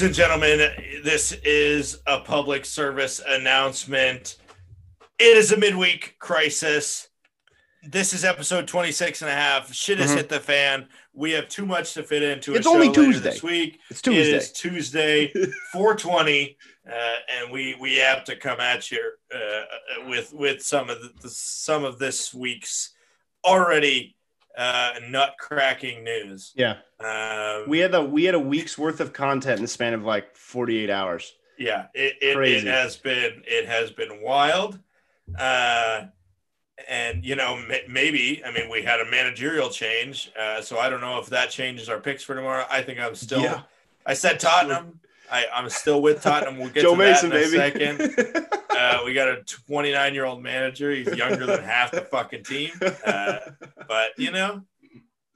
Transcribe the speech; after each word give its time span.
Ladies 0.00 0.18
and 0.18 0.30
gentlemen, 0.30 1.02
this 1.04 1.32
is 1.44 1.98
a 2.06 2.20
public 2.20 2.64
service 2.64 3.20
announcement. 3.28 4.38
It 5.18 5.36
is 5.36 5.52
a 5.52 5.58
midweek 5.58 6.16
crisis. 6.18 7.08
This 7.86 8.14
is 8.14 8.24
episode 8.24 8.66
26 8.66 9.20
and 9.20 9.30
a 9.30 9.34
half. 9.34 9.74
Shit 9.74 9.98
has 9.98 10.12
Mhm. 10.12 10.16
hit 10.16 10.28
the 10.30 10.40
fan. 10.40 10.88
We 11.12 11.32
have 11.32 11.50
too 11.50 11.66
much 11.66 11.92
to 11.92 12.02
fit 12.02 12.22
into. 12.22 12.54
It's 12.54 12.66
only 12.66 12.90
Tuesday. 12.90 13.28
This 13.32 13.42
week. 13.42 13.78
It's 13.90 14.00
Tuesday. 14.00 14.22
It 14.22 14.34
is 14.36 14.52
Tuesday, 14.52 15.32
420, 15.72 16.56
uh, 16.90 17.16
and 17.28 17.50
we 17.52 17.74
we 17.78 17.96
have 17.96 18.24
to 18.24 18.36
come 18.36 18.58
at 18.58 18.90
you 18.90 19.06
uh, 19.34 19.64
with 20.08 20.32
with 20.32 20.62
some 20.62 20.88
of 20.88 21.20
the 21.20 21.28
some 21.28 21.84
of 21.84 21.98
this 21.98 22.32
week's 22.32 22.94
already 23.44 24.16
uh, 24.56 24.92
nut 25.08 25.34
cracking 25.38 26.04
news. 26.04 26.52
Yeah. 26.54 26.76
Um, 26.98 27.68
We 27.68 27.78
had 27.78 27.94
a 27.94 28.02
we 28.04 28.24
had 28.24 28.34
a 28.34 28.40
week's 28.40 28.76
worth 28.76 29.00
of 29.00 29.12
content 29.12 29.56
in 29.58 29.62
the 29.62 29.68
span 29.68 29.94
of 29.94 30.04
like 30.04 30.36
48 30.36 30.90
hours. 30.90 31.32
yeah, 31.58 31.86
it, 31.94 32.16
it, 32.20 32.36
it 32.38 32.64
has 32.64 32.96
been 32.96 33.42
it 33.46 33.66
has 33.66 33.90
been 33.90 34.22
wild. 34.22 34.78
Uh, 35.38 36.06
and 36.88 37.24
you 37.24 37.36
know 37.36 37.62
maybe 37.88 38.42
I 38.44 38.50
mean 38.50 38.68
we 38.70 38.82
had 38.82 39.00
a 39.00 39.10
managerial 39.10 39.68
change, 39.68 40.32
uh, 40.38 40.60
so 40.62 40.78
I 40.78 40.88
don't 40.88 41.00
know 41.00 41.18
if 41.18 41.26
that 41.26 41.50
changes 41.50 41.88
our 41.88 42.00
picks 42.00 42.22
for 42.22 42.34
tomorrow. 42.34 42.64
I 42.70 42.82
think 42.82 42.98
I'm 42.98 43.14
still. 43.14 43.42
Yeah. 43.42 43.62
I 44.06 44.14
said 44.14 44.40
Tottenham. 44.40 45.00
I, 45.30 45.46
I'm 45.54 45.68
still 45.70 46.02
with 46.02 46.22
Tottenham. 46.22 46.58
We'll 46.58 46.70
get 46.70 46.82
Joe 46.82 46.92
to 46.92 46.96
Mason, 46.96 47.30
that 47.30 47.42
in 47.42 47.50
baby. 47.50 47.94
a 47.94 48.08
second. 48.08 48.46
Uh, 48.70 49.00
we 49.04 49.12
got 49.12 49.28
a 49.28 49.42
29 49.66 50.14
year 50.14 50.24
old 50.24 50.42
manager. 50.42 50.90
He's 50.90 51.14
younger 51.14 51.44
than 51.44 51.62
half 51.62 51.90
the 51.90 52.00
fucking 52.00 52.44
team. 52.44 52.70
Uh, 53.04 53.36
but 53.86 54.12
you 54.16 54.30
know, 54.30 54.62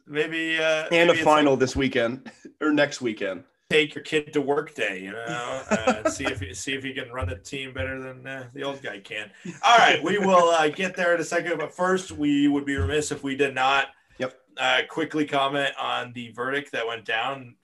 maybe 0.07 0.57
uh, 0.57 0.87
and 0.91 1.09
maybe 1.09 1.21
a 1.21 1.25
final 1.25 1.55
this 1.55 1.77
weekend 1.77 2.31
or 2.63 2.73
next 2.73 3.03
weekend. 3.03 3.45
take 3.69 3.95
your 3.95 4.05
kid 4.05 4.33
to 4.33 4.41
work 4.41 4.75
day. 4.75 5.01
You 5.03 5.13
know, 5.13 5.63
uh, 5.71 6.09
see 6.09 6.25
if 6.25 6.57
see 6.57 6.73
if 6.73 6.85
he 6.85 6.95
can 6.95 7.11
run 7.11 7.29
the 7.29 7.37
team 7.37 7.75
better 7.75 8.01
than 8.01 8.27
uh, 8.27 8.49
the 8.55 8.63
old 8.63 8.81
guy 8.83 9.01
can. 9.01 9.31
All 9.63 9.77
right, 9.77 10.03
we 10.03 10.17
will 10.19 10.49
uh, 10.51 10.69
get 10.69 10.97
there 10.97 11.15
in 11.15 11.21
a 11.21 11.25
second. 11.25 11.59
But 11.59 11.75
first, 11.75 12.13
we 12.13 12.49
would 12.49 12.65
be 12.65 12.77
remiss 12.77 13.13
if 13.13 13.23
we 13.23 13.37
did 13.37 13.55
not. 13.55 13.89
Yep. 14.19 14.41
Uh, 14.57 14.81
quickly 14.89 15.27
comment 15.27 15.75
on 15.79 16.13
the 16.15 16.31
verdict 16.31 16.73
that 16.73 16.87
went 16.87 17.05
down 17.05 17.57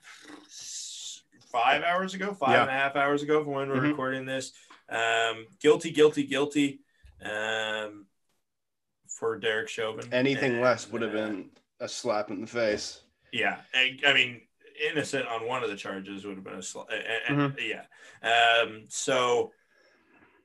five 1.51 1.83
hours 1.83 2.13
ago, 2.13 2.33
five 2.33 2.51
Yeah. 2.53 2.61
and 2.61 2.69
a 2.69 2.73
half 2.73 2.95
hours 2.95 3.21
ago 3.23 3.43
from 3.43 3.53
when 3.53 3.69
we're 3.69 3.75
Mhm. 3.77 3.89
recording 3.89 4.25
this. 4.25 4.53
Um, 4.89 5.47
guilty, 5.59 5.91
guilty, 5.91 6.23
guilty. 6.23 6.81
Um, 7.21 8.07
for 9.07 9.37
Derek 9.37 9.69
Chauvin. 9.69 10.11
Anything 10.11 10.53
And, 10.53 10.61
less 10.61 10.87
would 10.89 11.01
have 11.03 11.11
uh, 11.13 11.17
been 11.17 11.51
a 11.79 11.87
slap 11.87 12.31
in 12.31 12.41
the 12.41 12.47
face. 12.47 13.01
yeah, 13.31 13.61
I, 13.73 13.99
I 14.05 14.13
mean, 14.13 14.47
innocent 14.79 15.27
on 15.27 15.45
one 15.45 15.63
of 15.63 15.69
the 15.69 15.75
charges 15.75 16.25
would 16.25 16.35
have 16.35 16.43
been 16.43 16.55
a 16.55 16.61
slap. 16.63 16.87
Mhm. 16.89 17.55
yeah. 17.59 17.85
Um, 18.27 18.85
so, 18.89 19.53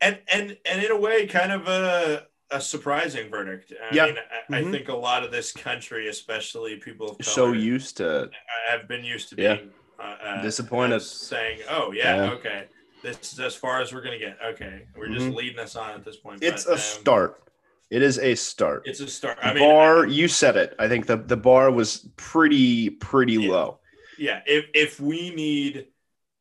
and 0.03 0.21
and 0.29 0.59
and 0.67 0.83
in 0.85 0.91
a 0.91 0.97
way, 0.97 1.27
kind 1.27 1.53
of 1.53 1.67
a 1.69 2.29
a 2.51 2.61
surprising 2.61 3.31
verdict. 3.31 3.73
I 3.91 3.95
Yeah. 3.95 4.07
mean, 4.07 4.19
I, 4.51 4.59
I 4.59 4.63
Mhm. 4.63 4.71
think 4.71 4.89
a 4.89 4.95
lot 4.97 5.25
of 5.25 5.33
this 5.33 5.53
country, 5.53 6.09
especially 6.09 6.77
people 6.77 7.11
of 7.13 7.25
So 7.25 7.53
used 7.53 7.97
to 7.97 8.31
have 8.69 8.87
been 8.87 9.05
used 9.05 9.31
to 9.31 9.37
Yeah. 9.43 9.55
being 9.57 9.71
uh, 9.71 9.73
uh, 9.99 10.43
Disappointed. 10.43 10.97
uh, 10.97 11.01
saying, 11.01 11.61
"Oh 11.69 11.93
yeah, 11.93 12.17
Yeah. 12.27 12.31
okay." 12.33 12.65
This 13.03 13.33
is 13.33 13.41
as 13.41 13.55
far 13.55 13.81
as 13.81 13.93
we're 13.93 14.03
gonna 14.03 14.19
get. 14.19 14.39
Okay, 14.45 14.87
we're 14.97 15.09
just 15.09 15.27
Mhm. 15.27 15.35
leading 15.37 15.59
us 15.59 15.77
on 15.77 15.91
at 15.93 16.05
this 16.05 16.17
point. 16.17 16.43
it's 16.43 16.65
but, 16.65 16.71
a 16.73 16.75
um, 16.75 16.79
start. 16.81 17.43
It 17.89 18.03
is 18.03 18.19
a 18.19 18.35
start. 18.35 18.83
It's 18.85 18.99
a 19.01 19.07
start. 19.07 19.39
I 19.43 19.55
mean, 19.55 19.63
bar, 19.63 20.07
you 20.07 20.27
said 20.27 20.57
it. 20.57 20.75
I 20.79 20.89
think 20.89 21.07
the, 21.07 21.17
the 21.19 21.37
bar 21.37 21.71
was 21.71 22.09
pretty, 22.17 22.91
pretty 22.91 23.35
Yeah. 23.35 23.51
low. 23.53 23.79
Yeah, 24.19 24.41
if 24.47 24.67
if 24.75 24.99
we 25.01 25.31
need 25.31 25.87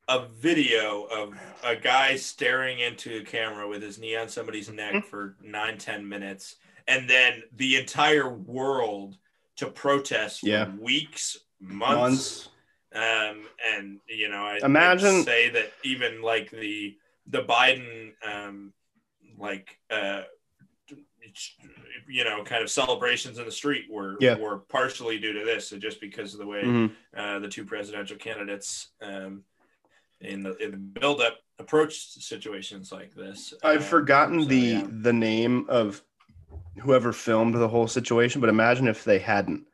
a 0.08 0.26
video 0.28 1.04
of 1.04 1.38
a 1.64 1.76
guy 1.76 2.16
staring 2.16 2.80
into 2.80 3.18
a 3.18 3.24
camera 3.24 3.68
with 3.68 3.82
his 3.84 4.00
knee 4.00 4.16
on 4.16 4.28
somebody's 4.30 4.70
neck 4.70 4.94
Mm-hmm. 4.94 5.08
for 5.10 5.36
nine 5.42 5.78
ten 5.78 6.08
minutes, 6.08 6.56
and 6.88 7.08
then 7.10 7.44
the 7.56 7.76
entire 7.76 8.30
world 8.30 9.18
to 9.58 9.68
protest 9.68 10.40
for 10.42 10.48
Yeah. 10.48 10.70
weeks, 10.80 11.38
months, 11.60 11.96
Months. 12.00 12.50
Um, 12.96 13.46
and 13.76 14.00
you 14.08 14.30
know, 14.30 14.44
I 14.46 14.56
I'd 14.56 14.64
Imagine- 14.64 15.24
say 15.24 15.50
that 15.50 15.72
even 15.84 16.22
like 16.22 16.50
the 16.50 16.98
the 17.28 17.44
Biden, 17.44 18.14
um, 18.26 18.74
like 19.38 19.78
uh, 19.90 20.24
you 22.08 22.24
know, 22.24 22.44
kind 22.44 22.62
of 22.64 22.70
celebrations 22.70 23.40
in 23.40 23.46
the 23.46 23.52
street 23.52 23.86
were 23.90 24.16
Yeah. 24.20 24.36
were 24.38 24.60
partially 24.60 25.18
due 25.20 25.34
to 25.34 25.44
this, 25.44 25.68
so 25.70 25.78
just 25.78 26.00
because 26.00 26.34
of 26.34 26.40
the 26.40 26.46
way 26.46 26.64
Mhm. 26.64 26.92
uh, 27.16 27.40
the 27.40 27.48
two 27.50 27.66
presidential 27.66 28.16
candidates 28.18 28.90
um, 29.02 29.44
in 30.22 30.44
the 30.44 30.56
in 30.58 30.72
the 30.72 30.78
buildup 30.78 31.40
approached 31.60 32.22
situations 32.22 32.92
like 32.92 33.14
this. 33.16 33.54
I've 33.64 33.82
Um, 33.82 33.84
forgotten 33.88 34.44
so, 34.44 34.48
the 34.50 34.56
yeah. 34.58 34.88
the 34.90 35.14
name 35.14 35.66
of 35.70 36.02
whoever 36.82 37.12
filmed 37.12 37.56
the 37.56 37.68
whole 37.68 37.88
situation, 37.88 38.40
but 38.42 38.50
imagine 38.50 38.88
if 38.88 39.04
they 39.04 39.20
hadn't. 39.20 39.66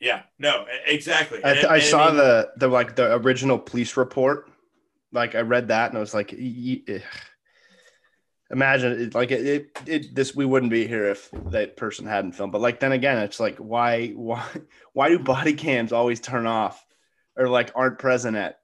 Yeah, 0.00 0.22
no, 0.38 0.66
exactly. 0.86 1.42
I, 1.44 1.52
And- 1.52 1.66
I 1.66 1.74
and 1.76 1.84
saw 1.84 2.06
mean, 2.08 2.16
the 2.18 2.50
the 2.56 2.68
like 2.68 2.96
the 2.96 3.14
original 3.16 3.58
police 3.58 3.96
report. 3.96 4.50
Like 5.12 5.34
I 5.34 5.40
read 5.40 5.68
that 5.68 5.90
and 5.90 5.96
I 5.96 6.00
was 6.00 6.12
like, 6.12 6.32
y- 6.36 6.82
y- 6.88 7.02
imagine 8.50 8.92
it, 9.00 9.14
like 9.14 9.30
it, 9.30 9.46
it, 9.46 9.78
it 9.86 10.14
this 10.14 10.34
we 10.34 10.44
wouldn't 10.44 10.70
be 10.72 10.86
here 10.86 11.06
if 11.10 11.30
that 11.50 11.76
person 11.76 12.06
hadn't 12.06 12.32
filmed. 12.32 12.52
But 12.52 12.60
like 12.60 12.80
then 12.80 12.92
again, 12.92 13.18
it's 13.18 13.40
like 13.40 13.56
why 13.58 14.08
why 14.08 14.44
why 14.92 15.08
do 15.08 15.18
body 15.18 15.54
cams 15.54 15.92
always 15.92 16.20
turn 16.20 16.46
off 16.46 16.84
or 17.36 17.48
like 17.48 17.70
aren't 17.74 17.98
present 17.98 18.36
at 18.36 18.58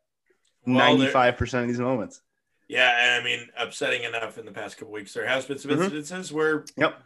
ninety 0.66 1.06
five 1.06 1.36
percent 1.36 1.62
of 1.62 1.68
these 1.68 1.80
moments? 1.80 2.20
Yeah, 2.68 2.94
and 3.00 3.20
I 3.20 3.24
mean, 3.24 3.48
upsetting 3.56 4.04
enough 4.04 4.38
in 4.38 4.44
the 4.46 4.52
past 4.52 4.76
couple 4.78 4.92
weeks. 4.92 5.12
There 5.12 5.26
has 5.26 5.44
been 5.44 5.58
some 5.58 5.72
Mhm. 5.72 5.84
instances 5.92 6.32
where, 6.32 6.64
Yep. 6.76 7.02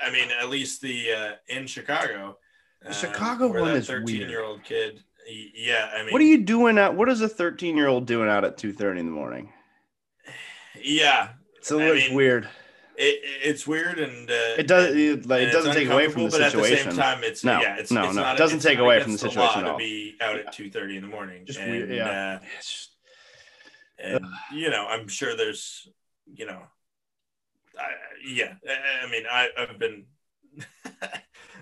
I 0.00 0.12
mean, 0.12 0.28
at 0.40 0.48
least 0.48 0.80
the 0.80 1.12
uh, 1.12 1.32
in 1.48 1.66
Chicago, 1.66 2.38
The 2.84 2.92
Chicago 2.92 3.48
where 3.48 3.62
one 3.62 3.76
is 3.76 3.88
weird. 3.88 4.08
year 4.08 4.42
old 4.42 4.62
kid. 4.62 5.02
Yeah, 5.54 5.90
I 5.94 6.02
mean, 6.02 6.12
What 6.12 6.20
are 6.20 6.26
you 6.26 6.42
doing 6.42 6.78
out? 6.78 6.94
What 6.96 7.08
is 7.08 7.22
a 7.22 7.28
thirteen 7.28 7.76
year 7.76 7.88
old 7.88 8.06
doing 8.06 8.28
out 8.28 8.44
at 8.44 8.58
two 8.58 8.72
thirty 8.72 9.00
in 9.00 9.06
the 9.06 9.12
morning? 9.12 9.52
Yeah, 10.82 11.30
It's 11.56 11.70
a 11.70 11.76
little 11.76 11.94
mean, 11.94 12.14
weird. 12.14 12.44
it, 12.96 13.20
it's 13.42 13.66
weird 13.66 13.98
and 13.98 14.28
uh, 14.30 14.34
It 14.58 14.66
does. 14.66 14.94
It, 14.94 15.24
like, 15.26 15.42
it 15.42 15.52
doesn't 15.52 15.72
take 15.72 15.88
away 15.88 16.08
from 16.10 16.22
the 16.22 16.26
uncomfortable, 16.26 16.62
But 16.62 16.72
at 16.72 16.78
the 16.78 16.90
same 16.90 16.96
time, 16.96 17.24
it's 17.24 17.42
No, 17.42 17.60
yeah, 17.60 17.76
it's 17.76 17.90
no, 17.90 18.04
it's 18.04 18.14
no. 18.14 18.22
not, 18.22 18.34
It 18.34 18.38
doesn't 18.38 18.60
take 18.60 18.78
away 18.78 19.02
from 19.02 19.12
the 19.12 19.18
situation 19.18 19.64
at 19.64 19.72
to 19.72 19.78
be 19.78 20.16
out 20.20 20.36
at 20.36 20.52
two 20.52 20.70
thirty 20.70 20.96
in 20.96 21.02
the 21.02 21.08
morning. 21.08 21.46
Just 21.46 21.58
and, 21.58 21.70
weird. 21.70 21.90
Yeah. 21.90 22.40
uh, 22.42 22.46
and 23.98 24.26
you 24.52 24.68
know, 24.68 24.86
I'm 24.86 25.08
sure 25.08 25.34
there's, 25.36 25.88
you 26.26 26.44
know, 26.44 26.60
I, 27.78 27.86
yeah. 28.26 28.54
I, 28.68 29.06
I 29.06 29.10
mean, 29.10 29.22
I, 29.30 29.48
I've 29.56 29.78
been. 29.78 30.04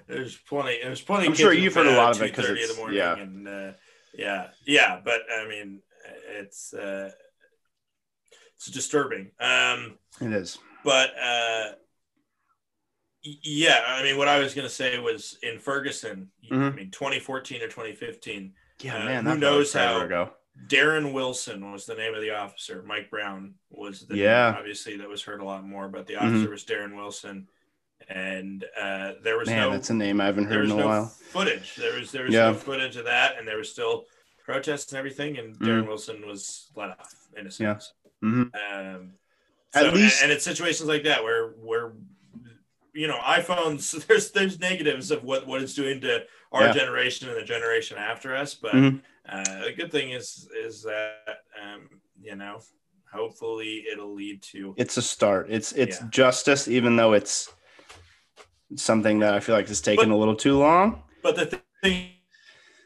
there's 0.07 0.37
plenty. 0.37 0.79
There's 0.83 1.01
plenty. 1.01 1.27
I'm 1.27 1.33
of 1.33 1.39
sure 1.39 1.53
you've 1.53 1.75
heard 1.75 1.87
a 1.87 1.97
lot 1.97 2.15
of 2.17 2.23
it 2.23 2.35
'cause 2.35 2.47
2:30 2.47 2.51
in 2.51 2.57
it's- 2.57 2.71
the 2.71 2.77
morning, 2.77 2.97
yeah. 2.99 3.17
and 3.17 3.49
uh, 3.49 3.73
yeah, 4.15 4.49
yeah. 4.67 5.01
But 5.05 5.23
I 5.33 5.47
mean, 5.49 5.83
it's 6.29 6.73
uh, 6.75 7.11
it's 8.57 8.67
disturbing. 8.71 9.31
Um, 9.41 9.99
It 10.21 10.33
is. 10.33 10.59
but 10.85 11.11
uh, 11.19 11.73
yeah, 13.23 13.83
I 13.87 14.03
mean, 14.03 14.17
what 14.19 14.29
I 14.29 14.39
was 14.41 14.55
gonna 14.55 14.69
say 14.69 14.99
was 14.99 15.39
in 15.43 15.59
Ferguson. 15.59 16.31
I 16.51 16.55
Mhm. 16.55 16.75
mean, 16.75 16.91
2014 16.91 17.63
or 17.63 17.69
2015. 17.69 18.55
Yeah, 18.81 18.97
Uh, 18.97 19.05
man. 19.05 19.27
who 19.27 19.39
knows 19.39 19.73
how- 19.73 20.01
ago. 20.01 20.35
Darren 20.67 21.13
Wilson 21.15 21.73
was 21.73 21.87
the 21.87 21.95
name 21.95 22.15
of 22.15 22.21
the 22.21 22.33
officer. 22.33 22.83
Mike 22.83 23.09
Brown 23.11 23.55
was 23.71 24.07
the 24.07 24.17
Yeah. 24.17 24.51
name, 24.51 24.59
obviously 24.59 24.97
that 24.99 25.09
was 25.09 25.23
heard 25.23 25.41
a 25.41 25.45
lot 25.45 25.65
more, 25.65 25.89
but 25.89 26.07
the 26.07 26.15
Mhm. 26.15 26.21
officer 26.23 26.51
was 26.51 26.65
Darren 26.65 26.95
Wilson, 26.95 27.49
and 28.09 28.65
uh, 28.81 29.13
there 29.23 29.37
was 29.39 29.49
Man, 29.49 29.61
no 29.61 29.71
that's 29.73 29.91
a 29.91 29.95
name 29.95 30.21
I 30.21 30.27
haven't 30.27 30.47
heard 30.47 30.65
in 30.67 30.73
a 30.73 30.77
no 30.77 30.87
while. 30.87 31.07
footage. 31.07 31.75
There 31.77 31.99
was 31.99 32.11
there 32.13 32.25
was 32.25 32.35
Yeah. 32.35 32.51
no 32.51 32.55
footage 32.55 32.97
of 32.97 33.05
that, 33.07 33.39
and 33.39 33.47
there 33.47 33.59
was 33.59 33.71
still 33.71 34.07
protests 34.45 34.93
and 34.93 34.99
everything, 34.99 35.39
and. 35.39 35.57
Darren 35.59 35.87
Wilson 35.87 36.27
was 36.27 36.71
let 36.77 36.91
off 36.91 37.15
in 37.37 37.43
a 37.43 37.45
Yeah. 37.45 37.51
sense. 37.79 37.93
Mhm. 38.23 38.51
Um, 38.73 39.13
At 39.75 39.95
least- 39.95 40.23
and, 40.23 40.31
it's 40.31 40.45
situations 40.45 40.89
like 40.89 41.05
that 41.05 41.23
where 41.25 41.49
where 41.53 41.93
you 42.95 43.07
know 43.09 43.19
iPhones. 43.19 43.91
There's 44.07 44.31
there's 44.33 44.59
negatives 44.61 45.11
of 45.11 45.25
what 45.25 45.47
what 45.47 45.63
it's 45.63 45.75
doing 45.75 46.01
to 46.03 46.25
our 46.53 46.67
Yeah. 46.67 46.73
generation 46.73 47.29
and 47.29 47.39
the 47.39 47.45
generation 47.45 47.97
after 47.99 48.35
us, 48.37 48.55
but 48.55 48.73
Mhm. 48.75 49.01
uh, 49.29 49.65
the 49.65 49.73
good 49.73 49.91
thing 49.91 50.11
is 50.11 50.49
is 50.55 50.83
that 50.83 51.39
um, 51.63 51.89
you 52.21 52.37
know 52.37 52.61
hopefully 53.11 53.85
it'll 53.93 54.15
lead 54.15 54.43
to 54.43 54.75
It's 54.77 54.97
a 54.97 55.03
start. 55.03 55.47
It's 55.51 55.73
it's 55.73 56.01
Yeah. 56.01 56.09
justice, 56.11 56.69
even 56.69 56.97
though 56.97 57.13
it's 57.15 57.53
something 58.77 59.19
that 59.21 59.35
I 59.35 59.41
feel 59.41 59.55
like 59.55 59.69
is 59.71 59.81
taken 59.81 60.09
But- 60.09 60.15
a 60.15 60.19
little 60.19 60.37
too 60.37 60.59
long. 60.59 61.03
but 61.23 61.37
the 61.37 61.61
thing 61.83 62.09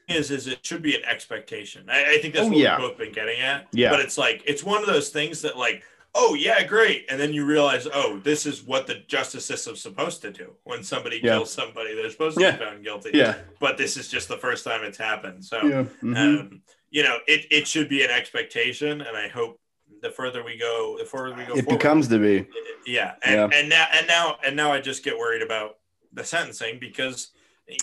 is 0.09 0.31
is 0.31 0.47
it 0.47 0.65
should 0.65 0.83
be 0.83 0.95
an 0.95 1.05
expectation 1.05 1.85
I, 1.91 2.15
I 2.15 2.19
think 2.19 2.35
that's 2.35 2.47
Oh, 2.47 2.51
what 2.51 2.59
yeah. 2.59 2.79
we've 2.79 2.89
both 2.91 2.99
been 2.99 3.13
getting 3.13 3.41
at 3.41 3.67
Yeah. 3.73 3.91
but 3.91 4.01
it's 4.01 4.17
like 4.17 4.43
it's 4.47 4.63
one 4.63 4.81
of 4.81 4.87
those 4.87 5.09
things 5.09 5.43
that 5.43 5.57
like 5.59 5.83
oh 6.15 6.35
yeah 6.35 6.63
great 6.63 7.07
and 7.11 7.19
then 7.21 7.33
you 7.33 7.45
realize 7.45 7.89
oh 7.93 8.19
this 8.23 8.47
is 8.47 8.63
what 8.63 8.87
the 8.87 8.97
justice 9.09 9.45
system's 9.45 9.81
supposed 9.83 10.23
to 10.23 10.31
do 10.31 10.53
when 10.65 10.85
somebody 10.85 11.17
Yeah. 11.23 11.33
kills 11.39 11.53
somebody 11.53 11.95
they're 11.95 12.09
supposed 12.11 12.37
to 12.39 12.43
Yeah. 12.45 12.53
be 12.53 12.65
found 12.65 12.85
guilty 12.85 13.11
Yeah. 13.15 13.35
but 13.59 13.77
this 13.79 13.97
is 13.97 14.09
just 14.09 14.29
the 14.29 14.37
first 14.39 14.65
time 14.65 14.85
it's 14.85 14.99
happened 14.99 15.45
so. 15.45 15.61
Mhm. 15.61 16.17
um, 16.17 16.63
you 16.91 17.03
know, 17.03 17.19
it, 17.27 17.45
it 17.51 17.67
should 17.67 17.89
be 17.89 18.05
an 18.05 18.11
expectation, 18.11 19.01
and 19.03 19.17
I 19.17 19.27
hope 19.29 19.61
the 20.07 20.13
further 20.13 20.45
we 20.45 20.57
go, 20.57 20.97
the 20.99 21.05
further 21.05 21.35
we 21.37 21.45
go, 21.45 21.55
It 21.57 21.65
forward, 21.65 21.79
becomes 21.79 22.09
to 22.09 22.19
be. 22.19 22.47
yeah, 22.87 23.15
and, 23.23 23.35
Yeah. 23.53 23.59
and 23.59 23.69
now 23.69 23.87
and 23.93 24.07
now 24.07 24.37
and 24.45 24.55
now 24.57 24.73
I 24.73 24.81
just 24.81 25.05
get 25.05 25.19
worried 25.19 25.43
about 25.43 25.79
the 26.13 26.25
sentencing 26.25 26.79
because 26.79 27.33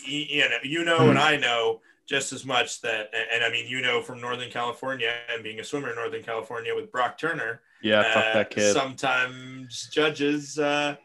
you 0.05 0.47
know 0.49 0.57
you 0.63 0.85
know 0.85 0.99
Hmm. 1.03 1.09
and 1.11 1.19
I 1.19 1.35
know 1.37 1.81
just 2.07 2.31
as 2.33 2.45
much 2.45 2.81
that 2.81 3.09
and, 3.13 3.25
and 3.33 3.43
I 3.43 3.49
mean 3.49 3.67
you 3.67 3.81
know 3.81 4.01
from 4.01 4.21
Northern 4.21 4.49
California 4.49 5.13
and 5.33 5.43
being 5.43 5.59
a 5.59 5.63
swimmer 5.63 5.89
in 5.89 5.95
Northern 5.95 6.23
California 6.23 6.73
with 6.73 6.91
Brock 6.91 7.17
Turner, 7.17 7.61
Yeah, 7.81 8.03
fuck 8.13 8.25
uh, 8.25 8.33
that 8.33 8.49
kid. 8.49 8.73
Sometimes 8.73 9.89
judges, 9.91 10.57
uh, 10.57 10.95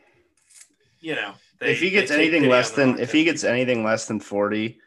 you 1.01 1.15
know, 1.17 1.33
they, 1.61 1.73
if 1.73 1.81
he 1.81 1.91
gets 1.91 2.11
anything 2.13 2.49
less 2.49 2.71
than 2.71 2.99
if 3.01 3.11
he 3.13 3.25
gets 3.25 3.43
anything 3.45 3.83
less 3.85 4.07
than 4.07 4.21
40 4.21 4.79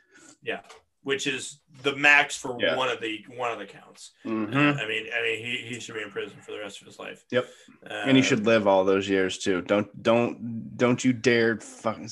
yeah, 0.43 0.61
which 1.03 1.27
is 1.27 1.59
the 1.83 1.95
max 1.95 2.35
for 2.37 2.57
Yeah. 2.59 2.75
one 2.75 2.89
of 2.89 2.99
the 3.01 3.23
one 3.35 3.51
of 3.51 3.59
the 3.59 3.65
counts. 3.65 4.11
mhm. 4.25 4.53
I 4.79 4.87
mean, 4.87 5.07
I 5.17 5.21
mean, 5.21 5.45
he, 5.45 5.57
he 5.67 5.79
should 5.79 5.95
be 5.95 6.01
in 6.01 6.09
prison 6.11 6.37
for 6.41 6.51
the 6.51 6.59
rest 6.59 6.81
of 6.81 6.87
his 6.87 6.99
life. 6.99 7.23
Yep. 7.31 7.47
Uh, 7.89 7.93
and 8.05 8.15
he 8.17 8.23
should 8.23 8.45
live 8.45 8.67
all 8.67 8.83
those 8.83 9.09
years 9.09 9.37
too 9.37 9.61
don't 9.61 10.03
don't 10.03 10.77
don't 10.77 11.03
you 11.03 11.13
dare 11.13 11.57
fucking 11.59 12.09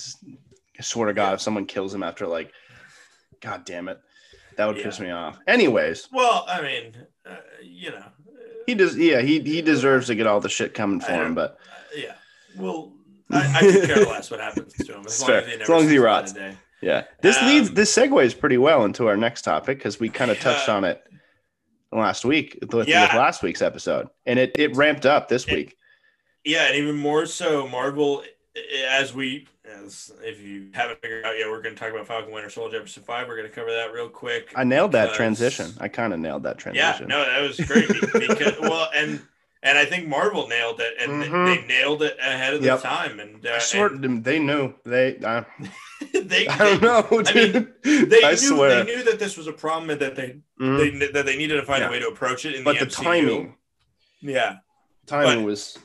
I 0.77 0.81
swear 0.81 1.07
to 1.07 1.13
god 1.13 1.33
if 1.35 1.41
someone 1.41 1.65
kills 1.65 1.93
him 1.93 2.01
after 2.03 2.25
like 2.25 2.51
god 3.41 3.65
damn 3.65 3.87
it 3.87 3.99
that 4.57 4.65
would 4.67 4.77
piss 4.77 4.99
me 4.99 5.09
off 5.11 5.37
anyways 5.47 6.07
Well, 6.11 6.45
I 6.49 6.61
mean, 6.61 6.97
uh, 7.25 7.35
you 7.63 7.91
know, 7.91 8.03
he 8.65 8.73
does 8.75 8.97
yeah 8.97 9.21
he 9.21 9.39
he 9.41 9.61
deserves 9.61 10.07
to 10.07 10.15
get 10.15 10.25
all 10.27 10.39
the 10.39 10.49
shit 10.49 10.73
coming 10.73 10.99
for 11.01 11.11
him 11.13 11.35
but 11.35 11.57
uh, 11.71 11.95
yeah. 11.95 12.15
Well, 12.57 12.93
I, 13.31 13.57
I 13.57 13.59
could 13.61 13.83
care 13.85 14.05
less 14.05 14.31
what 14.31 14.39
happens 14.39 14.73
to 14.73 14.93
him 14.95 15.01
as 15.05 15.05
It's 15.05 15.21
long 15.21 15.27
fair. 15.29 15.37
as 15.41 15.45
he 15.45 15.51
never 15.51 15.63
As 15.63 15.69
long 15.69 15.83
as 15.83 15.91
he 15.91 15.97
rots. 15.99 16.33
Of 16.81 16.81
day. 16.81 16.87
yeah 16.87 17.03
this 17.21 17.41
leads 17.43 17.69
Um, 17.69 17.75
this 17.75 17.95
segues 17.95 18.37
pretty 18.37 18.57
well 18.57 18.85
into 18.85 19.07
our 19.07 19.17
next 19.17 19.43
topic 19.43 19.77
because 19.77 19.99
we 19.99 20.09
kind 20.09 20.31
of 20.31 20.39
touched 20.47 20.67
Yeah. 20.67 20.75
on 20.75 20.83
it 20.83 21.03
last 21.91 22.25
week 22.25 22.57
with, 22.61 22.73
with 22.73 22.87
Yeah. 22.87 23.15
last 23.17 23.41
week's 23.43 23.61
episode 23.61 24.07
and 24.25 24.37
it 24.39 24.51
it 24.57 24.75
ramped 24.75 25.05
up 25.05 25.27
this 25.29 25.45
It- 25.47 25.53
week 25.55 25.75
Yeah, 26.45 26.67
and 26.67 26.75
even 26.75 26.95
more 26.95 27.25
so, 27.25 27.67
Marvel, 27.67 28.23
as 28.87 29.13
we, 29.13 29.45
as 29.65 30.09
if 30.23 30.39
you 30.41 30.69
haven't 30.73 31.01
figured 31.01 31.25
out 31.25 31.37
yet, 31.37 31.47
we're 31.49 31.61
going 31.61 31.75
to 31.75 31.79
talk 31.79 31.91
about 31.91 32.07
Falcon 32.07 32.31
Winter 32.31 32.49
Soldier 32.49 32.77
episode 32.77 33.03
five. 33.05 33.27
We're 33.27 33.35
going 33.35 33.47
to 33.49 33.53
cover 33.53 33.71
that 33.71 33.91
real 33.93 34.07
quick. 34.09 34.51
i 34.55 34.63
nailed 34.63 34.93
that 34.93 35.13
transition 35.13 35.73
i 35.79 35.87
kind 35.89 36.13
of 36.13 36.19
nailed 36.19 36.43
that 36.43 36.57
transition. 36.57 37.09
Yeah, 37.09 37.15
no, 37.15 37.25
that 37.25 37.41
was 37.41 37.59
great 37.59 37.87
because 38.27 38.57
well, 38.61 38.89
and 38.95 39.21
and 39.61 39.77
I 39.77 39.83
think 39.83 40.07
Marvel 40.07 40.47
nailed 40.47 40.79
it, 40.79 40.93
and 41.01 41.11
Mhm. 41.23 41.45
they 41.45 41.67
nailed 41.67 42.01
it 42.03 42.17
ahead 42.21 42.53
of 42.53 42.63
Yep. 42.63 42.81
the 42.81 42.87
time, 42.87 43.19
and 43.19 43.45
uh, 43.45 43.51
I 43.55 43.59
swear 43.59 43.89
they 43.89 44.39
knew 44.39 44.73
they 44.85 45.17
uh, 45.17 45.43
and 45.57 45.69
they, 46.13 46.47
I 46.47 46.57
don't 46.57 46.81
know 46.81 47.05
I 47.27 47.33
mean. 47.33 47.73
They 47.83 48.23
I 48.23 48.31
knew, 48.31 48.37
swear 48.37 48.83
they 48.83 48.95
knew 48.95 49.03
that 49.03 49.19
this 49.19 49.35
was 49.37 49.47
a 49.47 49.51
problem 49.53 49.89
and 49.89 49.99
that 50.01 50.15
they, 50.15 50.39
Mhm. 50.59 50.99
they 50.99 51.07
that 51.11 51.25
they 51.25 51.37
needed 51.37 51.55
to 51.55 51.63
find 51.63 51.81
Yeah. 51.81 51.87
a 51.89 51.91
way 51.91 51.99
to 51.99 52.07
approach 52.07 52.45
it 52.45 52.55
in 52.55 52.63
but 52.63 52.79
the, 52.79 52.85
the 52.85 52.91
timing 52.91 53.55
Yeah, 54.21 54.57
timing 55.05 55.39
But- 55.39 55.45
was 55.45 55.77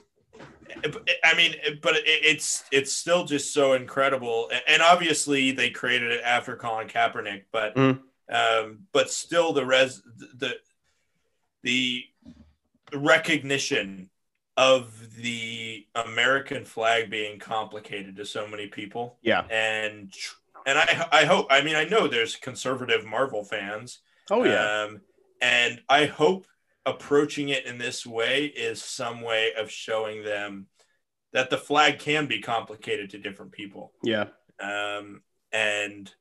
I 1.25 1.35
mean, 1.37 1.55
but 1.83 1.95
it, 1.97 2.03
it's 2.07 2.65
it's 2.73 2.93
still 2.93 3.25
just 3.25 3.55
so 3.55 3.73
incredible, 3.75 4.51
and 4.69 4.83
obviously 4.83 5.53
they 5.53 5.71
created 5.71 6.11
it 6.11 6.21
after 6.25 6.57
Colin 6.57 6.89
Kaepernick, 6.89 7.45
but 7.53 7.75
Mhm. 7.77 8.01
um, 8.29 8.81
but 8.93 9.11
still 9.11 9.53
the 9.53 9.65
res 9.65 10.03
the 10.35 10.57
the 11.63 12.05
recognition 12.93 14.11
of 14.57 15.04
the 15.17 15.87
American 15.95 16.65
flag 16.65 17.11
being 17.11 17.39
complicated 17.39 18.17
to 18.17 18.27
so 18.27 18.47
many 18.47 18.67
people, 18.67 19.19
yeah 19.23 19.43
and 19.51 20.13
and 20.67 20.79
I 20.79 21.09
I 21.13 21.25
hope 21.25 21.47
I 21.51 21.63
mean 21.63 21.77
I 21.77 21.85
know 21.85 22.09
there's 22.09 22.37
conservative 22.37 23.05
Marvel 23.07 23.45
fans, 23.45 24.01
oh 24.31 24.45
yeah 24.45 24.83
um, 24.85 25.01
and 25.41 25.81
I 25.89 26.07
hope 26.07 26.47
approaching 26.87 27.49
it 27.49 27.65
in 27.67 27.79
this 27.79 28.07
way 28.07 28.45
is 28.47 28.83
some 28.83 29.23
way 29.23 29.53
of 29.59 29.71
showing 29.71 30.23
them 30.23 30.67
that 31.33 31.51
the 31.51 31.59
flag 31.59 31.99
can 31.99 32.27
be 32.27 32.41
complicated 32.41 33.11
to 33.11 33.19
different 33.19 33.53
people. 33.53 33.93
yeah 34.03 34.27
Um, 34.61 35.23
and 35.53 36.13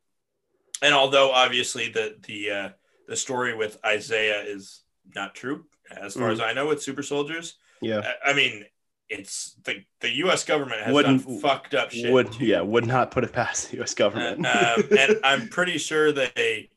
and 0.81 0.93
although 0.93 1.31
obviously 1.31 1.89
the 1.89 2.17
the 2.27 2.51
uh, 2.51 2.69
the 3.07 3.15
story 3.15 3.55
with 3.55 3.77
Isaiah 3.85 4.41
is 4.43 4.81
not 5.15 5.35
true, 5.35 5.65
as 5.91 6.13
far 6.15 6.29
Mhm. 6.29 6.33
as 6.33 6.39
I 6.39 6.53
know, 6.53 6.67
with 6.67 6.81
super 6.81 7.03
soldiers. 7.03 7.55
yeah 7.81 8.13
I, 8.25 8.31
I 8.31 8.33
mean, 8.33 8.65
it's 9.09 9.55
the 9.63 9.83
the 9.99 10.09
U.S. 10.17 10.43
government 10.43 10.81
has 10.81 10.93
Wouldn't- 10.93 11.25
done 11.25 11.39
fucked 11.39 11.73
up 11.73 11.91
shit. 11.91 12.11
would 12.11 12.39
yeah 12.39 12.61
would 12.61 12.85
not 12.87 13.11
put 13.11 13.23
it 13.23 13.33
past 13.33 13.69
the 13.71 13.77
U.S. 13.77 13.93
government. 13.93 14.45
Uh, 14.45 14.75
um, 14.77 14.83
and 14.97 15.17
I'm 15.23 15.47
pretty 15.49 15.77
sure 15.77 16.11
they, 16.11 16.69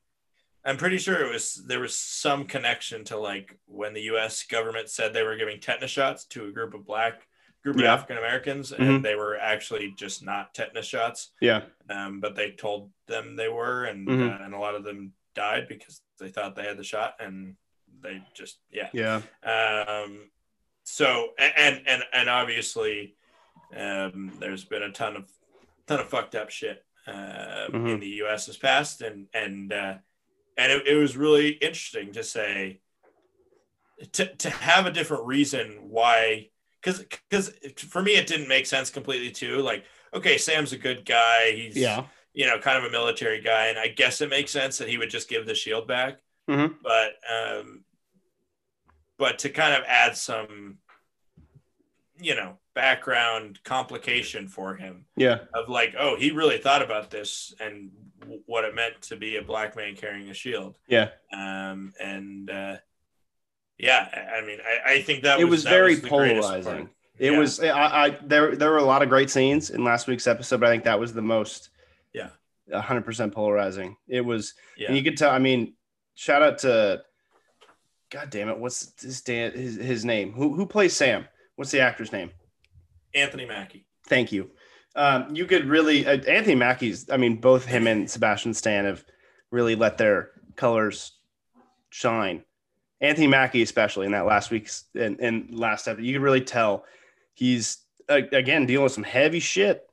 I'm 0.65 0.77
pretty 0.77 0.99
sure 0.99 1.25
it 1.25 1.33
was 1.33 1.63
there 1.67 1.81
was 1.81 1.95
some 1.97 2.45
connection 2.45 3.05
to 3.05 3.17
like 3.17 3.59
when 3.67 3.95
the 3.95 4.03
U.S. 4.03 4.43
government 4.45 4.89
said 4.91 5.13
they 5.13 5.23
were 5.23 5.37
giving 5.37 5.61
tetanus 5.61 5.91
shots 5.91 6.25
to 6.27 6.47
a 6.47 6.53
group 6.53 6.75
of 6.75 6.85
black 6.85 7.27
group 7.63 7.77
of 7.79 7.85
African 7.85 8.17
Americans, 8.19 8.71
and 8.71 9.05
they 9.05 9.17
were 9.17 9.37
actually 9.37 9.93
just 9.97 10.25
not 10.25 10.55
tetanus 10.55 10.87
shots. 10.87 11.33
yeah, 11.41 11.63
Um, 11.91 12.21
but 12.21 12.37
they 12.37 12.53
told 12.53 12.91
them 13.09 13.35
they 13.35 13.49
were, 13.49 13.85
and 13.87 14.07
Mhm. 14.07 14.41
uh, 14.41 14.45
and 14.45 14.55
a 14.55 14.59
lot 14.59 14.77
of 14.77 14.85
them 14.85 15.15
died 15.35 15.67
because 15.69 16.01
they 16.21 16.29
thought 16.29 16.55
they 16.55 16.63
had 16.63 16.77
the 16.77 16.85
shot, 16.85 17.15
and 17.19 17.57
they 18.03 18.23
just 18.35 18.59
yeah. 18.71 18.89
yeah, 18.93 19.21
Um, 19.43 20.31
so 20.89 21.31
and 21.37 21.83
and 21.87 22.03
and 22.13 22.29
obviously, 22.31 23.17
um, 23.77 24.31
there's 24.39 24.65
been 24.65 24.85
a 24.85 24.93
ton 24.93 25.17
of 25.17 25.29
ton 25.89 25.99
of 25.99 26.09
fucked 26.09 26.37
up 26.37 26.49
shit 26.51 26.85
uh, 27.09 27.67
in 27.73 27.83
Mhm. 27.83 28.01
the 28.01 28.09
U.S. 28.23 28.47
this 28.47 28.57
past, 28.57 29.03
and 29.03 29.27
and 29.35 29.73
uh, 29.73 29.95
and 30.57 30.73
it, 30.73 30.87
it 30.87 30.95
was 30.95 31.17
really 31.17 31.49
interesting 31.49 32.13
to 32.13 32.23
say 32.23 32.81
to 34.13 34.33
to 34.37 34.49
have 34.51 34.87
a 34.87 34.93
different 34.93 35.25
reason 35.27 35.89
why 35.89 36.51
because 36.81 37.05
because 37.29 37.51
for 37.79 38.01
me 38.03 38.13
it 38.15 38.29
didn't 38.29 38.49
make 38.49 38.67
sense 38.67 38.91
completely 38.91 39.31
too 39.31 39.63
like 39.63 39.85
okay 40.15 40.37
sam's 40.37 40.73
a 40.75 40.79
good 40.79 41.05
guy 41.07 41.51
he's 41.53 41.77
yeah, 41.77 42.05
you 42.35 42.47
know 42.47 42.59
kind 42.59 42.77
of 42.77 42.85
a 42.85 42.91
military 42.91 43.41
guy 43.41 43.69
and 43.69 43.79
i 43.79 43.89
guess 43.89 44.21
it 44.21 44.29
makes 44.29 44.51
sense 44.51 44.77
that 44.77 44.89
he 44.89 44.99
would 44.99 45.09
just 45.09 45.31
give 45.31 45.47
the 45.47 45.55
shield 45.55 45.89
back 45.89 46.19
Mhm. 46.49 46.75
but 46.83 47.13
um 47.33 47.85
but 49.19 49.39
to 49.41 49.49
kind 49.51 49.75
of 49.75 49.83
add 49.87 50.17
some 50.17 50.79
you 52.21 52.35
know 52.35 52.57
background 52.75 53.59
complication 53.65 54.49
for 54.49 54.75
him 54.75 55.05
yeah, 55.17 55.39
of 55.55 55.69
like 55.69 55.95
oh 55.99 56.17
he 56.17 56.31
really 56.31 56.59
thought 56.59 56.83
about 56.83 57.11
this 57.11 57.55
and 57.61 57.91
w- 58.21 58.43
what 58.47 58.65
it 58.65 58.75
meant 58.75 59.01
to 59.03 59.17
be 59.17 59.37
a 59.37 59.43
black 59.43 59.77
man 59.77 59.95
carrying 59.95 60.29
a 60.29 60.35
shield 60.35 60.79
yeah. 60.89 61.09
um 61.33 61.93
and 62.01 62.51
uh 62.51 62.77
yeah 63.79 64.09
i 64.37 64.45
mean 64.47 64.59
i, 64.87 64.95
I 64.95 65.03
think 65.03 65.23
that 65.25 65.41
It 65.41 65.45
was, 65.45 65.51
was 65.51 65.65
that 65.65 65.71
very 65.71 65.95
was 66.01 66.09
polarizing. 66.09 66.91
It 67.19 67.33
Yeah. 67.33 67.39
was 67.39 67.61
I, 67.61 68.07
I 68.07 68.11
there 68.23 68.55
there 68.57 68.71
were 68.71 68.77
a 68.77 68.85
lot 68.85 69.03
of 69.03 69.09
great 69.09 69.31
scenes 69.31 69.71
in 69.71 69.83
last 69.85 70.07
week's 70.07 70.27
episode, 70.27 70.61
but 70.61 70.69
I 70.69 70.73
think 70.73 70.85
that 70.85 71.01
was 71.01 71.15
the 71.15 71.23
most 71.23 71.71
Yeah. 72.13 72.29
hundred 72.75 73.07
percent 73.07 73.35
polarizing. 73.35 73.97
It 74.07 74.21
was 74.21 74.53
yeah 74.77 74.89
and 74.89 74.97
you 74.99 75.03
could 75.03 75.17
tell. 75.17 75.31
I 75.31 75.39
mean, 75.39 75.73
shout 76.15 76.43
out 76.43 76.59
to 76.59 77.03
God 78.11 78.31
damn 78.31 78.49
it, 78.49 78.59
what's 78.59 79.01
his 79.03 79.21
Dan 79.23 79.53
his, 79.53 79.77
his 79.77 80.05
name? 80.05 80.33
Who 80.33 80.55
who 80.55 80.67
plays 80.67 80.95
Sam? 80.95 81.27
What's 81.57 81.71
the 81.71 81.81
actor's 81.81 82.13
name? 82.13 82.31
anthony 83.15 83.47
mackie 83.47 83.87
Thank 84.07 84.33
you. 84.33 84.51
Um, 84.95 85.35
you 85.35 85.45
could 85.47 85.67
really 85.67 86.07
uh, 86.07 86.19
Anthony 86.23 86.55
Mackie's. 86.55 87.11
I 87.11 87.17
mean, 87.17 87.37
both 87.37 87.67
him 87.67 87.87
and 87.87 88.11
Sebastian 88.11 88.55
Stan 88.55 88.85
have 88.85 89.05
really 89.51 89.75
let 89.75 89.99
their 89.99 90.31
colors 90.55 91.13
shine. 91.91 92.45
Anthony 93.01 93.27
Mackie, 93.27 93.63
especially 93.63 94.07
in 94.07 94.13
that 94.13 94.25
last 94.27 94.51
week's 94.51 94.85
and, 94.95 95.21
and 95.21 95.59
last 95.59 95.87
episode, 95.87 96.07
you 96.07 96.15
could 96.15 96.23
really 96.23 96.41
tell 96.41 96.85
he's 97.35 97.79
uh, 98.09 98.21
again 98.33 98.65
dealing 98.65 98.85
with 98.85 98.93
some 98.93 99.05
heavy 99.05 99.41
shit. 99.41 99.87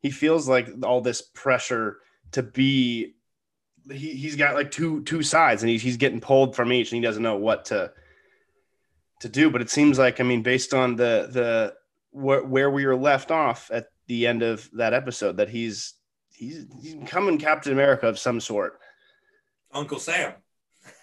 He 0.00 0.10
feels 0.10 0.48
like 0.48 0.68
all 0.82 1.00
this 1.00 1.22
pressure 1.22 1.98
to 2.32 2.42
be. 2.42 3.14
He, 3.90 4.14
he's 4.14 4.36
got 4.36 4.54
like 4.54 4.70
two 4.70 5.02
two 5.04 5.22
sides, 5.22 5.62
and 5.62 5.70
he's 5.70 5.82
he's 5.82 5.96
getting 5.96 6.20
pulled 6.20 6.54
from 6.54 6.72
each, 6.72 6.92
and 6.92 6.96
he 6.96 7.06
doesn't 7.06 7.22
know 7.22 7.36
what 7.36 7.66
to 7.66 7.92
to 9.20 9.28
do. 9.28 9.50
But 9.50 9.62
it 9.62 9.70
seems 9.70 9.98
like, 9.98 10.20
I 10.20 10.24
mean, 10.24 10.42
based 10.42 10.74
on 10.74 10.96
the 10.96 11.28
the 11.30 11.74
where, 12.10 12.44
where 12.44 12.70
we 12.70 12.86
were 12.86 12.96
left 12.96 13.30
off 13.30 13.70
at 13.72 13.88
the 14.06 14.26
end 14.26 14.42
of 14.42 14.68
that 14.72 14.94
episode 14.94 15.36
that 15.36 15.48
he's 15.48 15.94
he's, 16.34 16.66
he's 16.82 16.94
becoming 16.94 17.38
Captain 17.38 17.72
America 17.72 18.06
of 18.06 18.18
some 18.18 18.40
sort. 18.40 18.78
uncle 19.72 19.98
sam 19.98 20.32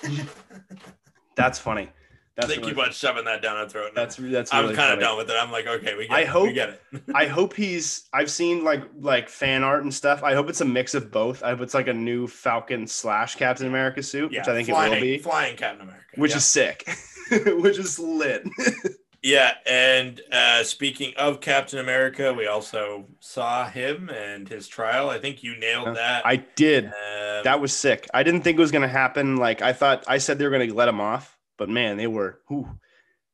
That's 1.36 1.60
funny. 1.60 1.90
That's 2.36 2.50
they 2.50 2.58
really, 2.58 2.72
keep 2.72 2.80
on 2.80 2.92
shoving 2.92 3.26
that 3.26 3.42
down 3.42 3.56
our 3.58 3.70
throat 3.70 3.92
now. 3.96 4.02
that's 4.02 4.18
that's 4.18 4.54
i'm 4.54 4.76
kind 4.76 4.94
of 4.94 5.00
done 5.00 5.18
with 5.18 5.30
it 5.30 5.38
i'm 5.40 5.52
like 5.52 5.68
okay 5.68 5.96
we 5.96 6.08
get 6.08 6.14
I 6.16 6.22
it. 6.22 6.24
we 6.24 6.28
hope- 6.28 6.54
get 6.54 6.70
it 6.70 6.82
I 7.16 7.28
hope 7.28 7.54
he's. 7.54 8.10
I've 8.14 8.30
seen 8.32 8.64
like 8.64 8.84
like 9.00 9.30
fan 9.30 9.64
art 9.64 9.84
and 9.84 9.94
stuff. 9.94 10.24
I 10.24 10.34
hope 10.34 10.50
it's 10.50 10.62
a 10.62 10.66
mix 10.66 10.94
of 10.96 11.12
both. 11.12 11.44
I 11.44 11.50
hope 11.52 11.62
it's 11.62 11.74
like 11.74 11.88
a 11.88 11.94
new 11.94 12.28
Falcon 12.28 12.88
slash 12.88 13.36
Captain 13.36 13.68
America 13.68 14.02
suit, 14.02 14.32
yeah 14.32 14.40
which 14.42 14.48
I 14.48 14.54
think 14.54 14.70
flying, 14.70 14.92
it 14.92 14.96
will 14.96 15.02
be, 15.02 15.18
flying 15.20 15.56
captain 15.58 15.82
america 15.82 16.06
which 16.16 16.32
yeah. 16.32 16.38
is 16.38 16.46
sick, 16.46 16.90
which 17.32 17.78
is 17.78 18.00
lit. 18.00 18.48
Yeah, 19.26 19.54
and 19.66 20.22
uh, 20.32 20.64
speaking 20.64 21.14
of 21.18 21.42
Captain 21.42 21.80
America, 21.80 22.32
we 22.32 22.46
also 22.46 23.08
saw 23.20 23.68
him 23.68 24.08
and 24.12 24.48
his 24.48 24.68
trial. 24.68 25.10
I 25.10 25.18
think 25.18 25.42
you 25.42 25.58
nailed 25.58 25.96
that. 25.98 26.24
I 26.28 26.36
did. 26.36 26.86
Um, 26.86 27.44
That 27.44 27.60
was 27.60 27.74
sick. 27.74 28.08
I 28.14 28.22
didn't 28.22 28.42
think 28.42 28.60
it 28.60 28.62
was 28.62 28.70
going 28.72 28.84
to 28.84 28.88
happen. 28.88 29.38
Like 29.38 29.64
I 29.64 29.74
thought, 29.74 30.04
I 30.08 30.20
said 30.20 30.38
they 30.38 30.46
were 30.46 30.52
going 30.52 30.70
to 30.70 30.76
let 30.76 30.88
him 30.88 31.02
off, 31.02 31.35
but 31.58 31.70
man, 31.70 31.98
they 31.98 32.08
were, 32.08 32.40
whew, 32.48 32.68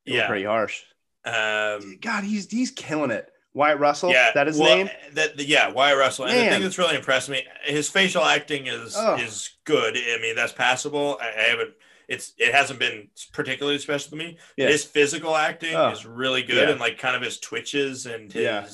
they 0.06 0.14
were 0.14 0.18
yeah. 0.20 0.28
pretty 0.28 0.46
harsh. 0.46 0.82
Um, 1.26 1.98
God, 2.02 2.24
he's 2.24 2.50
he's 2.50 2.72
killing 2.72 3.12
it. 3.12 3.32
Wyatt 3.54 3.80
Russell, 3.80 4.12
yeah, 4.12 4.32
that 4.34 4.48
his 4.48 4.58
well, 4.58 4.76
name. 4.76 4.90
That 5.14 5.38
yeah, 5.40 5.72
Wyatt 5.72 5.98
Russell. 5.98 6.26
And 6.26 6.48
the 6.48 6.52
thing 6.52 6.62
that's 6.62 6.78
really 6.78 6.96
impressed 6.96 7.30
me, 7.30 7.44
his 7.66 7.90
facial 7.90 8.24
acting 8.24 8.68
is 8.68 8.96
Oh. 8.98 9.16
is 9.16 9.50
good. 9.66 9.98
I 9.98 10.18
mean, 10.22 10.36
that's 10.36 10.54
passable. 10.54 11.18
I, 11.22 11.28
I 11.28 11.50
haven't. 11.50 11.72
It's 12.08 12.34
it 12.38 12.54
hasn't 12.54 12.80
been 12.80 13.10
particularly 13.34 13.78
special 13.80 14.12
to 14.12 14.16
me. 14.16 14.38
Yeah. 14.58 14.68
His 14.70 14.86
physical 14.86 15.36
acting 15.36 15.76
Oh. 15.76 15.90
is 15.90 16.06
really 16.06 16.44
good, 16.44 16.56
Yeah. 16.68 16.72
and 16.72 16.80
like 16.80 16.98
kind 16.98 17.16
of 17.16 17.22
his 17.22 17.40
twitches 17.40 18.06
and 18.06 18.32
his 18.32 18.44
Yeah. 18.44 18.68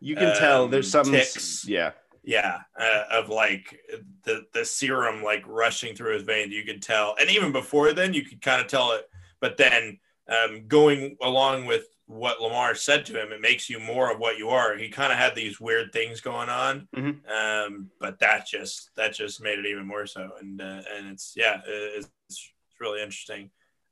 You 0.00 0.16
can 0.16 0.36
tell 0.36 0.66
there's 0.66 0.92
um, 0.94 1.04
something. 1.04 1.70
Yeah, 1.72 1.92
yeah 2.22 2.60
uh, 2.78 3.04
of 3.10 3.28
like 3.28 3.80
the 4.24 4.44
the 4.52 4.64
serum 4.64 5.22
like 5.22 5.42
rushing 5.46 5.94
through 5.94 6.14
his 6.14 6.22
veins 6.22 6.52
you 6.52 6.64
could 6.64 6.82
tell 6.82 7.14
and 7.20 7.30
even 7.30 7.52
before 7.52 7.92
then 7.92 8.14
you 8.14 8.24
could 8.24 8.40
kind 8.40 8.60
of 8.60 8.66
tell 8.68 8.92
it 8.92 9.08
but 9.40 9.56
then 9.56 9.98
um, 10.28 10.66
going 10.68 11.16
along 11.22 11.66
with 11.66 11.86
what 12.06 12.38
Lemar 12.38 12.76
said 12.76 13.04
to 13.06 13.20
him 13.20 13.32
it 13.32 13.40
makes 13.40 13.68
you 13.68 13.80
more 13.80 14.12
of 14.12 14.18
what 14.18 14.38
you 14.38 14.50
are 14.50 14.76
he 14.76 14.88
kind 14.88 15.12
of 15.12 15.18
had 15.18 15.34
these 15.34 15.60
weird 15.60 15.92
things 15.92 16.20
going 16.20 16.48
on 16.48 16.86
Mhm. 16.94 17.18
um, 17.30 17.90
but 17.98 18.18
that 18.20 18.46
just 18.46 18.90
that 18.96 19.14
just 19.14 19.42
made 19.42 19.58
it 19.58 19.66
even 19.66 19.86
more 19.86 20.06
so 20.06 20.30
and 20.40 20.60
uh, 20.60 20.82
and 20.94 21.08
it's 21.08 21.34
yeah 21.36 21.60
it's, 21.66 22.08
it's 22.28 22.52
really 22.80 23.02
interesting 23.02 23.50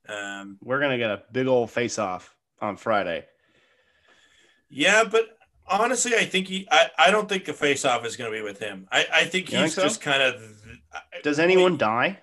um, 0.08 0.56
we're 0.62 0.80
gonna 0.80 0.98
get 0.98 1.10
a 1.10 1.22
big 1.32 1.46
old 1.46 1.70
face 1.70 1.98
off 1.98 2.34
on 2.60 2.76
Friday. 2.76 3.26
Yeah, 4.68 5.04
but 5.04 5.36
honestly, 5.70 6.14
I 6.16 6.24
think 6.26 6.48
he. 6.48 6.66
I, 6.70 6.90
I 6.98 7.10
don't 7.10 7.28
think 7.28 7.44
the 7.46 7.52
face 7.54 7.84
off 7.84 8.04
is 8.04 8.16
going 8.16 8.30
to 8.30 8.36
be 8.36 8.42
with 8.42 8.58
him. 8.58 8.86
I, 8.92 9.06
I 9.12 9.24
think 9.24 9.50
You 9.50 9.58
think 9.58 9.64
he's 9.66 9.74
so? 9.74 9.82
just 9.82 10.00
kind 10.00 10.22
of. 10.22 10.42
Does 11.22 11.38
anyone 11.38 11.76
die? 11.78 12.18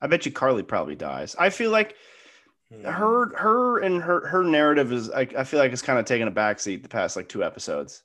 I 0.00 0.06
bet 0.08 0.26
you 0.26 0.32
Karli 0.32 0.62
probably 0.62 0.96
dies. 0.96 1.36
I 1.38 1.50
feel 1.50 1.70
like 1.70 1.94
Hmm. 2.72 2.82
her 2.84 3.36
her 3.36 3.78
and 3.78 4.02
her 4.02 4.26
her 4.26 4.42
narrative 4.42 4.92
is 4.92 5.08
I, 5.08 5.20
I 5.38 5.44
feel 5.44 5.60
like 5.60 5.70
it's 5.70 5.82
kind 5.82 6.00
of 6.00 6.04
taken 6.04 6.26
a 6.26 6.32
backseat 6.32 6.82
the 6.82 6.88
past 6.88 7.14
like 7.14 7.28
two 7.28 7.44
episodes. 7.44 8.02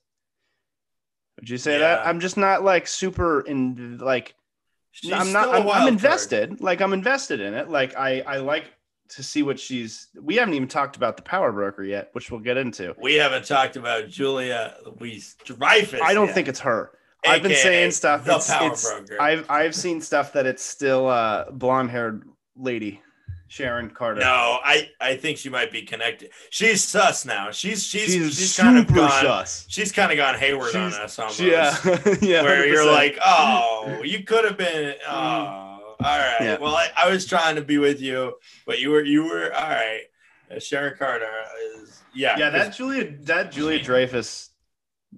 Would 1.40 1.50
you 1.50 1.58
say 1.58 1.80
that? 1.80 2.06
I'm 2.06 2.20
just 2.20 2.38
not 2.38 2.64
like 2.64 2.86
super 2.88 3.42
in 3.42 3.98
like 3.98 4.36
She's 4.92 5.12
I'm 5.14 5.32
not 5.32 5.50
I'm, 5.50 5.64
I'm 5.64 5.68
card. 5.68 5.88
invested. 5.88 6.62
Like 6.62 6.80
I'm 6.80 6.94
invested 6.94 7.40
in 7.40 7.56
it. 7.56 7.70
Like 7.70 7.96
I 7.98 8.22
I 8.22 8.38
like 8.38 8.66
to 9.12 9.24
see 9.24 9.44
what 9.44 9.60
she's 9.60 10.08
we 10.22 10.36
haven't 10.36 10.54
even 10.54 10.68
talked 10.68 10.96
about 10.96 11.18
the 11.18 11.24
power 11.24 11.52
broker 11.52 11.84
yet, 11.84 12.10
which 12.14 12.32
we'll 12.32 12.40
get 12.40 12.58
into. 12.58 12.96
We 13.02 13.16
haven't 13.16 13.46
talked 13.46 13.76
about 13.76 14.08
Julia 14.10 14.76
Louise 14.86 15.36
Dreyfus. 15.46 16.00
I 16.04 16.14
don't 16.14 16.28
yet, 16.28 16.36
think 16.36 16.48
it's 16.48 16.60
her. 16.62 16.92
I've 17.26 17.44
been 17.44 17.56
saying 17.56 17.92
stuff. 17.92 18.26
The 18.26 18.36
It's, 18.38 18.50
power 18.50 18.66
it's- 18.68 18.90
broker. 18.90 19.22
I've 19.22 19.46
I've 19.50 19.76
seen 19.76 20.02
stuff 20.02 20.34
that 20.34 20.46
it's 20.46 20.64
still 20.64 21.08
uh 21.08 21.52
blonde 21.52 21.92
haired 21.92 22.24
lady, 22.56 23.00
Sharon 23.48 23.90
Carter. 23.92 24.22
no, 24.22 24.60
I 24.64 24.90
I 25.00 25.18
think 25.18 25.38
she 25.38 25.50
might 25.50 25.72
be 25.72 25.82
connected. 25.84 26.32
She's 26.50 26.84
sus 26.84 27.26
now. 27.26 27.52
She's 27.52 27.84
she's 27.84 28.14
she's, 28.14 28.36
she's, 28.40 28.58
kind 28.58 28.78
of 28.78 28.88
gone. 28.94 29.12
sus. 29.12 29.66
She's 29.68 29.92
kind 29.92 30.12
of 30.12 30.18
gone 30.18 30.36
hayward 30.36 30.76
on 30.76 30.94
us 30.94 31.20
almost. 31.20 31.40
Yeah, 31.42 31.76
yeah. 32.22 32.42
where 32.44 32.66
you're 32.66 32.86
like, 32.90 33.20
oh, 33.26 34.02
you 34.04 34.24
could 34.24 34.46
have 34.46 34.58
been. 34.58 34.96
Oh, 35.08 35.71
all 36.04 36.18
right. 36.18 36.38
Yeah. 36.42 36.58
Well, 36.60 36.76
I, 36.76 36.90
I 36.98 37.10
was 37.10 37.26
trying 37.26 37.56
to 37.56 37.62
be 37.62 37.78
with 37.78 38.02
you, 38.02 38.34
but 38.66 38.80
you 38.80 38.90
were 38.92 39.04
you 39.04 39.24
were 39.26 39.54
all 39.54 39.70
right. 39.70 40.02
Uh, 40.50 40.60
Sharon 40.60 40.98
Carter 40.98 41.30
is 41.76 42.02
yeah. 42.14 42.38
yeah, 42.38 42.50
that 42.50 42.74
Julia, 42.76 43.16
that 43.22 43.52
Julia 43.52 43.80
Dreyfus, 43.82 44.50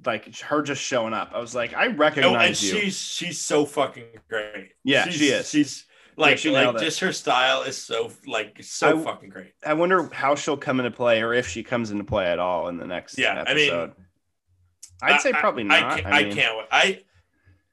like 0.05 0.37
her 0.41 0.61
just 0.61 0.81
showing 0.81 1.13
up. 1.13 1.31
I 1.33 1.39
was 1.39 1.55
like, 1.55 1.73
I 1.73 1.87
No, 1.87 1.95
recognize 1.97 2.61
and 2.63 2.73
you. 2.73 2.81
she's 2.81 2.97
she's 2.97 3.41
so 3.41 3.65
fucking 3.65 4.05
great. 4.29 4.71
Yeah, 4.83 5.05
she's, 5.05 5.15
she 5.15 5.25
is. 5.27 5.49
She's 5.49 5.85
like 6.15 6.37
she 6.37 6.51
like 6.51 6.63
nailed 6.65 6.75
it. 6.75 6.81
just 6.81 6.99
her 6.99 7.11
style 7.11 7.63
is 7.63 7.75
so 7.77 8.11
like 8.27 8.57
so 8.61 8.99
I- 8.99 9.03
fucking 9.03 9.29
great. 9.29 9.53
I 9.65 9.73
wonder 9.73 10.07
how 10.13 10.35
she'll 10.35 10.57
come 10.57 10.79
into 10.79 10.91
play, 10.91 11.21
or 11.23 11.33
if 11.33 11.47
she 11.47 11.63
comes 11.63 11.89
into 11.89 12.03
play 12.03 12.27
at 12.27 12.37
all 12.37 12.67
in 12.67 12.77
the 12.77 12.85
next 12.85 13.17
Yeah, 13.17 13.43
I 13.47 13.53
mean, 13.55 13.69
episode. 13.71 13.93
I'd 15.01 15.21
say 15.21 15.31
I- 15.33 15.39
probably 15.39 15.63
I, 15.63 15.67
not. 15.67 15.83
I, 15.83 15.93
I, 15.95 16.01
can't, 16.01 16.13
I 16.13 16.23
mean, 16.23 16.35
can't. 16.35 16.57
wait. 16.57 16.67
I 16.71 17.01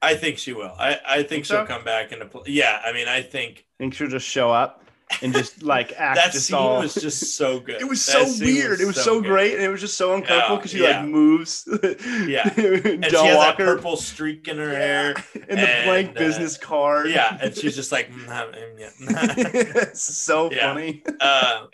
I 0.03 0.15
think 0.15 0.39
she 0.39 0.53
will. 0.53 0.75
I 0.79 0.99
I 1.07 1.17
think, 1.17 1.29
Think 1.29 1.45
she'll 1.47 1.57
so? 1.59 1.67
come 1.67 1.85
back 1.85 2.13
into 2.13 2.27
play. 2.27 2.43
Yeah, 2.47 2.81
I 2.85 2.93
mean, 2.93 3.09
I 3.09 3.23
think 3.23 3.67
think 3.79 3.95
she'll 3.95 4.09
just 4.09 4.27
show 4.27 4.51
up 4.51 4.85
and 5.23 5.33
just 5.35 5.63
like 5.63 5.93
act 5.99 6.17
that 6.17 6.33
just 6.33 6.47
scene 6.47 6.57
all. 6.57 6.81
was 6.81 6.95
just 6.95 7.37
so 7.37 7.59
good. 7.61 7.81
It 7.83 7.89
was 7.89 8.05
That 8.07 8.13
so 8.13 8.25
scene 8.27 8.47
weird. 8.55 8.81
it 8.81 8.87
was 8.87 9.03
so, 9.03 9.21
good. 9.21 9.29
great, 9.29 9.55
and 9.55 9.63
it 9.63 9.69
was 9.69 9.81
just 9.81 9.97
so 9.99 10.15
uncomfortable 10.15 10.55
Yeah, 10.55 10.57
because 10.57 10.71
she 10.71 10.83
yeah. 10.83 11.01
like 11.01 11.09
moves. 11.09 11.69
Yeah. 12.27 12.49
And 12.57 13.05
she 13.05 13.11
John 13.11 13.27
has 13.27 13.35
that 13.35 13.37
Walker 13.37 13.65
purple 13.77 13.97
streak 13.97 14.47
in 14.49 14.57
her 14.59 14.71
hair. 14.71 15.15
and 15.49 15.59
the 15.61 15.83
blank 15.85 16.11
uh, 16.11 16.19
business 16.19 16.57
card. 16.57 17.11
Yeah, 17.11 17.37
and 17.43 17.55
she's 17.57 17.75
just 17.77 17.93
like, 17.93 18.11
mm, 18.11 18.27
mm, 18.27 19.97
so 19.97 20.51
funny. 20.51 21.03
uh, 21.21 21.67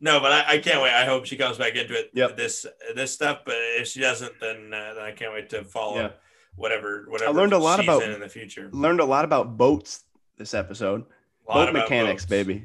no, 0.00 0.20
but 0.20 0.32
I, 0.32 0.54
I 0.54 0.58
can't 0.58 0.82
wait. 0.82 0.92
I 0.92 1.04
hope 1.04 1.26
she 1.26 1.36
comes 1.36 1.58
back 1.58 1.74
into 1.76 1.94
it. 1.98 2.10
Yep. 2.14 2.36
This 2.36 2.66
this 2.94 3.12
stuff, 3.12 3.40
but 3.44 3.56
if 3.58 3.88
she 3.88 4.00
doesn't, 4.00 4.32
then 4.40 4.72
uh, 4.72 4.94
then 4.94 5.04
I 5.04 5.12
can't 5.12 5.32
wait 5.32 5.50
to 5.50 5.64
follow 5.64 6.12
Yeah. 6.58 6.62
whatever 6.62 7.06
I 7.26 7.30
learned 7.30 7.52
a 7.52 7.58
lot 7.58 7.80
about- 7.80 8.02
in, 8.02 8.18
the 8.20 8.28
future. 8.28 8.68
Learned 8.72 9.00
a 9.00 9.04
lot 9.04 9.24
about 9.24 9.56
boats 9.56 10.04
this 10.36 10.54
episode. 10.54 11.04
A 11.48 11.56
lot 11.56 11.66
Boat 11.66 11.74
mechanics, 11.74 12.24
boats. 12.24 12.30
baby. 12.30 12.64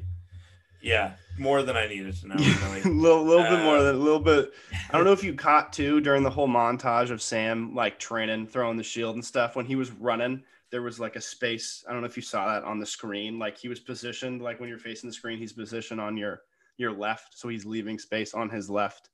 Yeah, 0.82 1.14
more 1.38 1.62
than 1.62 1.76
I 1.76 1.86
needed 1.86 2.14
to 2.16 2.28
know. 2.28 2.34
a 2.34 2.38
Really. 2.38 2.82
little, 3.00 3.24
little 3.24 3.44
bit 3.44 3.64
more 3.64 3.78
Uh, 3.78 3.82
than 3.84 3.94
a 3.94 3.98
little 3.98 4.20
bit. 4.20 4.52
I 4.90 4.96
don't 4.96 5.04
know 5.06 5.12
if 5.12 5.24
you 5.24 5.32
caught 5.48 5.72
too 5.72 6.00
during 6.02 6.22
the 6.22 6.30
whole 6.30 6.48
montage 6.48 7.10
of 7.10 7.22
Sam 7.22 7.74
like 7.74 7.98
training, 7.98 8.46
throwing 8.48 8.76
the 8.76 8.82
shield 8.82 9.14
and 9.14 9.24
stuff. 9.24 9.56
When 9.56 9.64
he 9.64 9.76
was 9.76 9.90
running, 9.92 10.44
there 10.70 10.82
was 10.82 11.00
like 11.00 11.16
a 11.16 11.20
space. 11.22 11.82
I 11.88 11.92
don't 11.92 12.02
know 12.02 12.06
if 12.06 12.16
you 12.16 12.22
saw 12.22 12.52
that 12.52 12.64
on 12.64 12.78
the 12.78 12.84
screen. 12.86 13.38
Like 13.38 13.56
he 13.56 13.68
was 13.68 13.80
positioned, 13.80 14.42
like 14.42 14.60
when 14.60 14.68
you're 14.68 14.76
facing 14.78 15.08
the 15.08 15.14
screen, 15.14 15.38
he's 15.38 15.52
positioned 15.54 16.00
on 16.00 16.16
your 16.18 16.42
your 16.76 16.92
left, 16.92 17.38
so 17.38 17.48
he's 17.48 17.64
leaving 17.64 17.98
space 17.98 18.34
on 18.34 18.50
his 18.50 18.68
left. 18.68 19.08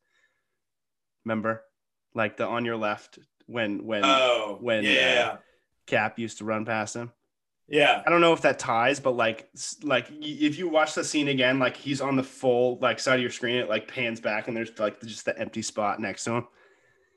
Remember, 1.24 1.62
like 2.14 2.36
the 2.36 2.46
on 2.46 2.64
your 2.64 2.76
left 2.76 3.18
when 3.50 3.84
when 3.84 4.04
oh, 4.04 4.58
when, 4.60 4.84
yeah, 4.84 5.32
uh, 5.34 5.36
Cap 5.86 6.18
used 6.18 6.38
to 6.38 6.44
run 6.44 6.64
past 6.64 6.94
him. 6.96 7.10
yeah. 7.68 8.02
I 8.06 8.10
don't 8.10 8.20
know 8.20 8.32
if 8.32 8.42
that 8.42 8.58
ties, 8.58 9.00
but 9.00 9.12
like, 9.16 9.48
like 9.82 10.06
if 10.20 10.58
you 10.58 10.68
watch 10.68 10.94
the 10.94 11.04
scene 11.04 11.28
again, 11.28 11.58
like 11.58 11.76
he's 11.76 12.00
on 12.00 12.16
the 12.16 12.22
full 12.22 12.78
like 12.80 13.00
side 13.00 13.16
of 13.16 13.20
your 13.22 13.30
screen, 13.30 13.56
it 13.56 13.68
like 13.68 13.88
pans 13.88 14.20
back 14.20 14.48
and 14.48 14.56
there's 14.56 14.78
like 14.78 15.00
just 15.02 15.24
the 15.24 15.38
empty 15.38 15.62
spot 15.62 16.00
next 16.00 16.24
to 16.24 16.32
him. 16.36 16.46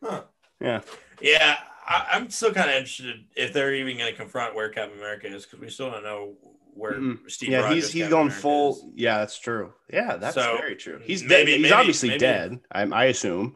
Huh. 0.04 0.24
Yeah, 0.62 0.82
Yeah, 1.22 1.58
I, 1.86 2.08
I'm 2.14 2.30
still 2.30 2.54
kind 2.54 2.70
of 2.70 2.76
interested 2.78 3.26
if 3.36 3.52
they're 3.54 3.74
even 3.76 3.98
going 3.98 4.10
to 4.12 4.18
confront 4.18 4.56
where 4.56 4.70
Captain 4.70 4.98
America 4.98 5.28
is 5.28 5.46
because 5.46 5.60
we 5.60 5.70
still 5.70 5.92
don't 5.92 6.04
know 6.04 6.36
where 6.74 6.94
Mm-mm. 6.94 7.30
Steve. 7.30 7.50
yeah, 7.50 7.60
Rogers 7.62 7.76
he's 7.76 7.92
he's 7.92 8.02
Captain 8.04 8.10
going 8.12 8.28
America 8.28 8.42
full. 8.42 8.72
is. 8.72 8.84
Yeah, 8.96 9.18
that's 9.20 9.38
true. 9.38 9.74
Yeah, 9.92 10.16
that's 10.18 10.36
So, 10.36 10.58
very 10.58 10.76
true. 10.78 11.00
He's 11.04 11.22
maybe- 11.24 11.30
dead. 11.30 11.48
He's 11.48 11.62
maybe- 11.64 11.74
obviously 11.74 12.10
maybe- 12.10 12.20
dead. 12.20 12.60
I, 12.72 12.82
I 12.84 13.06
assume. 13.06 13.56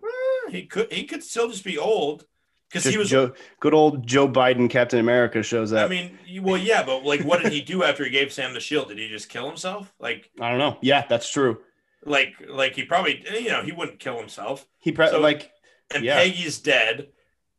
He 0.50 0.66
could 0.66 0.92
he 0.92 1.04
could 1.06 1.24
still 1.24 1.50
just 1.50 1.64
be 1.66 1.78
old 1.78 2.26
because 2.70 2.86
he 2.86 2.98
was. 2.98 3.10
Joe, 3.10 3.34
good 3.60 3.74
old 3.74 4.06
Joe 4.06 4.28
Biden, 4.28 4.70
Captain 4.70 5.00
America 5.00 5.42
shows 5.44 5.74
up. 5.74 5.86
I, 5.86 5.90
mean, 5.90 6.18
well, 6.42 6.58
yeah, 6.58 6.84
but 6.84 7.04
like, 7.04 7.22
what 7.22 7.42
did 7.42 7.52
he 7.52 7.62
do 7.62 7.84
after 7.84 8.04
he 8.04 8.10
gave 8.10 8.32
Sam 8.34 8.54
the 8.54 8.60
shield? 8.60 8.90
Did 8.90 8.98
he 8.98 9.08
just 9.10 9.30
kill 9.30 9.48
himself? 9.48 9.94
Like, 10.00 10.30
I 10.40 10.50
don't 10.50 10.60
know. 10.60 10.78
Yeah, 10.82 11.06
that's 11.08 11.30
true. 11.32 11.60
like, 12.06 12.34
like 12.48 12.74
he 12.76 12.84
probably, 12.84 13.24
you 13.34 13.50
know, 13.50 13.62
he 13.64 13.72
wouldn't 13.72 14.00
kill 14.00 14.18
himself. 14.18 14.66
He 14.80 14.92
probably 14.92 15.14
So- 15.14 15.22
like 15.22 15.52
And 15.94 16.04
Yeah. 16.04 16.16
Peggy's 16.22 16.60
dead 16.60 17.08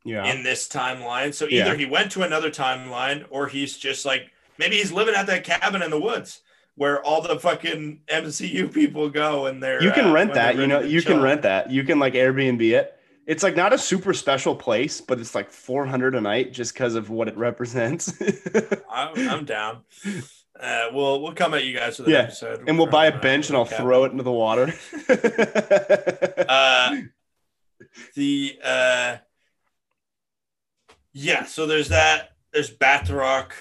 yeah. 0.05 0.25
in 0.33 0.43
this 0.43 0.69
timeline, 0.69 1.35
so 1.35 1.47
Yeah. 1.47 1.62
either 1.67 1.77
he 1.77 1.87
went 1.87 2.12
to 2.12 2.23
another 2.23 2.50
timeline 2.50 3.25
or 3.31 3.49
he's 3.49 3.77
just 3.77 4.05
like 4.07 4.31
maybe 4.59 4.77
he's 4.77 4.93
living 4.93 5.15
at 5.15 5.27
that 5.27 5.45
cabin 5.45 5.83
in 5.83 5.91
the 5.91 6.00
woods 6.00 6.41
where 6.77 7.03
all 7.05 7.21
the 7.23 7.38
fucking 7.41 8.00
MCU 8.09 8.73
people 8.73 9.09
go 9.11 9.47
and 9.47 9.62
they're. 9.62 9.83
you 9.83 9.91
can 9.91 10.07
uh, 10.07 10.12
rent 10.12 10.35
that 10.35 10.57
you 10.57 10.67
know 10.67 10.81
you 10.81 11.03
can 11.03 11.21
rent 11.21 11.43
that 11.43 11.71
you 11.71 11.83
can 11.85 11.99
like 11.99 12.15
airbnb 12.15 12.61
it 12.73 12.98
it's 13.29 13.43
like 13.45 13.55
not 13.55 13.73
a 13.73 13.79
super 13.79 14.13
special 14.13 14.57
place 14.57 15.01
but 15.01 15.21
it's 15.21 15.35
like 15.37 15.51
400 15.53 16.17
a 16.17 16.21
night 16.21 16.53
just 16.53 16.73
because 16.75 16.97
of 16.97 17.11
what 17.11 17.29
it 17.29 17.37
represents 17.37 18.13
I'm, 18.91 19.29
I'm 19.29 19.45
down. 19.45 19.83
Uh, 20.59 20.89
we'll 20.93 21.23
we'll 21.23 21.35
come 21.35 21.55
at 21.55 21.63
you 21.65 21.73
guys 21.77 21.99
for 21.99 22.03
the 22.03 22.11
Yeah, 22.11 22.19
episode, 22.23 22.69
and 22.69 22.77
we'll 22.77 22.89
buy 22.89 23.07
a 23.07 23.15
uh, 23.15 23.21
bench 23.21 23.49
and 23.49 23.57
i'll 23.57 23.65
cabin. 23.67 23.85
throw 23.85 24.05
it 24.05 24.11
into 24.13 24.25
the 24.25 24.33
water 24.33 24.73
Uh, 26.49 26.97
the 28.15 28.59
uh, 28.65 29.17
yeah. 31.13 31.45
So 31.45 31.67
there's 31.67 31.89
that. 31.89 32.31
There's 32.53 32.71
Batroc. 32.75 33.53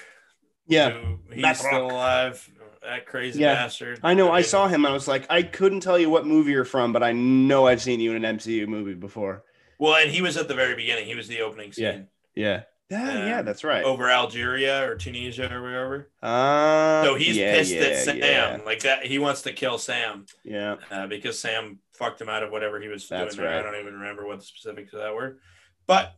yeah 0.68 0.92
who- 0.92 1.20
he's 1.34 1.44
Batroc. 1.44 1.56
still 1.56 1.86
alive. 1.92 2.50
That 2.82 3.06
crazy 3.06 3.42
Yeah. 3.42 3.54
bastard. 3.56 4.00
i 4.02 4.14
know 4.14 4.32
i 4.32 4.36
mean, 4.38 4.44
saw 4.46 4.68
him 4.70 4.86
and 4.86 4.92
i 4.92 4.94
was 4.94 5.10
like 5.10 5.26
i 5.30 5.42
couldn't 5.44 5.82
tell 5.82 6.00
you 6.00 6.10
what 6.10 6.26
movie 6.26 6.52
you're 6.54 6.64
from 6.64 6.94
but 6.94 7.04
i 7.04 7.12
know 7.12 7.68
i've 7.68 7.82
seen 7.82 8.00
you 8.00 8.14
in 8.14 8.24
an 8.24 8.38
mcu 8.38 8.66
movie 8.66 8.94
before 8.94 9.44
Well, 9.80 9.96
and 9.96 10.12
he 10.12 10.22
was 10.22 10.38
at 10.38 10.48
the 10.48 10.56
very 10.56 10.76
beginning. 10.76 11.06
He 11.06 11.16
was 11.16 11.28
the 11.28 11.42
opening 11.42 11.72
scene. 11.72 12.08
Yeah. 12.36 12.64
yeah 12.90 13.04
Yeah, 13.06 13.28
yeah, 13.28 13.40
Um, 13.40 13.46
that's 13.46 13.64
right. 13.64 13.84
over 13.84 14.10
Algeria 14.10 14.90
or 14.90 14.96
Tunisia 14.96 15.54
or 15.54 15.62
wherever. 15.62 16.10
Uh, 16.22 17.04
So 17.04 17.16
he's 17.16 17.38
yeah, 17.38 17.54
pissed 17.56 17.74
yeah, 17.74 17.82
at 17.82 17.98
Sam, 18.06 18.18
Yeah, 18.18 18.60
like 18.66 18.80
that. 18.82 19.06
He 19.06 19.20
wants 19.20 19.42
to 19.44 19.52
kill 19.54 19.78
Sam 19.78 20.26
yeah. 20.44 20.78
uh, 20.90 21.08
because 21.08 21.40
Sam 21.40 21.80
fucked 21.94 22.22
him 22.22 22.30
out 22.30 22.44
of 22.44 22.52
whatever 22.52 22.80
he 22.80 22.88
was 22.88 23.08
That's 23.08 23.36
doing. 23.36 23.48
There. 23.48 23.60
I 23.60 23.62
don't 23.62 23.80
even 23.80 23.94
remember 23.96 24.26
what 24.26 24.40
the 24.40 24.46
specifics 24.46 24.94
of 24.94 25.00
that 25.00 25.14
were, 25.14 25.40
but 25.86 26.16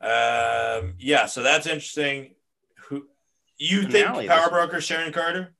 um, 0.00 0.94
yeah. 0.98 1.26
So 1.26 1.42
that's 1.42 1.66
interesting. 1.66 2.34
Who 2.88 3.06
you 3.56 3.84
think 3.88 4.28
Power 4.28 4.50
Broker 4.50 4.80
Sharon 4.80 5.12
Carter? 5.12 5.54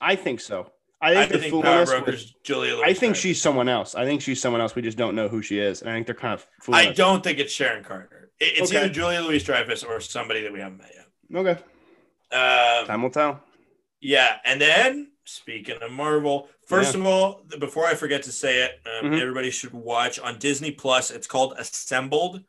I 0.00 0.16
think 0.16 0.40
so. 0.40 0.70
I 1.02 1.22
I 1.22 1.26
think, 1.26 1.42
think, 1.42 1.52
they're 1.54 1.62
Power 1.62 1.82
us 1.82 1.88
with- 1.92 2.04
Broker's 2.04 2.34
Julia. 2.44 2.74
Louis 2.74 2.82
I 2.84 2.86
think 2.88 2.98
Dreyfus. 3.14 3.18
she's 3.20 3.40
someone 3.42 3.68
else. 3.68 3.94
I 3.94 4.04
think 4.04 4.20
she's 4.20 4.40
someone 4.40 4.60
else. 4.60 4.74
We 4.74 4.82
just 4.82 4.98
don't 4.98 5.14
know 5.14 5.28
who 5.28 5.40
she 5.42 5.58
is, 5.58 5.80
and 5.80 5.90
I 5.90 5.94
think 5.94 6.06
they're 6.06 6.14
kind 6.14 6.34
of 6.34 6.46
I 6.72 6.88
us. 6.88 6.96
don't 6.96 7.24
think 7.24 7.38
it's 7.38 7.52
Sharon 7.52 7.82
Carter. 7.84 8.30
It- 8.38 8.58
It's 8.58 8.70
Okay. 8.70 8.84
either 8.84 8.92
Julia 8.92 9.20
Louis 9.20 9.42
Dreyfus 9.42 9.82
or 9.82 10.00
somebody 10.00 10.42
that 10.42 10.52
we 10.52 10.60
haven't 10.60 10.78
met 10.78 10.92
yet. 10.94 11.06
Okay, 11.38 11.62
Um, 12.32 12.86
time 12.86 13.02
will 13.02 13.10
tell. 13.10 13.42
Yeah, 14.00 14.38
and 14.44 14.60
then 14.60 15.12
speaking 15.24 15.76
of 15.82 15.90
Marvel, 15.92 16.48
first 16.66 16.94
of 16.94 17.04
all, 17.06 17.44
before 17.58 17.86
I 17.86 17.94
forget 17.94 18.22
to 18.24 18.32
say 18.32 18.62
it, 18.64 18.80
um, 18.86 19.10
Mhm. 19.12 19.20
everybody 19.20 19.50
should 19.50 19.72
watch 19.72 20.18
on 20.18 20.38
Disney 20.38 20.70
Plus. 20.70 21.10
It's 21.10 21.26
called 21.26 21.54
Assembled. 21.58 22.42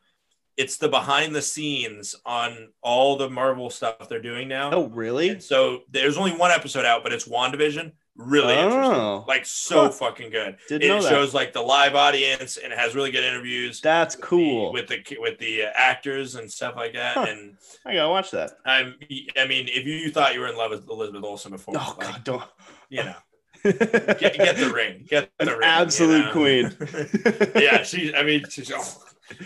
It's 0.57 0.77
the 0.77 0.89
behind 0.89 1.35
the 1.35 1.41
scenes 1.41 2.15
on 2.25 2.73
all 2.81 3.15
the 3.17 3.29
Marvel 3.29 3.69
stuff 3.69 4.09
they're 4.09 4.21
doing 4.21 4.47
now. 4.47 4.71
Oh, 4.71 4.87
really? 4.87 5.29
And 5.29 5.43
so 5.43 5.83
there's 5.89 6.17
only 6.17 6.31
one 6.33 6.51
episode 6.51 6.85
out, 6.85 7.03
but 7.03 7.13
it's 7.13 7.27
WandaVision. 7.27 7.91
Really 8.17 8.53
interesting. 8.53 8.81
Oh, 8.93 9.25
Like 9.27 9.45
so 9.45 9.83
Huh. 9.83 9.89
fucking 9.91 10.29
good. 10.31 10.57
didn't 10.67 10.83
It 10.97 11.03
shows 11.03 11.33
like 11.33 11.53
the 11.53 11.61
live 11.61 11.95
audience 11.95 12.57
and 12.57 12.71
it 12.73 12.77
has 12.77 12.93
really 12.93 13.09
good 13.11 13.23
interviews. 13.23 13.79
That's 13.81 14.15
with 14.15 14.21
the- 14.21 14.27
cool. 14.27 14.73
with 14.73 14.87
the 14.89 15.03
with 15.19 15.39
the 15.39 15.63
uh, 15.63 15.69
actors 15.73 16.35
and 16.35 16.51
stuff 16.51 16.75
like 16.75 16.93
that. 16.93 17.15
Huh. 17.15 17.25
And 17.29 17.57
I 17.85 17.93
gotta 17.93 18.09
watch 18.09 18.31
that. 18.31 18.51
I'm, 18.65 18.95
I 19.37 19.47
mean, 19.47 19.67
if 19.69 19.85
you 19.87 20.11
thought 20.11 20.33
you 20.33 20.41
were 20.41 20.47
in 20.49 20.57
love 20.57 20.71
with 20.71 20.87
Elizabeth 20.89 21.23
Olsen 21.23 21.51
before, 21.51 21.75
Oh 21.77 21.95
like, 21.97 22.07
God, 22.11 22.23
don't. 22.23 22.43
you 22.89 23.03
know, 23.05 23.15
get, 23.63 24.19
get 24.19 24.57
the 24.57 24.71
ring, 24.73 25.05
get 25.07 25.29
the 25.39 25.53
An 25.53 25.59
ring, 25.59 25.69
absolute 25.69 26.17
you 26.17 26.23
know? 26.25 26.31
queen. 26.31 27.51
yeah, 27.63 27.83
she. 27.83 28.13
I 28.13 28.23
mean, 28.23 28.43
she's 28.49 28.71
oh, 28.75 28.83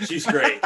she's 0.05 0.25
great. 0.25 0.59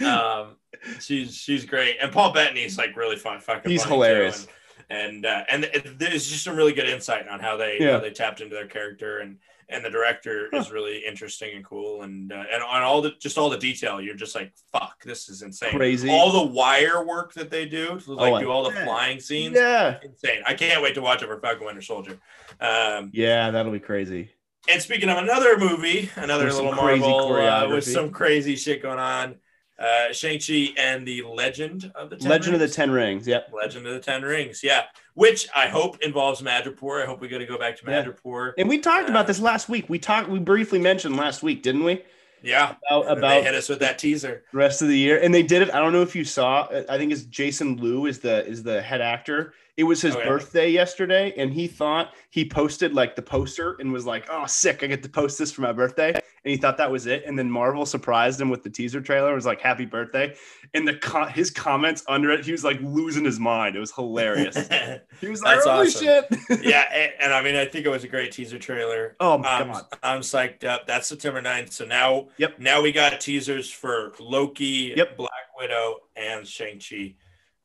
Um, 0.00 0.56
she's 1.00 1.34
she's 1.34 1.64
great, 1.64 1.96
and 2.00 2.12
Paul 2.12 2.32
Bettany's 2.32 2.78
like 2.78 2.96
really 2.96 3.16
fun, 3.16 3.40
fucking. 3.40 3.70
He's 3.70 3.82
funny, 3.82 3.90
too, 3.90 3.94
hilarious. 4.02 4.40
and 4.44 4.48
and, 4.90 5.24
uh, 5.26 5.44
and 5.50 5.64
it, 5.64 5.98
there's 5.98 6.28
just 6.28 6.44
some 6.44 6.56
really 6.56 6.72
good 6.72 6.88
insight 6.88 7.28
on 7.28 7.40
how 7.40 7.56
they 7.56 7.78
Yeah. 7.80 7.92
how 7.92 7.98
they 8.00 8.10
tapped 8.10 8.40
into 8.40 8.54
their 8.54 8.66
character, 8.66 9.18
and 9.18 9.38
and 9.70 9.82
the 9.82 9.88
director 9.88 10.50
is 10.52 10.70
really 10.70 10.98
interesting 11.06 11.56
and 11.56 11.64
cool, 11.64 12.02
and 12.02 12.30
uh, 12.32 12.44
and 12.52 12.62
on 12.62 12.82
all 12.82 13.00
the 13.00 13.12
just 13.18 13.38
all 13.38 13.48
the 13.48 13.56
detail, 13.56 13.98
you're 14.00 14.14
just 14.14 14.34
like, 14.34 14.52
fuck, 14.72 15.02
this 15.04 15.28
is 15.30 15.40
insane. 15.40 15.70
Crazy. 15.74 16.10
All 16.10 16.30
the 16.32 16.52
wire 16.52 17.02
work 17.04 17.32
that 17.32 17.50
they 17.50 17.64
do, 17.64 17.98
to, 18.00 18.12
like 18.12 18.34
Oh, 18.34 18.40
do 18.40 18.50
all 18.50 18.62
the 18.64 18.70
bet. 18.70 18.84
flying 18.84 19.20
scenes. 19.20 19.56
yeah, 19.56 19.98
Insane! 20.02 20.42
I 20.46 20.52
can't 20.54 20.82
wait 20.82 20.94
to 20.96 21.00
watch 21.00 21.22
it 21.22 21.26
for 21.28 21.40
Falcon 21.40 21.64
Winter 21.64 21.80
Soldier. 21.80 22.18
Um, 22.60 23.10
yeah, 23.14 23.50
that'll 23.50 23.72
be 23.72 23.80
crazy. 23.80 24.30
and 24.68 24.82
speaking 24.82 25.08
of 25.08 25.16
another 25.18 25.56
movie, 25.58 26.10
another 26.16 26.44
With 26.44 26.54
some 26.54 26.66
little 26.66 26.82
crazy 26.82 27.00
Marvel 27.00 27.36
uh, 27.36 27.68
with 27.68 27.84
some 27.84 28.10
crazy 28.10 28.56
shit 28.56 28.82
going 28.82 28.98
on, 28.98 29.36
uh, 29.78 30.12
Shang-Chi 30.12 30.72
and 30.78 31.06
the 31.06 31.22
Legend 31.22 31.90
of 31.94 32.10
the 32.10 32.16
Ten 32.16 32.30
Legend 32.30 32.54
of 32.54 32.60
the 32.60 32.64
Rings. 32.66 32.76
Ten 32.76 32.90
Rings. 32.90 33.26
Yep. 33.26 33.50
Legend 33.52 33.86
of 33.86 33.92
the 33.94 34.00
Ten 34.00 34.22
Rings, 34.22 34.62
yeah. 34.62 34.82
Which 35.14 35.48
I 35.54 35.66
hope 35.66 36.00
involves 36.02 36.42
Madripoor. 36.42 37.02
I 37.02 37.06
hope 37.06 37.20
we 37.20 37.28
get 37.28 37.38
to 37.38 37.46
go 37.46 37.58
back 37.58 37.76
to 37.78 37.90
Yeah. 37.90 38.04
Madripoor. 38.04 38.52
And 38.58 38.68
we 38.68 38.78
talked 38.78 39.08
Uh, 39.08 39.12
about 39.12 39.26
this 39.26 39.40
last 39.40 39.68
week. 39.68 39.86
We 39.88 39.98
talked. 39.98 40.28
We 40.28 40.38
briefly 40.38 40.78
mentioned 40.78 41.16
last 41.16 41.42
week, 41.42 41.62
didn't 41.62 41.84
we? 41.84 42.02
Yeah, 42.42 42.74
About, 42.90 43.08
And 43.08 43.22
they 43.22 43.42
hit 43.42 43.54
us 43.54 43.70
with 43.70 43.78
that 43.78 43.98
teaser. 43.98 44.44
rest 44.52 44.82
of 44.82 44.88
the 44.88 44.98
year, 44.98 45.18
and 45.18 45.34
they 45.34 45.42
did 45.42 45.62
it. 45.62 45.72
I 45.72 45.78
don't 45.78 45.94
know 45.94 46.02
if 46.02 46.14
you 46.14 46.24
saw. 46.24 46.68
I 46.90 46.98
think 46.98 47.10
it's 47.10 47.22
Jason 47.22 47.78
Liu 47.78 48.04
is 48.04 48.18
the 48.20 48.46
is 48.46 48.62
the 48.62 48.82
head 48.82 49.00
actor. 49.00 49.54
It 49.76 49.82
was 49.84 50.00
his 50.00 50.14
Oh, 50.14 50.20
yeah. 50.20 50.28
birthday 50.28 50.70
yesterday, 50.70 51.34
and 51.36 51.52
he 51.52 51.66
thought 51.66 52.12
he 52.30 52.44
posted 52.48 52.94
like 52.94 53.16
the 53.16 53.22
poster 53.22 53.76
and 53.80 53.92
was 53.92 54.06
like, 54.06 54.24
"Oh, 54.30 54.46
sick! 54.46 54.84
I 54.84 54.86
get 54.86 55.02
to 55.02 55.08
post 55.08 55.36
this 55.36 55.50
for 55.50 55.62
my 55.62 55.72
birthday." 55.72 56.12
And 56.12 56.50
he 56.50 56.56
thought 56.56 56.76
that 56.76 56.92
was 56.92 57.06
it. 57.06 57.24
And 57.26 57.36
then 57.36 57.50
Marvel 57.50 57.84
surprised 57.84 58.40
him 58.40 58.50
with 58.50 58.62
the 58.62 58.70
teaser 58.70 59.00
trailer. 59.00 59.32
It 59.32 59.34
was 59.34 59.46
like, 59.46 59.60
"Happy 59.60 59.84
birthday!" 59.84 60.36
And 60.74 60.86
the 60.86 60.94
co- 60.94 61.24
his 61.26 61.50
comments 61.50 62.04
under 62.06 62.30
it, 62.30 62.44
he 62.44 62.52
was 62.52 62.62
like 62.62 62.78
losing 62.82 63.24
his 63.24 63.40
mind. 63.40 63.74
It 63.74 63.80
was 63.80 63.90
hilarious. 63.92 64.56
He 65.20 65.28
was 65.28 65.42
like, 65.42 65.58
"Holy 65.62 65.88
awesome. 65.88 66.04
shit!" 66.04 66.26
yeah, 66.64 66.84
and, 66.92 67.12
and 67.18 67.34
I 67.34 67.42
mean, 67.42 67.56
I 67.56 67.64
think 67.64 67.84
it 67.84 67.88
was 67.88 68.04
a 68.04 68.08
great 68.08 68.30
teaser 68.30 68.58
trailer. 68.60 69.16
oh 69.18 69.38
my 69.38 69.48
I'm, 69.48 69.72
god! 69.72 69.84
I'm 70.04 70.20
psyched 70.20 70.62
up. 70.64 70.86
That's 70.86 71.08
September 71.08 71.42
9th. 71.42 71.72
So 71.72 71.84
now, 71.84 72.28
Yep. 72.36 72.60
now 72.60 72.80
we 72.80 72.92
got 72.92 73.20
teasers 73.20 73.70
for 73.70 74.12
Loki, 74.20 74.94
Yep. 74.96 75.16
Black 75.16 75.30
Widow, 75.58 75.96
and 76.14 76.46
Shang-Chi. 76.46 77.14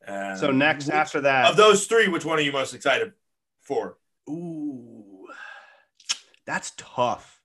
Um, 0.08 0.38
So 0.38 0.52
next 0.52 0.86
which- 0.88 0.96
after 0.96 1.22
that, 1.22 1.50
of 1.52 1.58
those 1.58 1.86
three, 1.88 2.08
which 2.08 2.26
one 2.26 2.38
are 2.38 2.42
you 2.42 2.52
most 2.52 2.74
excited 2.74 3.14
for? 3.62 3.98
ooh, 4.30 5.28
that's 6.46 6.72
tough. 6.78 7.42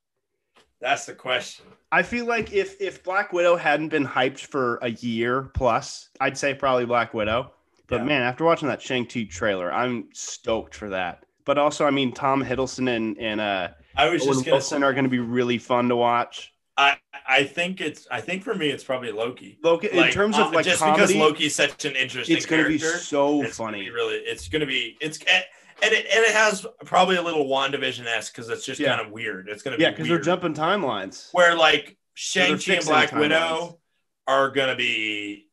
That's 0.81 1.07
the 1.07 1.15
question. 1.15 1.65
I 1.93 2.03
feel 2.03 2.27
like 2.27 2.53
if 2.53 2.81
if 2.81 3.03
Black 3.03 3.33
Widow 3.33 3.57
hadn't 3.57 3.89
been 3.89 4.07
hyped 4.07 4.41
for 4.41 4.79
a 4.83 4.91
year 4.91 5.51
plus, 5.55 6.11
I'd 6.21 6.37
say 6.37 6.55
probably 6.55 6.85
Black 6.87 7.15
Widow. 7.15 7.53
But 7.87 7.97
Yeah. 8.01 8.05
man, 8.05 8.23
after 8.23 8.45
watching 8.45 8.69
that 8.69 8.81
Shang-Chi 8.81 9.25
trailer, 9.31 9.71
I'm 9.73 10.09
stoked 10.15 10.75
for 10.75 10.89
that. 10.91 11.25
But 11.45 11.59
also, 11.59 11.85
I 11.87 11.91
mean, 11.91 12.13
Tom 12.13 12.43
Hiddleston 12.43 12.89
and, 12.97 13.19
and 13.19 13.41
uh, 13.41 13.69
I 13.95 14.09
was 14.09 14.23
Owen 14.23 14.33
just 14.33 14.45
gonna. 14.47 14.55
Wilson 14.55 14.83
are 14.83 14.93
going 14.95 15.05
to 15.05 15.11
be 15.11 15.19
really 15.19 15.59
fun 15.59 15.91
to 15.91 15.97
watch. 15.97 16.54
I 16.77 16.97
I 17.29 17.45
think 17.45 17.81
it's. 17.81 18.07
I 18.11 18.21
think 18.21 18.43
for 18.43 18.55
me, 18.55 18.69
it's 18.71 18.83
probably 18.85 19.13
Loki. 19.13 19.59
Loki, 19.63 19.89
in 19.91 20.11
terms 20.11 20.39
of 20.39 20.53
like 20.53 20.65
just 20.65 20.81
comedy, 20.81 21.03
because 21.03 21.15
Loki's 21.17 21.55
such 21.55 21.85
an 21.85 21.95
interesting 21.95 22.37
it's 22.37 22.47
going 22.47 22.63
to 22.65 22.69
be 22.69 22.79
so 22.79 23.43
it's 23.43 23.59
gonna 23.59 23.71
funny. 23.73 23.85
be 23.85 23.91
really, 23.91 24.15
it's 24.17 24.49
going 24.49 24.61
to 24.61 24.67
be. 24.67 24.97
It's 25.01 25.19
and 25.19 25.93
it 25.93 26.07
and 26.13 26.25
it 26.25 26.33
has 26.35 26.67
probably 26.85 27.17
a 27.17 27.23
little 27.23 27.47
Wandavision 27.47 28.07
esque 28.07 28.35
because 28.35 28.49
it's 28.51 28.65
just 28.65 28.81
Yeah. 28.81 28.97
kind 28.97 29.07
of 29.07 29.13
weird. 29.13 29.49
It's 29.49 29.63
going 29.63 29.73
to 29.73 29.79
be 29.79 29.85
yeah, 29.85 29.91
because 29.91 30.09
they're 30.09 30.19
jumping 30.21 30.55
timelines. 30.55 31.29
where 31.33 31.55
like 31.57 31.97
Shang 32.15 32.59
Chi 32.59 32.75
and 32.75 32.85
Black. 32.85 33.13
Widow 33.13 33.79
are 34.27 34.51
gonna 34.51 34.75
be 34.77 35.44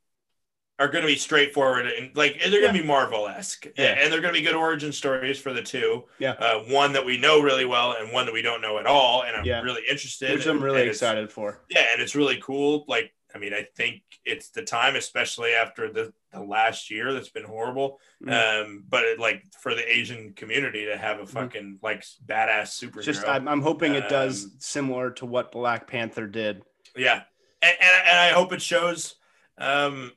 are 0.81 0.87
gonna 0.87 1.05
be 1.05 1.15
straightforward 1.15 1.85
and 1.85 2.15
like 2.15 2.41
they're 2.49 2.59
gonna 2.61 2.73
be 2.73 2.83
Marvel 2.83 3.27
esque, 3.27 3.67
Yeah. 3.77 3.97
and 3.99 4.11
they're 4.11 4.19
gonna 4.19 4.33
be 4.33 4.41
good 4.41 4.55
origin 4.55 4.91
stories 4.91 5.37
for 5.39 5.53
the 5.53 5.61
two. 5.61 6.05
Yeah. 6.17 6.31
uh, 6.31 6.59
one 6.63 6.93
that 6.93 7.05
we 7.05 7.17
know 7.17 7.39
really 7.39 7.65
well 7.65 7.95
and 7.99 8.11
one 8.11 8.25
that 8.25 8.33
we 8.33 8.41
don't 8.41 8.61
know 8.61 8.79
at 8.79 8.87
all, 8.87 9.21
and 9.23 9.35
I'm 9.35 9.45
Yeah. 9.45 9.61
really 9.61 9.83
interested. 9.87 10.31
Which 10.31 10.47
I'm 10.47 10.61
really 10.63 10.87
excited 10.87 11.31
for. 11.31 11.61
Yeah, 11.69 11.85
and 11.93 12.01
it's 12.01 12.15
really 12.15 12.39
cool. 12.41 12.83
Like, 12.87 13.13
I 13.33 13.37
mean, 13.37 13.53
I 13.53 13.67
think 13.77 14.01
it's 14.25 14.49
the 14.49 14.63
time, 14.63 14.95
especially 14.95 15.53
after 15.53 15.91
the 15.91 16.13
the 16.33 16.41
last 16.41 16.89
year 16.89 17.11
that's 17.13 17.29
been 17.29 17.43
horrible. 17.43 17.99
Mm. 18.23 18.31
Um, 18.65 18.83
but 18.89 19.03
it, 19.03 19.19
like 19.19 19.43
for 19.59 19.75
the 19.75 19.85
Asian 19.87 20.33
community 20.33 20.85
to 20.85 20.97
have 20.97 21.19
a 21.19 21.27
fucking 21.27 21.79
like 21.83 22.03
badass 22.25 22.69
superhero. 22.81 23.03
Just, 23.03 23.27
I'm, 23.27 23.47
I'm 23.49 23.61
hoping 23.61 23.95
it 23.95 24.07
does 24.09 24.45
Um, 24.45 24.51
similar 24.59 25.11
to 25.11 25.25
what 25.25 25.51
Black 25.51 25.87
Panther 25.87 26.27
did. 26.27 26.63
Yeah, 26.95 27.21
and, 27.61 27.75
and, 27.79 28.07
and 28.07 28.17
I 28.17 28.29
hope 28.29 28.53
it 28.53 28.61
shows 28.61 29.15
um, 29.57 30.11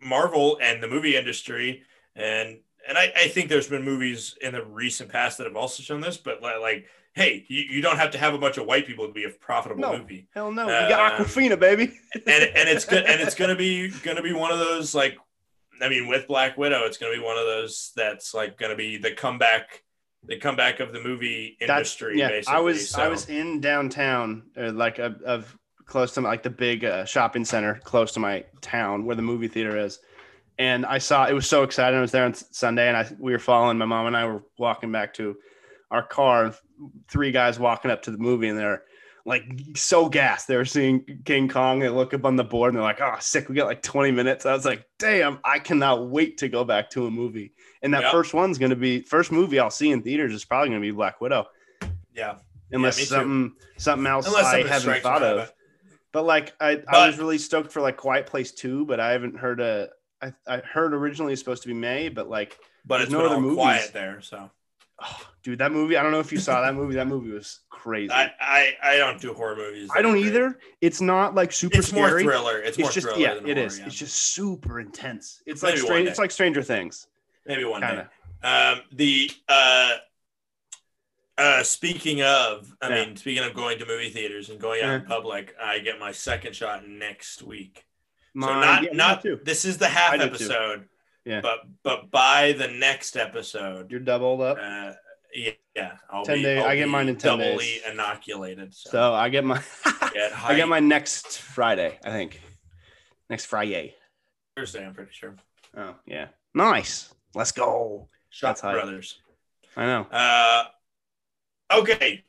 Marvel 0.00 0.58
and 0.62 0.82
the 0.82 0.88
movie 0.88 1.16
industry, 1.16 1.82
and 2.16 2.58
and 2.88 2.96
I, 2.96 3.12
I 3.16 3.28
think 3.28 3.48
there's 3.48 3.68
been 3.68 3.82
movies 3.84 4.36
in 4.40 4.52
the 4.52 4.64
recent 4.64 5.10
past 5.10 5.38
that 5.38 5.46
have 5.46 5.56
also 5.56 5.82
shown 5.82 6.00
this, 6.00 6.16
but 6.16 6.42
li- 6.42 6.56
like, 6.60 6.86
hey, 7.14 7.44
you, 7.48 7.62
you 7.70 7.82
don't 7.82 7.98
have 7.98 8.12
to 8.12 8.18
have 8.18 8.32
a 8.32 8.38
bunch 8.38 8.56
of 8.56 8.66
white 8.66 8.86
people 8.86 9.06
to 9.06 9.12
be 9.12 9.24
a 9.24 9.28
profitable 9.28 9.82
No. 9.82 9.98
movie, 9.98 10.28
Hell 10.34 10.50
no, 10.52 10.62
Uh, 10.62 10.82
we 10.84 10.88
got 10.88 11.12
Awkwafina, 11.18 11.58
baby. 11.58 11.92
and 12.14 12.26
and 12.26 12.68
it's 12.68 12.84
good, 12.84 13.04
and 13.04 13.20
it's 13.20 13.34
gonna 13.34 13.56
be 13.56 13.90
gonna 14.02 14.22
be 14.22 14.32
one 14.32 14.50
of 14.52 14.58
those 14.58 14.94
like, 14.94 15.18
I 15.82 15.88
mean, 15.88 16.06
with 16.08 16.26
Black 16.28 16.56
Widow, 16.56 16.84
it's 16.86 16.96
gonna 16.98 17.14
be 17.14 17.22
one 17.22 17.36
of 17.36 17.44
those 17.46 17.92
that's 17.94 18.32
like 18.34 18.56
gonna 18.58 18.76
be 18.76 18.96
the 18.98 19.12
comeback. 19.12 19.82
The 20.24 20.36
comeback 20.36 20.80
of 20.80 20.92
the 20.92 21.00
movie 21.00 21.56
That's 21.60 21.70
industry, 21.70 22.18
yeah. 22.18 22.28
basically. 22.28 22.56
I 22.56 22.60
was 22.60 22.94
I 22.94 23.06
was 23.08 23.28
in 23.28 23.60
downtown, 23.60 24.50
uh, 24.60 24.72
like 24.72 24.98
of, 24.98 25.22
of 25.22 25.56
close 25.88 26.12
to 26.14 26.20
my, 26.20 26.28
like 26.28 26.44
the 26.44 26.50
big 26.50 26.84
uh, 26.84 27.04
shopping 27.04 27.44
center 27.44 27.80
close 27.82 28.12
to 28.12 28.20
my 28.20 28.44
town 28.60 29.04
where 29.04 29.16
the 29.16 29.22
movie 29.22 29.48
theater 29.48 29.76
is, 29.76 29.98
and 30.58 30.86
I 30.86 30.98
saw 30.98 31.26
it 31.26 31.32
was 31.32 31.48
so 31.48 31.64
exciting. 31.64 31.98
I 31.98 32.02
was 32.02 32.12
there 32.12 32.24
on 32.24 32.34
Sunday, 32.34 32.86
and 32.86 32.96
I 32.96 33.08
we 33.18 33.32
were 33.32 33.38
following 33.40 33.78
my 33.78 33.86
mom 33.86 34.06
and 34.06 34.16
I 34.16 34.26
were 34.26 34.44
walking 34.58 34.92
back 34.92 35.14
to 35.14 35.36
our 35.90 36.02
car. 36.02 36.44
and 36.44 36.54
Three 37.08 37.32
guys 37.32 37.58
walking 37.58 37.90
up 37.90 38.02
to 38.02 38.12
the 38.12 38.18
movie, 38.18 38.48
and 38.48 38.56
they're 38.56 38.82
like 39.24 39.42
so 39.74 40.08
gassed. 40.08 40.46
They 40.46 40.56
were 40.56 40.64
seeing 40.64 41.04
King 41.24 41.48
Kong. 41.48 41.80
They 41.80 41.88
look 41.88 42.14
up 42.14 42.24
on 42.24 42.36
the 42.36 42.44
board, 42.44 42.72
and 42.72 42.76
they're 42.76 42.84
like, 42.88 43.00
"Oh, 43.00 43.16
sick! 43.18 43.48
We 43.48 43.56
got 43.56 43.66
like 43.66 43.82
20 43.82 44.12
minutes." 44.12 44.46
I 44.46 44.52
was 44.52 44.64
like, 44.64 44.84
"Damn! 45.00 45.40
I 45.44 45.58
cannot 45.58 46.08
wait 46.08 46.38
to 46.38 46.48
go 46.48 46.62
back 46.64 46.90
to 46.90 47.06
a 47.06 47.10
movie." 47.10 47.52
And 47.82 47.92
that 47.94 48.02
Yep. 48.02 48.12
first 48.12 48.32
one's 48.34 48.58
going 48.58 48.70
to 48.70 48.76
be 48.76 49.00
first 49.02 49.32
movie 49.32 49.58
I'll 49.58 49.70
see 49.70 49.90
in 49.90 50.02
theaters 50.02 50.32
is 50.34 50.44
probably 50.44 50.68
going 50.68 50.80
to 50.80 50.86
be 50.86 50.92
Black 50.92 51.20
Widow 51.20 51.46
yeah. 52.14 52.36
unless 52.72 52.96
me 52.98 53.04
too. 53.04 53.08
something 53.08 53.52
something 53.76 54.06
else 54.06 54.26
Unless 54.26 54.46
I 54.46 54.66
haven't 54.66 55.02
thought 55.02 55.22
of. 55.22 55.52
But 56.18 56.24
like 56.24 56.52
I, 56.60 56.82
I 56.88 57.06
was 57.06 57.16
really 57.16 57.38
stoked 57.38 57.70
for 57.70 57.80
like 57.80 57.96
Quiet 57.96 58.26
Place 58.26 58.50
Two, 58.50 58.84
but 58.86 58.98
I 58.98 59.12
haven't 59.12 59.38
heard 59.38 59.60
a. 59.60 59.90
I, 60.20 60.32
I 60.48 60.56
heard 60.56 60.92
originally 60.92 61.32
it's 61.32 61.40
supposed 61.40 61.62
to 61.62 61.68
be 61.68 61.74
May, 61.74 62.08
but 62.08 62.28
like 62.28 62.58
but 62.84 62.96
There's 62.96 63.04
it's 63.04 63.12
no 63.12 63.24
other 63.24 63.36
all 63.36 63.40
movies. 63.40 63.56
quiet 63.56 63.90
there. 63.92 64.20
So 64.20 64.50
oh, 65.00 65.28
dude, 65.44 65.60
that 65.60 65.70
movie. 65.70 65.96
I 65.96 66.02
don't 66.02 66.10
know 66.10 66.18
if 66.18 66.32
you 66.32 66.38
saw 66.38 66.60
that 66.60 66.74
movie. 66.74 66.96
That 66.96 67.06
movie 67.06 67.30
was 67.30 67.60
crazy. 67.70 68.10
I, 68.10 68.32
I, 68.40 68.72
I, 68.82 68.96
don't 68.96 69.20
do 69.20 69.32
horror 69.32 69.54
movies. 69.54 69.90
I 69.94 70.02
don't 70.02 70.14
great. 70.14 70.26
either. 70.26 70.58
It's 70.80 71.00
not 71.00 71.36
like 71.36 71.52
super 71.52 71.78
It's 71.78 71.92
more 71.92 72.08
scary. 72.08 72.24
thriller. 72.24 72.58
It's, 72.62 72.76
more 72.76 72.90
just 72.90 73.06
thriller 73.06 73.20
yeah, 73.22 73.34
than 73.34 73.46
it 73.48 73.56
horror, 73.56 73.66
is. 73.68 73.78
yeah. 73.78 73.86
It's 73.86 73.94
just 73.94 74.16
super 74.16 74.80
intense. 74.80 75.40
It's 75.46 75.62
Maybe 75.62 75.76
like 75.76 75.84
strange. 75.84 76.08
It's 76.08 76.18
like 76.18 76.32
Stranger 76.32 76.64
Things. 76.64 77.06
Maybe 77.46 77.62
one 77.62 77.80
Kind 77.80 78.00
of. 78.00 78.06
day. 78.42 78.48
Um, 78.48 78.80
the 78.90 79.30
uh, 79.48 79.92
uh, 81.38 81.62
speaking 81.62 82.22
of, 82.22 82.70
I 82.82 82.88
Yeah. 82.88 83.04
mean, 83.06 83.16
speaking 83.16 83.44
of 83.44 83.54
going 83.54 83.78
to 83.78 83.86
movie 83.86 84.10
theaters 84.10 84.50
and 84.50 84.60
going 84.60 84.82
out 84.82 84.94
in 84.94 85.04
public, 85.06 85.54
I 85.62 85.78
get 85.78 85.98
my 85.98 86.12
second 86.12 86.54
shot 86.54 86.86
next 86.88 87.42
week. 87.42 87.84
so 88.38 88.46
not 88.60 88.82
yeah, 88.82 88.90
not 88.92 89.22
too. 89.22 89.40
this 89.44 89.64
is 89.64 89.78
the 89.78 89.88
half 89.88 90.12
do 90.12 90.18
too. 90.18 90.24
episode. 90.26 90.88
Yeah. 91.24 91.40
But 91.40 91.60
but 91.82 92.10
by 92.10 92.52
the 92.52 92.68
next 92.68 93.16
episode, 93.16 93.90
You're 93.90 94.00
doubled 94.00 94.40
up. 94.40 94.58
uh, 94.60 94.92
yeah, 95.34 95.50
yeah, 95.76 95.96
I'll 96.10 96.24
10 96.24 96.36
be, 96.38 96.42
days- 96.42 96.58
I'll 96.62 96.68
I 96.68 96.76
get 96.76 96.88
mine 96.88 97.08
in 97.08 97.16
10 97.16 97.38
doubly 97.38 97.56
days. 97.64 97.82
inoculated. 97.90 98.74
So, 98.74 98.90
So 98.90 99.14
I 99.14 99.28
get 99.28 99.44
my 99.44 99.62
get 100.14 100.32
I 100.44 100.54
get 100.56 100.68
my 100.68 100.80
next 100.80 101.38
Friday. 101.38 101.98
I 102.04 102.10
think 102.10 102.40
next 103.28 103.44
Friday. 103.46 103.94
Thursday. 104.56 104.84
I'm 104.86 104.94
pretty 104.94 105.12
sure. 105.12 105.36
Oh 105.76 105.94
yeah, 106.06 106.28
nice. 106.54 107.12
Let's 107.34 107.52
go. 107.52 108.08
Shot 108.30 108.60
Brothers. 108.60 109.20
I 109.76 109.84
know. 109.86 110.06
Uh, 110.10 110.64
okay, 111.72 112.24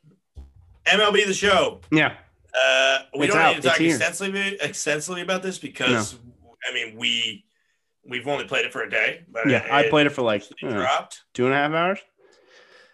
MLB 0.86 1.26
the 1.26 1.34
show. 1.34 1.80
Yeah. 1.92 2.14
Uh, 2.54 2.98
we 3.16 3.26
It's 3.26 3.34
don't 3.34 3.42
out. 3.42 3.54
need 3.54 3.62
to 3.62 3.68
talk 3.68 3.80
extensively 3.80 4.58
extensively 4.60 5.22
about 5.22 5.42
this 5.42 5.58
because 5.58 6.16
I 6.68 6.74
mean 6.74 6.96
we 6.96 7.44
we've 8.08 8.26
only 8.26 8.44
played 8.44 8.64
it 8.64 8.72
for 8.72 8.82
a 8.82 8.90
day, 8.90 9.22
but 9.30 9.48
Yeah. 9.48 9.66
I 9.70 9.88
played 9.88 10.06
it 10.06 10.10
for 10.10 10.22
like 10.22 10.42
know, 10.62 10.70
dropped. 10.72 11.22
two 11.34 11.44
and 11.44 11.54
a 11.54 11.56
half 11.56 11.70
hours. 11.72 11.98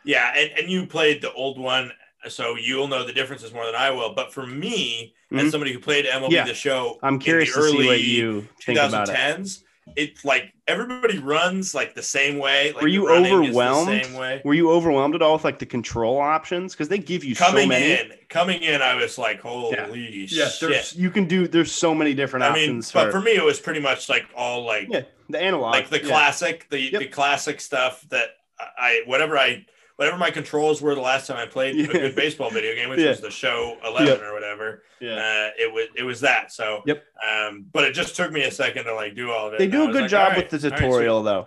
Yeah, 0.04 0.32
and, 0.36 0.50
and 0.58 0.70
you 0.70 0.86
played 0.86 1.20
the 1.22 1.32
old 1.32 1.58
one, 1.58 1.90
so 2.28 2.54
you'll 2.56 2.86
know 2.86 3.04
the 3.04 3.12
differences 3.12 3.52
more 3.52 3.64
than 3.66 3.74
I 3.74 3.90
will. 3.90 4.12
But 4.14 4.32
for 4.32 4.46
me, 4.46 5.14
Mhm. 5.32 5.46
as 5.46 5.50
somebody 5.50 5.72
who 5.72 5.80
played 5.80 6.06
MLB 6.06 6.30
Yeah. 6.32 6.44
the 6.44 6.54
show, 6.54 6.98
I'm 7.02 7.18
curious 7.18 7.52
the 7.54 7.60
to 7.62 7.68
see 7.70 7.86
what 7.86 8.00
you 8.00 8.46
think 8.62 8.78
about 8.78 9.08
it. 9.08 9.12
2010s, 9.16 9.62
it's 9.94 10.24
like 10.24 10.52
everybody 10.66 11.18
runs 11.18 11.74
like 11.74 11.94
the 11.94 12.02
same 12.02 12.38
way. 12.38 12.72
Like 12.72 12.82
Were 12.82 12.88
you 12.88 13.06
running 13.06 13.24
the 13.40 13.48
overwhelmed? 13.48 13.86
same 14.04 14.14
way. 14.14 14.42
Were 14.44 14.54
you 14.54 14.70
overwhelmed 14.70 15.14
at 15.14 15.22
all 15.22 15.34
with 15.34 15.44
like 15.44 15.58
the 15.58 15.66
control 15.66 16.18
options? 16.18 16.72
Because 16.74 16.88
they 16.88 16.98
give 16.98 17.22
you 17.22 17.36
Coming 17.36 17.62
so 17.64 17.68
many. 17.68 17.92
in, 17.92 18.12
coming 18.28 18.62
in, 18.62 18.82
I 18.82 18.94
was 18.96 19.16
like, 19.16 19.40
holy 19.40 20.26
Yeah, 20.28 20.48
shit. 20.48 20.68
there's 20.70 20.96
you 20.96 21.10
can 21.10 21.26
do. 21.26 21.46
There's 21.46 21.70
so 21.72 21.94
many 21.94 22.14
different 22.14 22.44
I 22.44 22.52
mean, 22.52 22.62
options. 22.62 22.90
but 22.92 23.12
for 23.12 23.20
me, 23.20 23.32
it 23.36 23.44
was 23.44 23.60
pretty 23.60 23.80
much 23.80 24.08
like 24.08 24.26
all 24.36 24.64
like 24.64 24.88
yeah, 24.90 25.02
the 25.30 25.40
analog, 25.40 25.72
like 25.74 25.88
the 25.88 26.00
yeah. 26.02 26.08
classic, 26.08 26.66
the 26.70 26.80
Yep. 26.80 27.00
the 27.00 27.06
classic 27.08 27.60
stuff 27.60 28.04
that 28.10 28.30
I 28.58 29.02
whatever 29.06 29.38
I 29.38 29.64
whatever 29.96 30.16
my 30.18 30.30
controls 30.30 30.80
were 30.82 30.94
the 30.94 31.00
last 31.00 31.26
time 31.26 31.36
I 31.38 31.46
played 31.46 31.74
Yeah. 31.76 31.84
a 31.86 31.92
good 31.92 32.14
baseball 32.16 32.50
video 32.50 32.74
game, 32.74 32.88
which 32.90 33.00
Yeah. 33.00 33.10
was 33.10 33.20
the 33.20 33.30
show 33.30 33.78
eleven 33.84 34.06
Yep. 34.08 34.22
or 34.22 34.32
whatever. 34.34 34.82
Yeah. 35.00 35.14
Uh, 35.16 35.50
it 35.58 35.72
was 35.72 35.88
it 35.96 36.02
was 36.04 36.20
that. 36.20 36.52
So 36.52 36.82
Yep. 36.86 37.04
Um, 37.28 37.66
but 37.72 37.84
it 37.84 37.92
just 37.92 38.16
took 38.16 38.30
me 38.32 38.42
a 38.44 38.50
second 38.50 38.84
to 38.84 38.94
like 38.94 39.14
do 39.14 39.30
all 39.30 39.48
of 39.48 39.54
it. 39.54 39.58
They 39.58 39.68
do 39.68 39.84
a 39.88 39.92
good 39.92 40.02
like, 40.02 40.10
job 40.10 40.32
right, 40.32 40.50
with 40.50 40.60
the 40.60 40.66
all 40.66 40.70
right, 40.70 40.78
tutorial 40.80 41.22
though, 41.22 41.46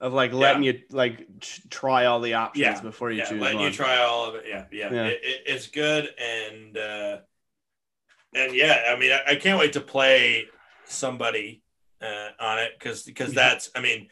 of 0.00 0.12
like 0.12 0.32
letting 0.32 0.62
you 0.64 0.80
like 0.90 1.26
try 1.70 2.06
all 2.06 2.20
the 2.20 2.34
options 2.34 2.62
Yeah, 2.62 2.80
before 2.80 3.10
you 3.10 3.18
yeah, 3.18 3.24
choose 3.28 3.40
letting 3.40 3.58
one. 3.58 3.66
you 3.66 3.72
try 3.72 3.98
all 3.98 4.24
of 4.28 4.34
it. 4.34 4.44
Yeah, 4.48 4.64
yeah, 4.72 4.92
Yeah. 4.92 5.06
It, 5.06 5.20
it, 5.22 5.42
it's 5.46 5.66
good, 5.68 6.08
and 6.18 6.76
uh, 6.76 7.18
and 8.34 8.54
yeah, 8.54 8.84
I 8.88 8.98
mean, 8.98 9.12
I, 9.12 9.32
I 9.32 9.34
can't 9.36 9.58
wait 9.58 9.72
to 9.74 9.80
play 9.80 10.46
somebody 10.84 11.62
uh, 12.00 12.28
on 12.40 12.58
it 12.58 12.72
because 12.78 13.02
because 13.02 13.34
Yeah. 13.34 13.48
that's, 13.50 13.70
I 13.76 13.80
mean, 13.80 14.08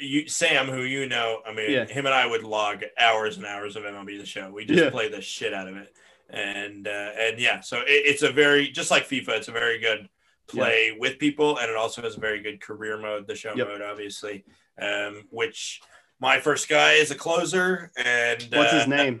you 0.00 0.28
Sam, 0.28 0.66
who 0.68 0.82
you 0.82 1.06
know, 1.08 1.42
I 1.46 1.52
mean, 1.52 1.70
Yeah. 1.70 1.86
him 1.86 2.06
and 2.06 2.14
I 2.14 2.26
would 2.26 2.42
log 2.42 2.82
hours 2.98 3.36
and 3.36 3.46
hours 3.46 3.76
of 3.76 3.84
MLB 3.84 4.18
the 4.18 4.26
Show. 4.26 4.50
We 4.50 4.64
just 4.64 4.82
Yeah. 4.84 4.90
play 4.90 5.08
the 5.08 5.20
shit 5.20 5.52
out 5.54 5.68
of 5.68 5.76
it, 5.76 5.94
and 6.28 6.86
uh, 6.88 7.12
and 7.18 7.38
yeah, 7.38 7.60
so 7.60 7.80
it, 7.80 7.84
it's 8.06 8.22
a 8.22 8.32
very 8.32 8.68
just 8.68 8.90
like 8.90 9.08
FIFA, 9.08 9.28
it's 9.30 9.48
a 9.48 9.52
very 9.52 9.78
good 9.78 10.08
play 10.48 10.96
with 10.98 11.18
people, 11.18 11.58
and 11.58 11.70
it 11.70 11.76
also 11.76 12.02
has 12.02 12.16
a 12.16 12.20
very 12.20 12.40
good 12.40 12.60
career 12.60 12.96
mode, 12.98 13.26
the 13.26 13.34
show 13.36 13.54
Yep. 13.54 13.68
mode, 13.68 13.82
obviously, 13.82 14.44
um, 14.80 15.24
which. 15.30 15.80
My 16.22 16.38
first 16.38 16.68
guy 16.68 16.92
is 16.92 17.10
a 17.10 17.14
closer, 17.14 17.90
and 17.96 18.46
What's 18.52 18.72
his 18.72 18.82
uh, 18.82 18.88
name? 18.88 19.20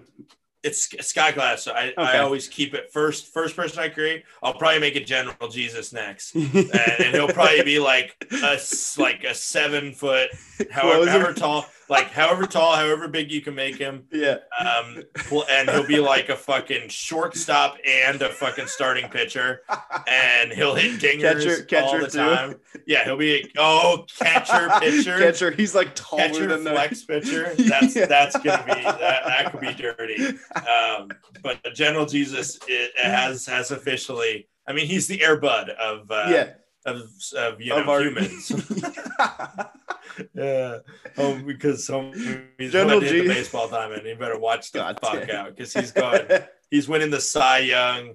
It's 0.62 0.88
Skyglass. 0.88 1.60
So 1.60 1.72
I, 1.72 1.92
I 1.96 2.18
always 2.18 2.48
keep 2.48 2.74
it 2.74 2.92
first. 2.92 3.32
First 3.32 3.56
person 3.56 3.78
I 3.78 3.88
create, 3.88 4.24
I'll 4.42 4.54
probably 4.54 4.80
make 4.80 4.96
it 4.96 5.06
General 5.06 5.48
Jesus 5.48 5.92
next, 5.92 6.34
and, 6.34 6.56
and 6.56 7.14
he'll 7.14 7.28
probably 7.28 7.62
be 7.62 7.78
like 7.78 8.16
a 8.42 8.58
like 8.98 9.24
a 9.24 9.34
seven 9.34 9.92
foot, 9.92 10.30
however, 10.70 11.08
however 11.08 11.34
tall, 11.34 11.66
like 11.90 12.10
however 12.10 12.46
tall, 12.46 12.74
however 12.76 13.08
big 13.08 13.30
you 13.30 13.42
can 13.42 13.54
make 13.54 13.76
him. 13.76 14.04
yeah. 14.12 14.36
Um, 14.58 15.02
and 15.50 15.68
he'll 15.68 15.86
be 15.86 15.98
like 16.00 16.28
a 16.30 16.36
fucking 16.36 16.88
shortstop 16.88 17.76
and 17.86 18.22
a 18.22 18.28
fucking 18.30 18.68
starting 18.68 19.08
pitcher, 19.10 19.62
and 20.06 20.52
he'll 20.52 20.74
hit 20.76 21.00
dingers 21.00 21.66
Catcher- 21.68 21.84
all 21.84 21.92
catcher 21.92 22.00
the 22.00 22.06
too. 22.10 22.18
time. 22.18 22.54
Yeah, 22.86 23.04
he'll 23.04 23.16
be 23.18 23.34
a, 23.42 23.44
oh 23.58 24.06
catcher 24.18 24.70
pitcher. 24.80 25.18
Catcher. 25.18 25.50
He's 25.50 25.74
like 25.74 25.94
taller 25.94 26.22
Catcher 26.28 26.46
than 26.46 26.64
the 26.64 26.70
flex 26.70 27.02
pitcher. 27.04 27.52
That's 27.58 27.96
Yeah. 27.96 28.06
that's 28.06 28.36
gonna 28.38 28.64
be 28.64 28.82
that, 28.82 28.98
that 29.26 29.50
could 29.50 29.60
be 29.60 29.74
dirty. 29.74 30.38
Um, 30.56 31.10
but 31.42 31.58
General 31.74 32.06
Jesus 32.06 32.58
it, 32.68 32.92
has 32.96 33.44
has 33.46 33.70
officially. 33.72 34.48
I 34.66 34.72
mean, 34.72 34.86
he's 34.86 35.08
the 35.08 35.20
Air 35.22 35.36
Bud 35.38 35.70
of 35.70 36.08
uh, 36.10 36.26
yeah. 36.28 36.50
of, 36.86 37.02
of 37.36 37.60
you 37.60 37.74
Of 37.74 37.86
know 37.86 37.92
our- 37.92 38.02
humans. 38.02 38.52
yeah, 40.34 40.78
oh, 41.18 41.40
because 41.46 41.86
some 41.86 42.12
he's 42.58 42.72
General 42.72 43.00
hit 43.00 43.22
the 43.22 43.28
baseball 43.28 43.68
diamond. 43.68 44.06
You 44.06 44.16
better 44.16 44.38
watch 44.38 44.72
the 44.72 44.78
God 44.80 44.98
fuck 45.02 45.26
damn. 45.26 45.36
out 45.46 45.56
because 45.56 45.72
he's 45.72 45.92
going. 45.92 46.26
He's 46.70 46.88
winning 46.88 47.10
the 47.10 47.20
Cy 47.20 47.58
Young 47.58 48.10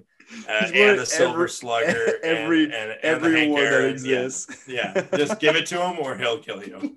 uh, 0.48 0.70
and 0.72 0.98
the 0.98 1.04
Silver 1.04 1.34
every- 1.34 1.48
Slugger. 1.50 2.18
every- 2.22 2.64
and, 2.64 2.72
and, 2.72 2.90
and 2.92 2.98
Every 3.02 3.44
award 3.48 3.64
that 3.64 3.72
Aaron. 3.72 3.84
Yeah. 3.84 3.90
exists. 4.22 4.64
Yeah, 4.66 5.04
just 5.14 5.38
give 5.40 5.56
it 5.56 5.66
to 5.66 5.78
him 5.86 5.98
or 5.98 6.16
he'll 6.16 6.38
kill 6.38 6.64
you. 6.64 6.96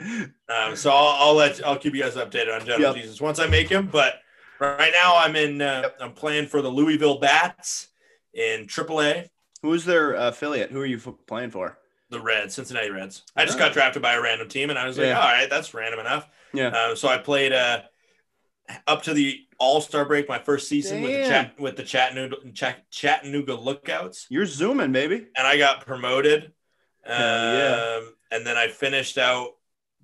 Um, 0.00 0.74
so 0.76 0.90
I'll, 0.90 1.28
I'll 1.28 1.34
let 1.34 1.64
I'll 1.66 1.76
keep 1.78 1.94
you 1.94 2.02
guys 2.02 2.14
updated 2.14 2.54
on 2.54 2.60
General 2.66 2.94
Yep. 2.94 3.02
Jesus 3.02 3.20
once 3.20 3.38
I 3.38 3.46
make 3.48 3.68
him. 3.68 3.86
But 3.92 4.14
right 4.60 4.92
now 4.94 5.16
I'm 5.16 5.36
in 5.36 5.60
uh, 5.60 5.90
I'm 6.00 6.12
playing 6.12 6.46
for 6.46 6.62
the 6.62 6.70
Louisville 6.70 7.18
Bats 7.18 7.88
in 8.32 8.66
AAA, 8.66 9.28
Who's 9.62 9.84
their 9.84 10.12
affiliate? 10.12 10.70
Who 10.70 10.80
are 10.80 10.86
you 10.86 10.98
f- 10.98 11.08
playing 11.26 11.50
for? 11.50 11.78
The 12.10 12.20
Reds, 12.20 12.54
Cincinnati 12.54 12.90
Reds. 12.90 13.22
I 13.36 13.44
just 13.44 13.58
got 13.58 13.72
drafted 13.72 14.02
by 14.02 14.14
a 14.14 14.20
random 14.22 14.48
team, 14.48 14.70
and 14.70 14.78
I 14.78 14.86
was 14.86 14.96
like, 14.98 15.08
Yeah. 15.08 15.18
all 15.20 15.28
right, 15.32 15.50
that's 15.50 15.74
random 15.74 16.00
enough. 16.00 16.28
Yeah. 16.52 16.68
Um, 16.68 16.96
so 16.96 17.08
I 17.08 17.18
played 17.18 17.52
uh, 17.52 17.82
up 18.86 19.02
to 19.04 19.14
the 19.14 19.40
All 19.58 19.80
Star 19.80 20.04
break, 20.04 20.28
my 20.28 20.38
first 20.38 20.68
season 20.68 21.02
with 21.02 21.12
the 21.12 21.28
chat 21.28 21.58
with 21.60 21.76
the 21.76 21.82
Chattanooga 21.82 22.36
Chat, 22.52 22.88
Chattanooga 22.90 23.54
Lookouts. 23.54 24.26
You're 24.30 24.46
zooming, 24.46 24.92
baby. 24.92 25.26
and 25.36 25.46
I 25.46 25.58
got 25.58 25.84
promoted. 25.86 26.52
Um, 27.04 27.12
yeah. 27.20 28.00
and 28.32 28.44
then 28.46 28.56
I 28.56 28.66
finished 28.68 29.16
out 29.18 29.50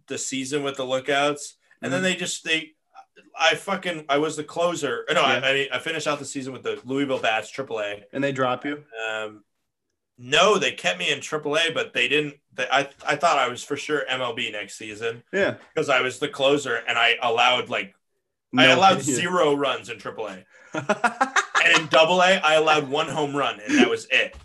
the 0.07 0.19
season 0.19 0.63
with 0.63 0.77
the 0.77 0.85
lookouts, 0.85 1.57
and 1.81 1.93
then 1.93 2.01
Mhm. 2.01 2.05
they 2.05 2.15
just 2.17 2.45
they, 2.45 2.73
I 3.39 3.55
fucking 3.57 4.05
I 4.09 4.19
was 4.19 4.37
the 4.37 4.45
closer. 4.45 5.05
No, 5.13 5.21
Yeah. 5.21 5.41
I, 5.43 5.49
I 5.73 5.77
I 5.77 5.79
finished 5.81 6.07
out 6.07 6.19
the 6.21 6.25
season 6.25 6.53
with 6.53 6.63
the 6.63 6.81
Louisville 6.85 7.19
Bats 7.19 7.51
AAA. 7.51 8.05
And 8.13 8.23
they 8.23 8.31
drop 8.33 8.65
you. 8.65 8.85
Um, 9.09 9.43
no, 10.25 10.57
they 10.57 10.71
kept 10.73 10.99
me 11.01 11.11
in 11.11 11.19
AAA, 11.19 11.75
but 11.75 11.93
they 11.93 12.07
didn't. 12.07 12.35
They, 12.55 12.67
I 12.71 12.89
I 13.07 13.17
thought 13.17 13.39
I 13.39 13.49
was 13.49 13.65
for 13.65 13.77
sure 13.77 14.05
MLB 14.09 14.53
next 14.53 14.77
season 14.79 15.23
Yeah. 15.33 15.57
because 15.75 15.89
I 15.89 16.01
was 16.01 16.19
the 16.21 16.29
closer, 16.29 16.77
and 16.87 16.97
I 16.97 17.17
allowed 17.21 17.69
like 17.69 17.95
I 18.57 18.67
No- 18.69 18.77
allowed 18.79 19.03
zero 19.03 19.55
runs 19.55 19.89
in 19.89 19.99
AAA, 19.99 20.45
and 20.75 21.81
in 21.81 21.87
Double 21.89 22.21
A 22.23 22.39
I 22.39 22.55
allowed 22.55 22.89
one 22.89 23.09
home 23.09 23.35
run, 23.35 23.59
and 23.61 23.79
that 23.79 23.91
was 23.91 24.07
it. 24.11 24.37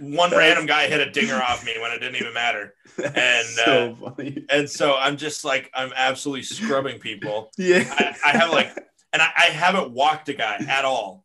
One 0.00 0.30
That's- 0.30 0.32
random 0.36 0.66
guy 0.66 0.88
hit 0.88 1.00
a 1.06 1.10
dinger 1.10 1.36
off 1.40 1.64
me 1.64 1.78
when 1.80 1.92
it 1.92 2.00
didn't 2.00 2.16
even 2.16 2.34
matter. 2.34 2.74
That's 2.96 3.16
And, 3.16 3.46
so 3.48 3.96
uh, 4.04 4.10
funny. 4.10 4.44
And 4.50 4.68
so 4.68 4.96
I'm 4.96 5.16
just 5.16 5.44
like, 5.44 5.70
I'm 5.72 5.92
absolutely 5.94 6.42
scrubbing 6.42 6.98
people. 6.98 7.50
Yeah. 7.58 7.84
I, 7.88 8.16
I 8.26 8.30
have 8.36 8.50
like, 8.50 8.76
and 9.12 9.22
I, 9.22 9.28
I 9.36 9.44
haven't 9.46 9.92
walked 9.92 10.28
a 10.30 10.34
guy 10.34 10.56
at 10.68 10.84
all. 10.84 11.24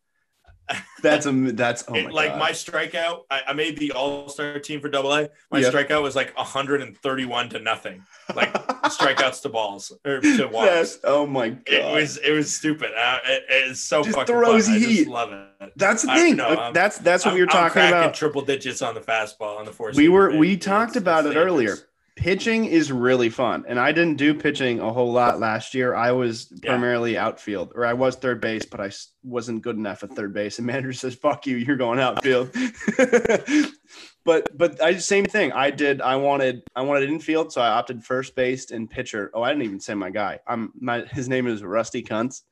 That's 1.02 1.26
a 1.26 1.32
that's 1.32 1.84
oh 1.88 1.92
my 1.92 1.98
It- 2.00 2.12
like 2.12 2.36
my 2.38 2.50
strikeout, 2.50 3.22
I, 3.30 3.42
I 3.48 3.52
made 3.52 3.78
the 3.78 3.92
all 3.92 4.28
star 4.28 4.58
team 4.58 4.80
for 4.80 4.88
double 4.88 5.12
A. 5.14 5.28
My 5.50 5.60
Yeah. 5.60 5.70
strikeout 5.70 6.02
was 6.02 6.16
like 6.16 6.36
131 6.36 7.48
to 7.50 7.58
nothing, 7.60 8.02
like 8.34 8.52
strikeouts 8.84 9.42
to 9.42 9.48
balls 9.48 9.92
or 10.04 10.20
to 10.20 10.46
walks. 10.46 10.66
That's- 10.66 10.98
oh 11.04 11.26
my 11.26 11.50
god. 11.50 11.62
It 11.68 11.92
was, 11.94 12.16
it 12.18 12.32
was 12.32 12.54
stupid. 12.54 12.90
Uh, 12.98 13.18
it, 13.26 13.44
it's 13.48 13.80
so 13.80 14.02
Just 14.02 14.16
fucking 14.16 14.34
throws 14.34 14.66
fun. 14.66 14.74
I 14.74 14.78
heat. 14.80 14.96
just 14.96 15.08
love 15.08 15.32
it. 15.32 15.72
That's 15.76 16.02
the 16.02 16.08
thing. 16.14 16.40
I'm- 16.40 16.72
that's 16.72 16.98
that's 16.98 17.24
what 17.24 17.30
I'm- 17.30 17.34
we 17.36 17.40
were 17.42 17.46
talking 17.46 17.82
about. 17.82 18.14
triple 18.14 18.42
digits 18.42 18.82
on 18.82 18.94
the 18.94 19.00
fastball 19.00 19.58
on 19.58 19.64
the 19.64 19.72
four. 19.72 19.92
We 19.94 20.08
were- 20.08 20.36
we 20.36 20.56
talked 20.56 20.96
about 20.96 21.26
it 21.26 21.36
earlier. 21.36 21.76
Pitching 22.18 22.64
is 22.64 22.90
really 22.90 23.30
fun. 23.30 23.64
And 23.68 23.78
I 23.78 23.92
didn't 23.92 24.16
do 24.16 24.34
pitching 24.34 24.80
a 24.80 24.92
whole 24.92 25.12
lot 25.12 25.38
last 25.38 25.72
year. 25.72 25.94
I 25.94 26.10
was 26.12 26.52
Yeah. 26.62 26.70
primarily 26.70 27.16
outfield, 27.16 27.72
or 27.74 27.86
I 27.86 27.92
was 27.92 28.16
third 28.16 28.40
base, 28.40 28.64
but 28.64 28.80
I 28.80 28.90
wasn't 29.22 29.62
good 29.62 29.76
enough 29.76 30.02
at 30.02 30.10
third 30.10 30.34
base. 30.34 30.58
And 30.58 30.66
manager 30.66 30.92
says, 31.04 31.14
"Fuck 31.14 31.46
you, 31.46 31.56
you're 31.56 31.76
going 31.76 32.00
outfield." 32.00 32.50
but 34.24 34.56
but 34.56 34.82
I 34.82 34.96
same 34.98 35.24
thing. 35.24 35.52
I 35.52 35.70
did. 35.70 36.00
I 36.00 36.16
wanted 36.16 36.62
I 36.74 36.82
wanted 36.82 37.08
infield, 37.08 37.52
so 37.52 37.60
I 37.60 37.68
opted 37.68 38.04
first 38.04 38.34
base 38.34 38.70
and 38.70 38.90
pitcher. 38.90 39.30
Oh, 39.32 39.42
I 39.42 39.50
didn't 39.50 39.64
even 39.64 39.80
say 39.80 39.94
my 39.94 40.10
guy. 40.10 40.40
I'm 40.46 40.72
my 40.78 41.02
his 41.02 41.28
name 41.28 41.46
is 41.46 41.62
Rusty 41.62 42.02
Kuntz. 42.02 42.42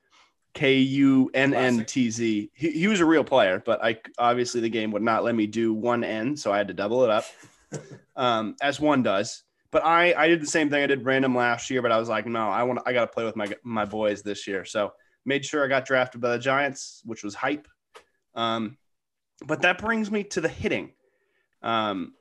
K 0.55 0.79
U 0.79 1.31
N 1.35 1.53
N 1.53 1.85
T 1.85 2.09
Z. 2.11 2.51
He, 2.55 2.71
he 2.71 2.87
was 2.89 3.01
a 3.01 3.05
real 3.05 3.25
player, 3.25 3.63
but 3.67 3.85
I 3.85 3.99
obviously 4.19 4.63
the 4.63 4.71
game 4.71 4.91
would 4.93 5.03
not 5.03 5.23
let 5.23 5.35
me 5.35 5.47
do 5.47 5.75
one 5.75 6.03
N, 6.03 6.37
so 6.37 6.51
I 6.51 6.57
had 6.57 6.69
to 6.69 6.75
double 6.75 7.05
it 7.05 7.11
up, 7.11 7.25
um, 8.17 8.57
as 8.63 8.81
one 8.81 9.03
does. 9.03 9.43
But 9.71 9.85
I 9.85 10.15
I 10.15 10.29
did 10.29 10.41
the 10.41 10.47
same 10.47 10.71
thing 10.71 10.83
I 10.83 10.87
did 10.87 11.05
random 11.05 11.35
last 11.35 11.71
year, 11.71 11.83
but 11.83 11.93
I 11.93 11.99
was 11.99 12.09
like, 12.09 12.27
no, 12.27 12.49
I 12.49 12.63
want 12.63 12.81
I 12.87 12.93
got 12.93 13.03
to 13.03 13.13
play 13.13 13.25
with 13.25 13.37
my 13.37 13.49
my 13.63 13.85
boys 13.85 14.23
this 14.23 14.47
year. 14.47 14.65
So 14.65 14.93
made 15.25 15.45
sure 15.45 15.65
I 15.65 15.69
got 15.69 15.85
drafted 15.85 16.21
by 16.21 16.33
the 16.33 16.39
Giants, 16.39 17.03
which 17.05 17.23
was 17.23 17.35
hype. 17.35 17.67
Um, 18.35 18.79
but 19.45 19.63
that 19.63 19.79
brings 19.79 20.11
me 20.11 20.25
to 20.25 20.41
the 20.41 20.49
hitting. 20.49 20.93
Um, 21.63 22.15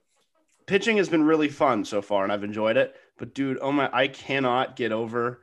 pitching 0.66 0.98
has 0.98 1.10
been 1.10 1.24
really 1.24 1.50
fun 1.50 1.86
so 1.86 2.02
far, 2.02 2.24
and 2.24 2.32
I've 2.32 2.44
enjoyed 2.44 2.78
it. 2.78 2.96
But 3.18 3.34
dude, 3.34 3.60
oh 3.62 3.72
my, 3.72 3.90
I 3.94 4.08
cannot 4.08 4.76
get 4.76 4.92
over. 4.92 5.42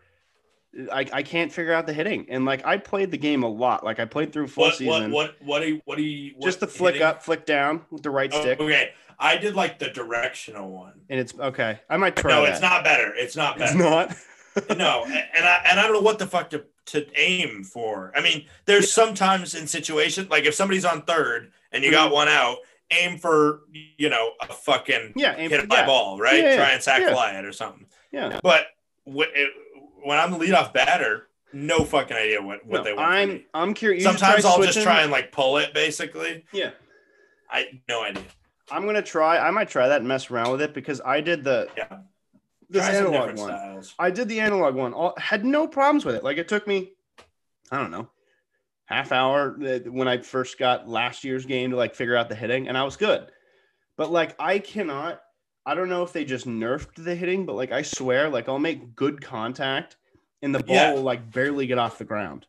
I, 0.91 1.07
I 1.13 1.23
can't 1.23 1.53
figure 1.53 1.73
out 1.75 1.87
the 1.87 1.93
hitting, 1.93 2.27
and 2.31 2.45
like 2.47 2.65
I 2.65 2.79
played 2.79 3.11
the 3.11 3.19
game 3.19 3.43
a 3.43 3.49
lot. 3.49 3.85
Like 3.85 4.01
I 4.01 4.05
played 4.07 4.33
through 4.33 4.49
full 4.49 4.65
What, 4.65 4.71
what 4.71 4.79
season, 4.79 5.11
what 5.13 5.37
what 5.43 5.61
do 5.61 5.69
you 5.69 5.83
what 5.85 5.97
do 5.99 6.03
you 6.03 6.33
what 6.37 6.47
just 6.47 6.61
the 6.61 6.67
flick 6.67 6.95
hitting- 6.95 7.07
up, 7.09 7.23
flick 7.23 7.45
down 7.45 7.83
with 7.91 8.03
the 8.03 8.11
right 8.11 8.31
Oh, 8.33 8.41
stick, 8.41 8.59
okay, 8.61 8.93
I 9.19 9.37
did 9.37 9.55
like 9.55 9.79
the 9.79 9.89
directional 9.89 10.71
one. 10.71 10.95
and 11.11 11.21
it's 11.21 11.35
okay. 11.39 11.81
I 11.91 11.97
might 11.99 12.17
try. 12.17 12.31
No, 12.31 12.43
that. 12.43 12.53
it's 12.53 12.63
not 12.63 12.85
better. 12.85 13.13
It's 13.15 13.37
not 13.37 13.59
better. 13.59 13.73
It's 14.57 14.69
not. 14.71 14.77
no, 14.79 15.05
and 15.05 15.45
I 15.47 15.63
and 15.71 15.79
I 15.79 15.83
don't 15.83 15.93
know 15.93 16.01
what 16.01 16.19
the 16.19 16.27
fuck 16.27 16.49
to 16.51 16.65
to 16.87 17.07
aim 17.21 17.65
for. 17.65 18.11
I 18.17 18.23
mean, 18.23 18.47
there's 18.65 18.91
sometimes 18.91 19.55
in 19.55 19.67
situations 19.67 20.31
like 20.31 20.45
if 20.47 20.55
somebody's 20.55 20.85
on 20.87 21.03
third 21.03 21.53
and 21.71 21.85
you 21.85 21.91
got 21.91 22.07
Mm-hmm. 22.07 22.15
one 22.15 22.29
out, 22.29 22.57
aim 22.91 23.19
for 23.19 23.61
you 23.73 24.09
know 24.09 24.31
a 24.41 24.47
fucking 24.47 25.13
Yeah, 25.17 25.35
aim 25.37 25.51
hit 25.51 25.61
for- 25.61 25.67
yeah. 25.71 25.85
ball, 25.87 26.19
right? 26.19 26.39
Yeah, 26.39 26.51
yeah, 26.51 26.57
Try 26.57 26.71
and 26.73 26.83
sack 26.83 27.03
yeah. 27.03 27.13
fly 27.13 27.33
it 27.33 27.45
or 27.45 27.53
something. 27.53 27.87
Yeah. 28.11 28.41
But 28.43 28.67
wh- 29.07 29.29
it, 29.35 29.51
when 30.05 30.19
I'm 30.19 30.31
the 30.31 30.39
leadoff 30.39 30.73
batter, 30.73 31.29
no 31.53 31.85
fucking 31.85 32.17
idea 32.17 32.41
what 32.43 32.65
what 32.67 32.79
No, 32.79 32.85
they 32.85 32.93
want. 32.95 33.07
I'm. 33.09 33.45
I'm 33.55 33.75
curious. 33.75 34.05
Sometimes 34.05 34.45
I'll 34.45 34.63
just 34.63 34.83
try 34.83 35.03
and 35.03 35.11
like 35.13 35.33
pull 35.33 35.59
it, 35.59 35.75
basically. 35.75 36.45
Yeah. 36.53 36.71
I 37.51 37.81
no 37.89 38.03
idea. 38.03 38.23
I'm 38.71 38.87
gonna 38.87 39.03
try. 39.03 39.39
I 39.39 39.51
might 39.51 39.69
try 39.69 39.89
that 39.89 39.99
and 39.99 40.09
mess 40.09 40.31
around 40.31 40.51
with 40.53 40.63
it 40.63 40.73
because 40.75 41.01
I 41.05 41.21
did 41.21 41.45
the 41.45 41.69
Yeah. 41.77 41.99
this 42.71 42.87
Try 42.87 42.97
analog 42.97 43.27
one. 43.27 43.37
styles. 43.37 43.95
I 43.99 44.11
did 44.11 44.29
the 44.29 44.41
analog 44.41 44.75
one. 44.75 44.95
All, 44.95 45.15
had 45.19 45.45
no 45.45 45.67
problems 45.67 46.05
with 46.05 46.15
it. 46.15 46.25
Like 46.25 46.39
it 46.39 46.49
took 46.49 46.67
me, 46.67 46.93
I 47.71 47.77
don't 47.79 47.91
know, 47.91 48.09
half 48.87 49.13
hour 49.13 49.57
uh, 49.63 49.79
when 49.91 50.09
I 50.09 50.19
first 50.19 50.59
got 50.59 50.89
last 50.89 51.23
year's 51.25 51.45
game 51.45 51.71
to 51.73 51.77
like 51.77 51.95
figure 51.95 52.17
out 52.17 52.29
the 52.31 52.35
hitting, 52.35 52.69
and 52.69 52.79
I 52.79 52.85
was 52.85 52.97
good. 52.97 53.27
But 53.99 54.11
like 54.11 54.35
I 54.39 54.59
cannot. 54.59 55.21
I 55.65 55.75
don't 55.75 55.89
know 55.89 56.03
if 56.03 56.13
they 56.13 56.25
just 56.25 56.47
nerfed 56.47 56.95
the 57.05 57.15
hitting, 57.15 57.47
but 57.47 57.55
like 57.55 57.73
I 57.73 57.83
swear, 57.83 58.29
like 58.29 58.49
I'll 58.49 58.59
make 58.59 58.97
good 58.97 59.23
contact, 59.23 59.97
and 60.43 60.55
the 60.55 60.59
ball 60.61 60.75
Yeah. 60.75 60.93
will 60.95 61.03
like 61.03 61.31
barely 61.31 61.67
get 61.67 61.79
off 61.79 61.99
the 61.99 62.05
ground. 62.05 62.47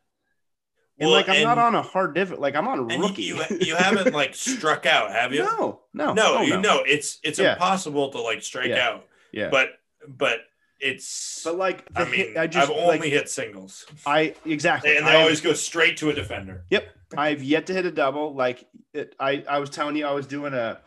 And 0.98 1.08
Well, 1.10 1.18
like 1.18 1.28
I'm 1.28 1.42
not 1.42 1.58
on 1.58 1.74
a 1.74 1.82
hard 1.82 2.14
div. 2.14 2.30
Like 2.38 2.54
I'm 2.56 2.68
on 2.68 2.78
a 2.78 2.98
rookie. 2.98 3.22
you, 3.22 3.40
you 3.60 3.74
haven't 3.76 4.12
like 4.14 4.34
struck 4.34 4.86
out, 4.86 5.10
have 5.12 5.32
you? 5.32 5.42
no, 5.44 5.80
no, 5.92 6.12
No, 6.12 6.36
oh, 6.38 6.42
you 6.42 6.60
know 6.60 6.82
it's 6.86 7.18
it's 7.22 7.38
Yeah. 7.38 7.52
impossible 7.54 8.10
to 8.10 8.20
like 8.20 8.42
strike 8.42 8.68
Yeah. 8.70 8.88
out. 8.88 9.06
yeah. 9.32 9.48
But 9.50 9.70
but 10.08 10.40
it's 10.80 11.42
But 11.44 11.56
like, 11.56 11.84
I 11.96 12.04
mean 12.04 12.14
hit, 12.14 12.36
I 12.36 12.46
just 12.46 12.70
I've 12.70 12.76
only 12.76 12.98
like, 12.98 13.10
hit 13.10 13.28
singles. 13.28 13.86
I 14.04 14.34
exactly, 14.44 14.96
And 14.96 15.06
they 15.06 15.12
I- 15.12 15.20
always 15.22 15.40
go 15.40 15.52
straight 15.52 15.96
to 15.98 16.10
a 16.10 16.12
defender. 16.12 16.64
Yep, 16.70 16.88
I've 17.16 17.42
yet 17.42 17.66
to 17.66 17.72
hit 17.72 17.86
a 17.86 17.90
double. 17.92 18.34
Like 18.34 18.66
it, 18.92 19.14
I, 19.18 19.44
I 19.48 19.58
was 19.60 19.70
telling 19.70 19.96
you, 19.96 20.04
I 20.06 20.12
was 20.12 20.26
doing 20.26 20.52
a. 20.52 20.80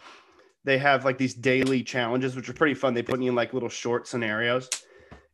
They 0.67 0.79
have 0.79 1.05
like 1.05 1.17
these 1.17 1.33
daily 1.33 1.81
challenges, 1.81 2.35
which 2.35 2.49
are 2.49 2.53
pretty 2.53 2.73
fun. 2.73 2.93
They 2.93 3.01
put 3.01 3.21
you 3.21 3.29
in 3.29 3.35
like 3.35 3.53
little 3.53 3.69
short 3.69 4.05
scenarios, 4.05 4.69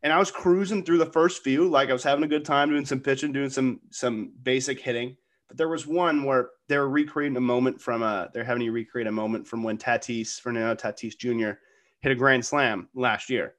and 0.04 0.14
I 0.14 0.20
was 0.20 0.30
cruising 0.30 0.86
through 0.86 1.00
the 1.00 1.08
first 1.08 1.44
few. 1.44 1.68
Like 1.68 1.90
I 1.90 1.94
was 1.94 2.04
having 2.04 2.24
a 2.24 2.28
good 2.28 2.46
time 2.46 2.70
doing 2.70 2.86
some 2.86 3.00
pitching, 3.00 3.32
doing 3.32 3.50
some 3.50 3.80
some 3.90 4.32
basic 4.44 4.80
hitting. 4.80 5.18
But 5.48 5.58
there 5.58 5.70
was 5.70 5.88
one 5.88 6.24
where 6.24 6.52
they 6.68 6.78
were 6.78 6.88
recreating 6.88 7.36
a 7.36 7.42
moment 7.42 7.82
from 7.82 8.04
uh 8.04 8.28
they're 8.32 8.44
having 8.44 8.62
you 8.62 8.72
recreate 8.72 9.08
a 9.08 9.12
moment 9.12 9.48
from 9.48 9.64
when 9.64 9.80
Tatis 9.80 10.40
Fernando 10.40 10.76
Tatis 10.76 11.18
Jr. 11.18 11.58
hit 12.02 12.12
a 12.12 12.16
grand 12.16 12.46
slam 12.46 12.88
last 12.94 13.32
year. 13.32 13.56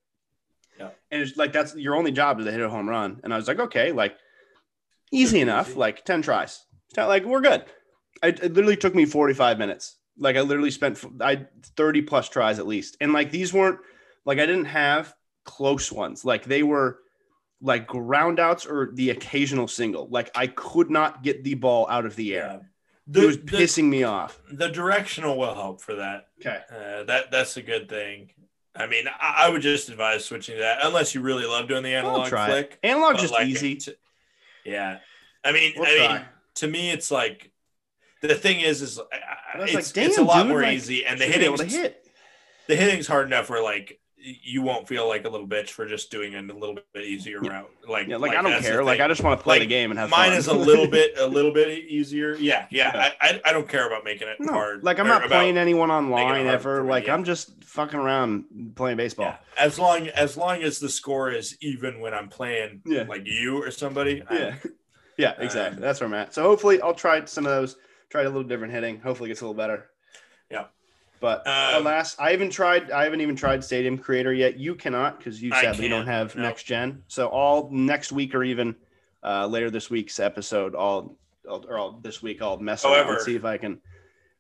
Yeah. 0.79 0.91
And 1.11 1.23
it's 1.23 1.37
like 1.37 1.53
that's 1.53 1.75
your 1.75 1.97
only 1.97 2.13
job 2.13 2.39
is 2.39 2.47
to 2.47 2.53
hit 2.53 2.61
a 2.61 2.71
home 2.71 2.89
run. 2.89 3.21
And 3.25 3.35
I 3.35 3.37
was 3.37 3.49
like, 3.49 3.59
okay, 3.59 3.91
like 3.91 4.17
easy 5.11 5.41
enough, 5.41 5.75
like 5.75 6.05
10 6.05 6.23
tries. 6.23 6.65
It's 6.89 6.97
not 6.97 7.09
like 7.09 7.25
we're 7.25 7.41
good. 7.41 7.65
I, 8.23 8.29
it 8.29 8.55
literally 8.55 8.77
took 8.77 8.95
me 8.95 9.07
45 9.07 9.59
minutes. 9.59 9.97
Like 10.19 10.37
I 10.37 10.41
literally 10.43 10.71
spent 10.71 11.05
I 11.21 11.47
30 11.77 12.03
plus 12.03 12.29
tries 12.29 12.59
at 12.59 12.67
least. 12.67 12.97
And 13.01 13.13
like 13.13 13.31
these 13.31 13.53
weren't 13.53 13.81
like 14.25 14.39
I 14.39 14.47
didn't 14.47 14.67
have 14.67 15.15
close 15.45 15.91
ones. 15.91 16.25
Like 16.25 16.45
they 16.45 16.63
were 16.63 17.01
like 17.61 17.87
ground 17.87 18.39
outs 18.39 18.67
or 18.67 18.91
the 18.93 19.11
occasional 19.11 19.69
single. 19.69 20.09
Like 20.09 20.31
I 20.35 20.47
could 20.49 20.91
not 20.91 21.23
get 21.23 21.45
the 21.45 21.55
ball 21.55 21.89
out 21.89 22.05
of 22.07 22.17
the 22.17 22.37
air. 22.37 22.71
The, 23.07 23.23
it 23.23 23.27
was 23.27 23.37
the, 23.39 23.45
pissing 23.59 23.85
me 23.85 24.03
off. 24.03 24.41
the 24.51 24.69
directional 24.69 25.37
will 25.37 25.55
help 25.55 25.83
for 25.83 25.97
that. 25.97 26.29
Okay. 26.41 26.61
Uh, 26.71 27.05
that 27.05 27.31
that's 27.31 27.57
a 27.57 27.63
good 27.63 27.89
thing. 27.89 28.31
I 28.77 28.87
mean, 28.87 29.07
I, 29.07 29.45
I 29.47 29.49
would 29.51 29.63
just 29.63 29.89
advise 29.89 30.25
switching 30.25 30.57
to 30.57 30.63
that 30.63 30.79
unless 30.83 31.15
you 31.15 31.21
really 31.21 31.45
love 31.47 31.69
doing 31.69 31.83
the 31.83 31.95
analog 31.95 32.29
try 32.29 32.47
it. 32.47 32.51
flick. 32.51 32.79
Analog 32.83 33.13
But, 33.15 33.21
just 33.21 33.33
like, 33.33 33.47
easy. 33.47 33.77
t- 33.77 33.93
yeah, 34.65 34.99
I 35.45 35.53
mean, 35.53 35.75
We'll 35.77 35.87
I 35.87 36.15
mean, 36.15 36.25
to 36.57 36.67
me, 36.67 36.91
it's 36.91 37.11
like 37.11 37.51
the 38.29 38.35
thing 38.35 38.61
is, 38.61 38.83
is 38.83 38.99
was 38.99 39.07
it's, 39.75 39.97
like, 39.97 40.07
it's 40.07 40.19
a 40.19 40.23
lot 40.23 40.43
dude, 40.43 40.49
more 40.51 40.63
like, 40.63 40.75
easy, 40.75 41.05
and 41.05 41.21
the 41.21 41.25
hitting 41.25 41.41
be 41.41 41.45
able 41.47 41.57
hitting's 41.59 41.75
to 41.75 41.79
hit. 41.81 42.07
the 42.69 42.77
hitting's 42.77 43.07
hard 43.07 43.27
enough 43.27 43.49
where 43.51 43.63
like 43.63 44.01
you 44.17 44.63
won't 44.63 44.89
feel 44.89 45.07
like 45.07 45.27
a 45.27 45.29
little 45.29 45.47
bitch 45.47 45.69
for 45.69 45.87
just 45.87 46.11
doing 46.11 46.33
it 46.33 46.51
a 46.51 46.55
little 46.57 46.75
bit 46.95 47.05
easier 47.05 47.41
Yeah. 47.45 47.51
route. 47.59 47.71
Like, 47.87 48.09
Yeah, 48.09 48.17
like, 48.17 48.35
I 48.35 48.41
don't 48.41 48.59
care. 48.63 48.83
Like. 48.83 48.99
I 49.01 49.07
just 49.07 49.23
want 49.23 49.39
to 49.39 49.45
play 49.45 49.57
Like, 49.57 49.65
the 49.65 49.67
game 49.67 49.91
and 49.91 50.01
have 50.01 50.09
mine 50.09 50.31
fun. 50.31 50.39
is 50.39 50.47
a 50.47 50.55
little 50.55 50.89
bit 50.89 51.13
a 51.19 51.27
little 51.27 51.53
bit 51.53 51.85
easier. 51.85 52.35
Yeah, 52.37 52.67
yeah. 52.71 52.91
Yeah. 52.95 53.11
I, 53.21 53.41
I 53.45 53.53
don't 53.53 53.69
care 53.69 53.87
about 53.87 54.03
making 54.03 54.29
it 54.29 54.39
No, 54.41 54.55
hard. 54.55 54.83
like 54.83 54.99
I'm 54.99 55.07
not 55.07 55.25
playing 55.29 55.59
anyone 55.59 55.91
online 55.91 56.47
ever. 56.47 56.83
Like 56.85 57.07
yeah. 57.09 57.13
I'm 57.13 57.25
just 57.25 57.63
fucking 57.65 57.99
around 58.01 58.73
playing 58.77 58.97
baseball. 58.97 59.27
Yeah. 59.27 59.37
As 59.59 59.79
long 59.79 60.09
as 60.09 60.39
long 60.39 60.63
as 60.63 60.79
the 60.79 60.89
score 60.89 61.31
is 61.31 61.59
even 61.61 62.01
when 62.01 62.15
I'm 62.15 62.29
playing 62.31 62.81
Yeah. 62.87 63.05
like 63.07 63.27
you 63.27 63.63
or 63.63 63.71
somebody. 63.71 64.23
I- 64.27 64.35
Yeah, 64.39 64.55
yeah, 65.19 65.35
exactly. 65.39 65.77
Um, 65.77 65.83
That's 65.83 66.01
where 66.01 66.07
I'm 66.09 66.15
at. 66.15 66.33
So 66.33 66.45
hopefully 66.45 66.81
I'll 66.81 66.95
try 66.95 67.23
some 67.27 67.45
of 67.45 67.51
those. 67.53 67.77
Try 68.15 68.23
a 68.23 68.27
little 68.27 68.45
different 68.45 68.73
hitting. 68.73 69.01
Hopefully 69.01 69.29
gets 69.29 69.41
a 69.41 69.45
little 69.45 69.57
better. 69.57 69.87
Yeah. 70.49 70.67
But 71.19 71.45
Um, 71.49 71.83
alas, 71.83 72.15
I 72.17 72.31
haven't 72.31 72.51
tried. 72.51 72.93
I 72.93 73.03
haven't 73.03 73.21
even 73.23 73.35
tried 73.35 73.65
Stadium 73.65 73.99
Creator 73.99 74.33
yet. 74.33 74.57
You 74.57 74.77
cannot 74.77 75.19
because 75.19 75.43
you 75.43 75.51
sadly 75.51 75.89
don't 75.89 76.07
have 76.07 76.37
no. 76.37 76.43
next 76.43 76.63
gen. 76.63 77.03
So 77.09 77.27
all 77.27 77.69
next 77.73 78.13
week 78.13 78.37
or 78.37 78.45
even 78.45 78.77
uh, 79.25 79.49
later 79.49 79.69
this 79.69 79.91
week's 79.91 80.21
episode, 80.21 80.77
I'll 80.77 81.17
or 81.45 81.77
all 81.77 81.99
this 82.03 82.23
week 82.23 82.41
I'll 82.41 82.57
mess 82.59 82.85
around 82.85 82.95
However- 82.95 83.15
and 83.15 83.23
see 83.23 83.35
if 83.35 83.45
I 83.45 83.57
can. 83.57 83.81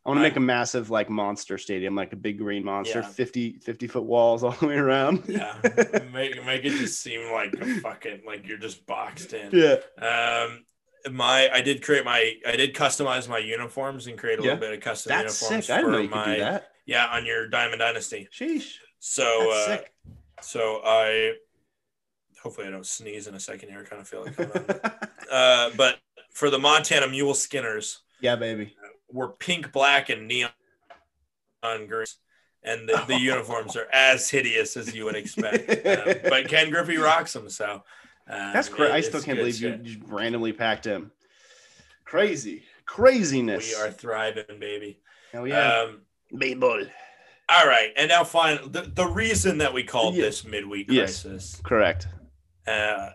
I 0.06 0.10
want 0.10 0.18
to 0.18 0.22
make 0.22 0.36
a 0.36 0.40
massive 0.40 0.88
like 0.90 1.10
monster 1.10 1.58
stadium, 1.58 1.96
like 1.96 2.12
a 2.12 2.16
big 2.16 2.38
green 2.38 2.62
monster, 2.64 3.00
Yeah. 3.00 3.08
50, 3.08 3.58
50 3.58 3.86
foot 3.88 4.04
walls 4.04 4.44
all 4.44 4.52
the 4.52 4.68
way 4.68 4.76
around. 4.76 5.24
Yeah. 5.26 5.56
make 6.12 6.44
make 6.44 6.64
it 6.64 6.78
just 6.78 7.02
seem 7.02 7.32
like 7.32 7.54
a 7.54 7.80
fucking 7.80 8.20
like 8.24 8.46
you're 8.46 8.58
just 8.58 8.86
boxed 8.86 9.32
in. 9.32 9.50
yeah. 9.52 9.76
Um 10.46 10.64
my 11.10 11.50
I 11.52 11.60
did 11.60 11.82
create 11.82 12.04
my 12.04 12.34
I 12.46 12.56
did 12.56 12.74
customize 12.74 13.28
my 13.28 13.38
uniforms 13.38 14.06
and 14.06 14.18
create 14.18 14.38
a 14.38 14.42
Yeah. 14.42 14.52
little 14.54 14.60
bit 14.60 14.72
of 14.74 14.80
custom 14.80 15.10
That's 15.10 15.40
uniforms 15.42 15.66
sick. 15.66 15.74
I 15.74 15.78
didn't 15.78 15.92
know 15.92 15.98
for 15.98 16.02
you 16.02 16.08
could 16.08 16.16
my 16.16 16.34
do 16.34 16.40
that. 16.40 16.68
yeah 16.86 17.06
on 17.06 17.26
your 17.26 17.48
Diamond 17.48 17.80
Dynasty. 17.80 18.28
Sheesh. 18.32 18.76
So 19.00 19.52
uh 19.52 19.66
sick. 19.66 19.92
so 20.40 20.80
I 20.84 21.32
hopefully 22.42 22.66
I 22.66 22.70
don't 22.70 22.86
sneeze 22.86 23.26
in 23.26 23.34
a 23.34 23.40
second 23.40 23.68
here. 23.70 23.80
I 23.80 23.88
kind 23.88 24.00
of 24.00 24.08
feel 24.08 24.24
like 24.24 24.38
uh 25.30 25.70
but 25.76 25.98
for 26.32 26.50
the 26.50 26.58
Montana 26.58 27.08
Mule 27.08 27.34
Skinners 27.34 28.00
yeah, 28.20 28.36
baby. 28.36 28.74
were 29.12 29.28
pink, 29.28 29.70
black, 29.72 30.08
and 30.08 30.26
neon 30.26 30.50
green. 31.62 32.06
And 32.62 32.88
the, 32.88 33.04
the 33.06 33.18
uniforms 33.20 33.76
are 33.76 33.86
as 33.92 34.30
hideous 34.30 34.76
as 34.78 34.94
you 34.94 35.04
would 35.04 35.16
expect. 35.16 35.68
Um, 35.86 36.14
but 36.30 36.48
Ken 36.48 36.70
Griffey 36.70 36.96
rocks 36.96 37.34
them. 37.34 37.50
So 37.50 37.82
um, 38.28 38.52
That's 38.52 38.68
great. 38.68 38.90
I 38.90 39.00
still 39.00 39.20
can't 39.20 39.36
good 39.36 39.42
believe 39.42 39.60
you 39.60 39.70
shit. 39.70 39.82
just 39.84 39.98
randomly 40.06 40.52
packed 40.52 40.86
him. 40.86 41.10
Crazy. 42.04 42.62
Craziness. 42.86 43.68
We 43.68 43.82
are 43.82 43.90
thriving, 43.90 44.44
baby. 44.60 45.00
Hell 45.32 45.46
yeah. 45.46 45.82
Um, 45.82 46.00
Baseball. 46.36 46.82
all 47.48 47.66
right. 47.66 47.90
And 47.96 48.08
now, 48.08 48.24
finally, 48.24 48.68
the, 48.68 48.82
the 48.82 49.06
reason 49.06 49.58
that 49.58 49.72
we 49.72 49.82
called 49.84 50.14
Yeah. 50.14 50.24
this 50.24 50.44
midweek 50.44 50.86
Yes. 50.90 51.22
crisis 51.22 51.60
Correct. 51.64 52.08
uh, 52.66 53.10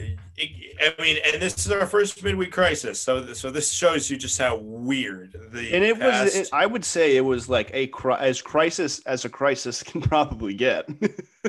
I 0.00 0.94
mean, 1.00 1.18
and 1.24 1.40
this 1.40 1.64
is 1.64 1.70
our 1.70 1.86
first 1.86 2.22
midweek 2.24 2.50
crisis, 2.50 2.98
so 2.98 3.32
so 3.34 3.50
this 3.50 3.70
shows 3.70 4.10
you 4.10 4.16
just 4.16 4.36
how 4.38 4.56
weird 4.56 5.36
the 5.52 5.72
and 5.72 5.84
it 5.84 5.98
past, 6.00 6.24
was. 6.24 6.34
It, 6.34 6.48
I 6.52 6.66
would 6.66 6.84
say 6.84 7.16
it 7.16 7.20
was 7.20 7.48
like 7.48 7.70
a 7.72 7.86
cri- 7.88 8.16
as 8.18 8.42
crisis 8.42 9.00
as 9.06 9.24
a 9.24 9.28
crisis 9.28 9.82
can 9.84 10.00
probably 10.00 10.54
get. 10.54 10.88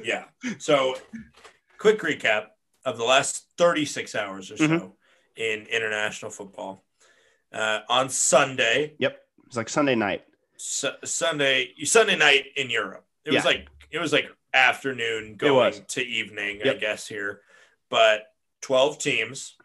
yeah. 0.04 0.26
So, 0.60 0.96
quick 1.80 2.02
recap 2.02 2.48
of 2.86 2.98
the 2.98 3.04
last 3.04 3.46
36 3.58 4.15
hours 4.15 4.52
or 4.52 4.58
so 4.58 4.67
Mhm. 4.67 4.91
in 5.36 5.65
international 5.67 6.32
football. 6.32 6.86
Uh, 7.52 7.82
on 7.88 8.10
Sunday, 8.10 8.96
yep, 9.00 9.26
it's 9.48 9.56
like 9.56 9.69
Sunday 9.69 9.96
night. 9.96 10.26
Su- 10.58 10.98
Sunday, 11.04 11.74
Sunday 11.86 12.15
night 12.15 12.46
in 12.56 12.69
Europe. 12.69 13.06
It 13.26 13.34
was 13.34 13.46
like 13.46 13.67
it 13.91 14.00
was 14.00 14.12
like 14.12 14.28
afternoon 14.54 15.36
going 15.38 15.86
to 15.86 16.02
evening, 16.04 16.62
I 16.67 16.74
guess 16.74 17.08
here, 17.08 17.41
but 17.89 18.34
12 18.62 18.98
teams 18.98 19.56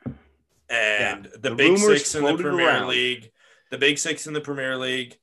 and 0.68 1.24
the, 1.26 1.38
The 1.50 1.54
big 1.54 1.78
six 1.78 2.14
in 2.14 2.24
the 2.24 2.36
Premier 2.36 2.66
around. 2.68 2.88
League, 2.88 3.30
the 3.70 3.78
big 3.78 3.98
six 3.98 4.26
in 4.26 4.34
the 4.34 4.40
Premier 4.40 4.76
League, 4.76 5.16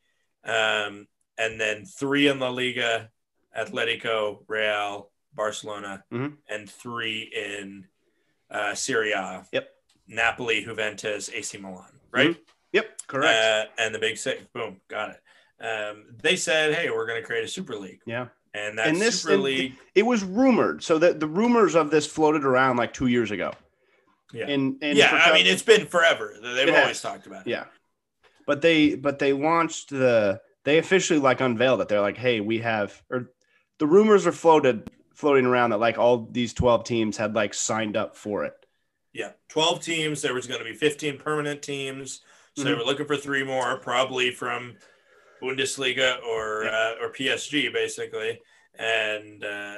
um, 0.43 1.07
and 1.37 1.59
then 1.61 1.85
three 1.85 2.27
in 2.27 2.39
La 2.39 2.49
Liga, 2.49 3.11
Atletico, 3.55 4.43
Real, 4.47 5.11
Barcelona, 5.35 6.03
Mhm. 6.11 6.37
and 6.49 6.69
three 6.69 7.21
in 7.35 7.87
uh, 8.49 8.73
Serie 8.75 9.11
A. 9.11 9.45
Yep. 9.51 9.69
Napoli, 10.07 10.63
Juventus, 10.63 11.29
AC 11.33 11.57
Milan, 11.57 11.99
right? 12.11 12.37
Yep, 12.73 13.01
correct. 13.07 13.33
Uh, 13.79 13.81
and 13.81 13.93
the 13.95 13.99
big 13.99 14.17
six, 14.17 14.43
boom, 14.53 14.79
got 14.87 15.11
it. 15.11 15.63
Um, 15.65 16.05
they 16.21 16.35
said, 16.35 16.73
"Hey, 16.75 16.89
we're 16.91 17.07
going 17.07 17.19
to 17.21 17.25
create 17.25 17.43
a 17.43 17.47
super 17.47 17.75
league," 17.75 18.01
yeah, 18.05 18.27
and 18.53 18.77
that 18.77 18.87
And 18.87 19.01
this- 19.01 19.21
super 19.23 19.37
league, 19.37 19.73
it 19.95 20.03
was 20.03 20.23
rumored. 20.23 20.83
So 20.83 20.97
that 20.99 21.19
the 21.19 21.27
rumors 21.27 21.75
of 21.75 21.89
this 21.89 22.05
floated 22.05 22.43
around 22.45 22.77
like 22.77 22.93
two 22.93 23.07
years 23.07 23.31
ago. 23.31 23.51
Yeah. 24.33 24.47
And, 24.47 24.77
and 24.81 24.97
yeah, 24.97 25.23
I 25.25 25.33
mean, 25.33 25.45
it's 25.47 25.61
been 25.63 25.85
forever. 25.87 26.35
They've 26.41 26.67
It 26.67 26.73
has. 26.73 26.81
always 26.81 27.01
talked 27.01 27.25
about 27.25 27.47
it. 27.47 27.49
Yeah. 27.51 27.65
But 28.45 28.61
they 28.61 28.95
but 28.95 29.17
they 29.19 29.33
launched 29.33 29.89
the 29.89 30.41
they 30.65 30.77
officially 30.77 31.19
like 31.19 31.41
unveiled 31.41 31.81
it. 31.81 31.87
They're 31.87 32.01
like, 32.01 32.17
hey, 32.17 32.41
we 32.41 32.59
have 32.59 33.01
or 33.09 33.31
the 33.79 33.87
rumors 33.87 34.27
are 34.27 34.31
floated 34.33 34.89
floating 35.25 35.47
around 35.47 35.71
that 35.71 35.79
like 35.79 35.97
all 35.97 36.27
these 36.31 36.53
12 36.53 36.83
teams 36.83 37.17
had 37.17 37.33
like 37.33 37.51
signed 37.55 37.97
up 37.97 38.15
for 38.15 38.45
it. 38.45 38.53
Yeah, 39.11 39.31
twelve 39.49 39.81
teams. 39.81 40.21
There 40.21 40.33
was 40.35 40.45
going 40.45 40.59
to 40.59 40.65
be 40.65 40.73
fifteen 40.75 41.17
permanent 41.17 41.61
teams, 41.63 42.21
so 42.55 42.63
they 42.63 42.71
Mhm. 42.71 42.77
were 42.79 42.83
looking 42.83 43.05
for 43.07 43.15
three 43.17 43.43
more, 43.43 43.77
probably 43.79 44.29
from 44.29 44.75
Bundesliga 45.41 46.21
or 46.23 46.65
uh, 46.67 46.95
or 47.01 47.11
PSG, 47.11 47.71
basically. 47.73 48.39
And 48.77 49.43
uh, 49.43 49.77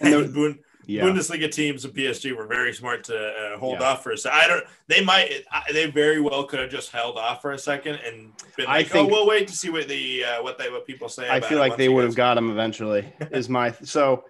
And 0.00 0.12
there- 0.12 0.24
Bund- 0.28 0.58
Yeah. 0.86 1.04
Bundesliga 1.04 1.50
teams 1.50 1.84
and 1.86 1.94
PSG 1.94 2.34
were 2.36 2.46
very 2.46 2.72
smart 2.74 3.04
to 3.04 3.16
uh, 3.16 3.58
hold 3.58 3.80
Yeah. 3.80 3.86
off 3.88 4.02
for 4.02 4.12
a 4.12 4.18
second. 4.18 4.38
I 4.38 4.48
don't. 4.48 4.64
They 4.88 5.02
might. 5.04 5.44
I- 5.52 5.70
They 5.72 5.86
very 5.90 6.20
well 6.22 6.44
could 6.44 6.60
have 6.60 6.70
just 6.70 6.90
held 6.90 7.16
off 7.18 7.42
for 7.42 7.52
a 7.52 7.58
second 7.58 7.96
and 8.06 8.32
been 8.56 8.66
I 8.66 8.82
think- 8.82 9.08
"Oh, 9.08 9.12
we'll 9.12 9.26
wait 9.26 9.46
to 9.48 9.54
see 9.54 9.68
what 9.70 9.88
the 9.88 10.24
uh, 10.24 10.42
what 10.42 10.56
they 10.58 10.70
what 10.70 10.86
people 10.86 11.08
say." 11.10 11.28
I 11.28 11.40
feel 11.40 11.58
like 11.58 11.76
they 11.76 11.88
would 11.90 12.04
have 12.04 12.14
got 12.16 12.36
him 12.38 12.50
eventually. 12.50 13.04
Is 13.30 13.48
my 13.50 13.72
so 13.82 14.24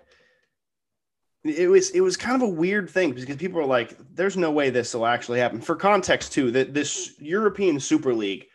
it 1.45 1.69
was 1.69 1.91
it 1.91 2.01
was 2.01 2.17
kind 2.17 2.41
of 2.41 2.49
a 2.49 2.53
weird 2.53 2.89
thing 2.89 3.13
because 3.13 3.37
people 3.37 3.61
are 3.61 3.67
like, 3.67 3.97
"There's 4.15 4.37
no 4.37 4.51
way 4.51 4.71
this 4.71 4.95
will 4.95 5.07
actually 5.07 5.41
happen." 5.41 5.61
For 5.61 5.77
context, 5.77 6.33
too, 6.33 6.51
that 6.53 6.73
this 6.73 7.15
European 7.21 7.79
Super 7.81 8.15
League 8.15 8.47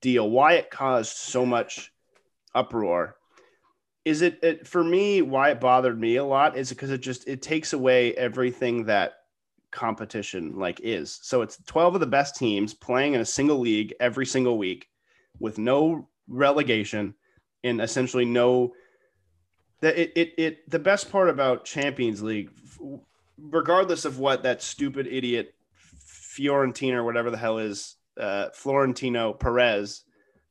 deal, 0.00 0.30
why 0.30 0.54
it 0.54 0.70
caused 0.70 1.16
so 1.16 1.44
much 1.44 1.92
uproar, 2.54 3.16
is 4.04 4.22
it, 4.22 4.38
it 4.42 4.66
for 4.66 4.82
me? 4.82 5.20
Why 5.20 5.50
it 5.50 5.60
bothered 5.60 6.00
me 6.00 6.16
a 6.16 6.24
lot 6.24 6.56
is 6.56 6.70
because 6.70 6.90
it 6.90 7.02
just 7.02 7.28
it 7.28 7.42
takes 7.42 7.74
away 7.74 8.14
everything 8.14 8.84
that 8.86 9.14
competition 9.70 10.58
like 10.58 10.80
is. 10.82 11.18
So 11.22 11.42
it's 11.42 11.62
12 11.66 11.94
of 11.96 12.00
the 12.00 12.06
best 12.06 12.36
teams 12.36 12.72
playing 12.72 13.12
in 13.12 13.20
a 13.20 13.26
single 13.26 13.58
league 13.58 13.94
every 14.00 14.24
single 14.24 14.56
week 14.56 14.88
with 15.38 15.58
no 15.58 16.08
relegation 16.26 17.14
and 17.64 17.80
essentially 17.80 18.24
no 18.24 18.72
that 19.80 19.96
it, 19.96 20.12
it 20.14 20.34
it 20.36 20.70
the 20.70 20.78
best 20.78 21.10
part 21.10 21.28
about 21.28 21.64
Champions 21.64 22.22
League 22.22 22.50
regardless 23.38 24.04
of 24.04 24.18
what 24.18 24.42
that 24.42 24.62
stupid 24.62 25.06
idiot 25.06 25.54
Fiorentina 26.06 26.94
or 26.94 27.04
whatever 27.04 27.30
the 27.30 27.36
hell 27.36 27.58
is 27.58 27.96
uh, 28.18 28.48
Florentino 28.54 29.32
Perez 29.32 30.02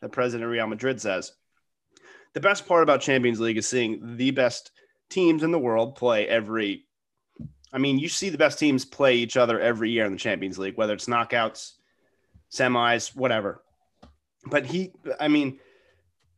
the 0.01 0.09
president 0.09 0.45
of 0.45 0.51
Real 0.51 0.67
Madrid 0.67 1.01
says 1.01 1.33
the 2.33 2.39
best 2.39 2.67
part 2.67 2.83
about 2.83 3.01
Champions 3.01 3.39
League 3.39 3.57
is 3.57 3.67
seeing 3.67 4.17
the 4.17 4.31
best 4.31 4.71
teams 5.09 5.43
in 5.43 5.51
the 5.51 5.59
world 5.59 5.95
play 5.95 6.27
every 6.27 6.87
I 7.71 7.79
mean, 7.79 7.99
you 7.99 8.07
see 8.07 8.29
the 8.29 8.37
best 8.37 8.59
teams 8.59 8.85
play 8.85 9.15
each 9.15 9.35
other 9.37 9.59
every 9.59 9.91
year 9.91 10.05
in 10.05 10.13
the 10.13 10.17
Champions 10.17 10.57
League, 10.57 10.77
whether 10.77 10.93
it's 10.93 11.07
knockouts, 11.07 11.73
semis, 12.51 13.15
whatever. 13.15 13.61
But 14.45 14.65
he, 14.65 14.93
I 15.19 15.27
mean, 15.27 15.59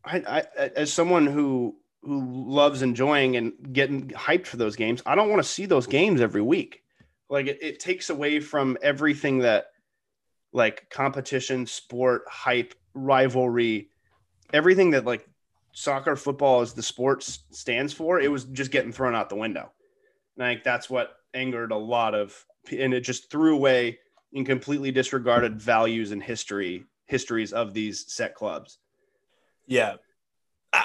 I, 0.03 0.43
I 0.57 0.71
as 0.75 0.91
someone 0.91 1.27
who 1.27 1.75
who 2.01 2.49
loves 2.49 2.81
enjoying 2.81 3.35
and 3.35 3.53
getting 3.73 4.09
hyped 4.09 4.47
for 4.47 4.57
those 4.57 4.75
games, 4.75 5.01
I 5.05 5.15
don't 5.15 5.29
want 5.29 5.41
to 5.43 5.47
see 5.47 5.65
those 5.65 5.87
games 5.87 6.21
every 6.21 6.41
week. 6.41 6.83
Like 7.29 7.47
it, 7.47 7.59
it 7.61 7.79
takes 7.79 8.09
away 8.09 8.39
from 8.39 8.77
everything 8.81 9.39
that 9.39 9.67
like 10.53 10.89
competition, 10.89 11.65
sport, 11.65 12.23
hype, 12.27 12.73
rivalry, 12.93 13.89
everything 14.53 14.91
that 14.91 15.05
like 15.05 15.27
soccer, 15.73 16.15
football 16.15 16.61
is 16.61 16.73
the 16.73 16.83
sport 16.83 17.21
s- 17.21 17.39
stands 17.51 17.93
for. 17.93 18.19
It 18.19 18.31
was 18.31 18.45
just 18.45 18.71
getting 18.71 18.91
thrown 18.91 19.15
out 19.15 19.29
the 19.29 19.35
window. 19.35 19.71
And 20.35 20.45
I 20.45 20.53
think 20.53 20.63
that's 20.63 20.89
what 20.89 21.15
angered 21.33 21.71
a 21.71 21.77
lot 21.77 22.15
of, 22.15 22.33
and 22.71 22.93
it 22.93 23.01
just 23.01 23.29
threw 23.29 23.55
away 23.55 23.99
and 24.33 24.45
completely 24.45 24.91
disregarded 24.91 25.61
values 25.61 26.11
and 26.11 26.21
history 26.23 26.85
histories 27.05 27.53
of 27.53 27.73
these 27.73 28.11
set 28.11 28.35
clubs. 28.35 28.77
Yeah. 29.67 29.95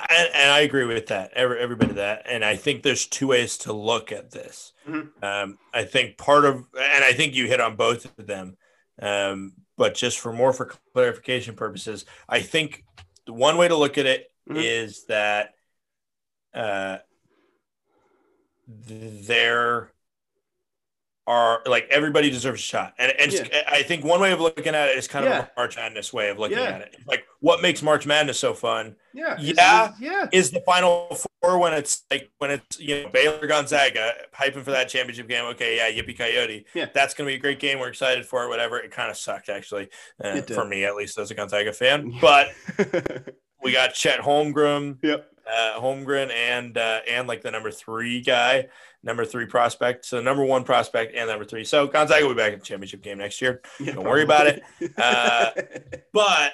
I, 0.09 0.29
and, 0.35 0.51
I 0.51 0.61
agree 0.61 0.85
with 0.85 1.07
that. 1.07 1.33
Every, 1.35 1.61
every 1.61 1.77
bit 1.77 1.91
of 1.91 1.97
that. 1.97 2.27
And 2.29 2.45
I 2.45 2.57
think 2.57 2.83
there's 2.83 3.07
two 3.07 3.29
ways 3.29 3.59
to 3.59 3.73
look 3.73 4.13
at 4.13 4.31
this. 4.31 4.73
Mhm. 4.89 5.11
Um, 5.23 5.59
I 5.73 5.85
think 5.85 6.19
part 6.19 6.45
of, 6.45 6.57
and 6.79 7.05
I 7.05 7.13
think 7.13 7.35
you 7.35 7.47
hit 7.47 7.61
on 7.61 7.77
both 7.77 8.07
of 8.19 8.27
them. 8.27 8.57
Um, 9.01 9.55
but 9.77 9.95
just 9.95 10.19
for 10.21 10.33
more 10.33 10.53
for 10.53 10.73
clarification 10.93 11.57
purposes, 11.57 12.05
I 12.29 12.41
think 12.41 12.85
the 13.27 13.33
one 13.33 13.57
way 13.57 13.69
to 13.69 13.77
look 13.77 13.99
at 13.99 14.07
it 14.07 14.31
is 14.47 15.05
Mhm. 15.05 15.07
that 15.09 15.55
uh, 16.55 16.99
th- 18.87 19.27
there 19.27 19.91
are 21.27 21.63
like 21.67 21.87
everybody 21.91 22.29
deserves 22.31 22.61
a 22.61 22.63
shot, 22.65 22.95
and 22.99 23.13
and 23.19 23.51
I 23.69 23.83
think 23.83 24.05
one 24.05 24.21
way 24.21 24.33
of 24.33 24.41
looking 24.41 24.75
at 24.75 24.91
it 24.91 24.99
is 24.99 25.09
kind 25.09 25.25
of 25.25 25.31
Yeah. 25.33 25.41
a 25.45 25.49
March 25.57 25.77
Madness 25.77 26.13
way 26.13 26.29
of 26.29 26.39
looking 26.39 26.59
Yeah. 26.59 26.65
at 26.65 26.81
it. 26.83 26.97
Like, 27.07 27.25
what 27.41 27.63
makes 27.63 27.83
March 27.83 28.05
Madness 28.07 28.39
so 28.39 28.53
fun 28.53 28.97
Yeah. 29.15 29.37
Yeah. 29.41 29.93
yeah. 29.99 30.27
is 30.33 30.51
the 30.51 30.61
Final 30.61 31.17
Four 31.41 31.59
when 31.59 31.73
it's 31.73 32.03
like 32.11 32.31
when 32.39 32.51
it's 32.51 32.79
you 32.79 33.03
know 33.05 33.09
Baylor 33.09 33.47
Gonzaga 33.47 34.13
hyping 34.39 34.63
for 34.63 34.73
that 34.73 34.89
championship 34.91 35.29
game. 35.29 35.45
Okay, 35.47 35.77
yeah, 35.77 35.91
yippee 35.91 36.17
coyote. 36.19 36.67
Yeah. 36.75 36.87
that's 36.93 37.15
gonna 37.15 37.29
be 37.29 37.35
a 37.35 37.39
great 37.39 37.59
game. 37.59 37.79
We're 37.79 37.89
excited 37.89 38.27
for 38.27 38.45
it. 38.45 38.49
Whatever. 38.49 38.79
It 38.79 38.91
kind 38.91 39.11
of 39.11 39.17
sucked 39.17 39.49
actually 39.49 39.89
uh, 40.23 40.43
for 40.43 40.67
me 40.67 40.85
at 40.85 40.95
least 40.95 41.19
as 41.19 41.31
a 41.31 41.35
Gonzaga 41.35 41.73
fan, 41.73 42.13
but 42.21 42.49
we 43.63 43.73
got 43.73 43.95
Chet 43.95 44.21
Holmgren, 44.21 44.99
yep. 45.03 45.31
Uh, 45.51 45.81
Holmgren, 45.81 46.31
and 46.33 46.77
uh, 46.79 47.01
and 47.09 47.27
like 47.29 47.43
the 47.43 47.51
number 47.51 47.71
three 47.71 48.21
guy, 48.21 48.67
number 49.03 49.25
three 49.25 49.47
prospect. 49.47 50.05
So 50.07 50.21
number 50.21 50.45
one 50.45 50.65
prospect 50.65 51.15
and 51.15 51.29
number 51.29 51.45
three. 51.45 51.65
So 51.65 51.87
Gonzaga 51.87 52.27
will 52.27 52.35
be 52.35 52.39
back 52.39 52.53
in 52.53 52.59
the 52.61 52.65
championship 52.65 53.03
game 53.03 53.19
next 53.19 53.41
year. 53.43 53.61
Don't 53.85 54.05
worry 54.05 54.23
about 54.23 54.47
it. 54.47 54.63
Uh, 54.99 55.51
But 56.13 56.53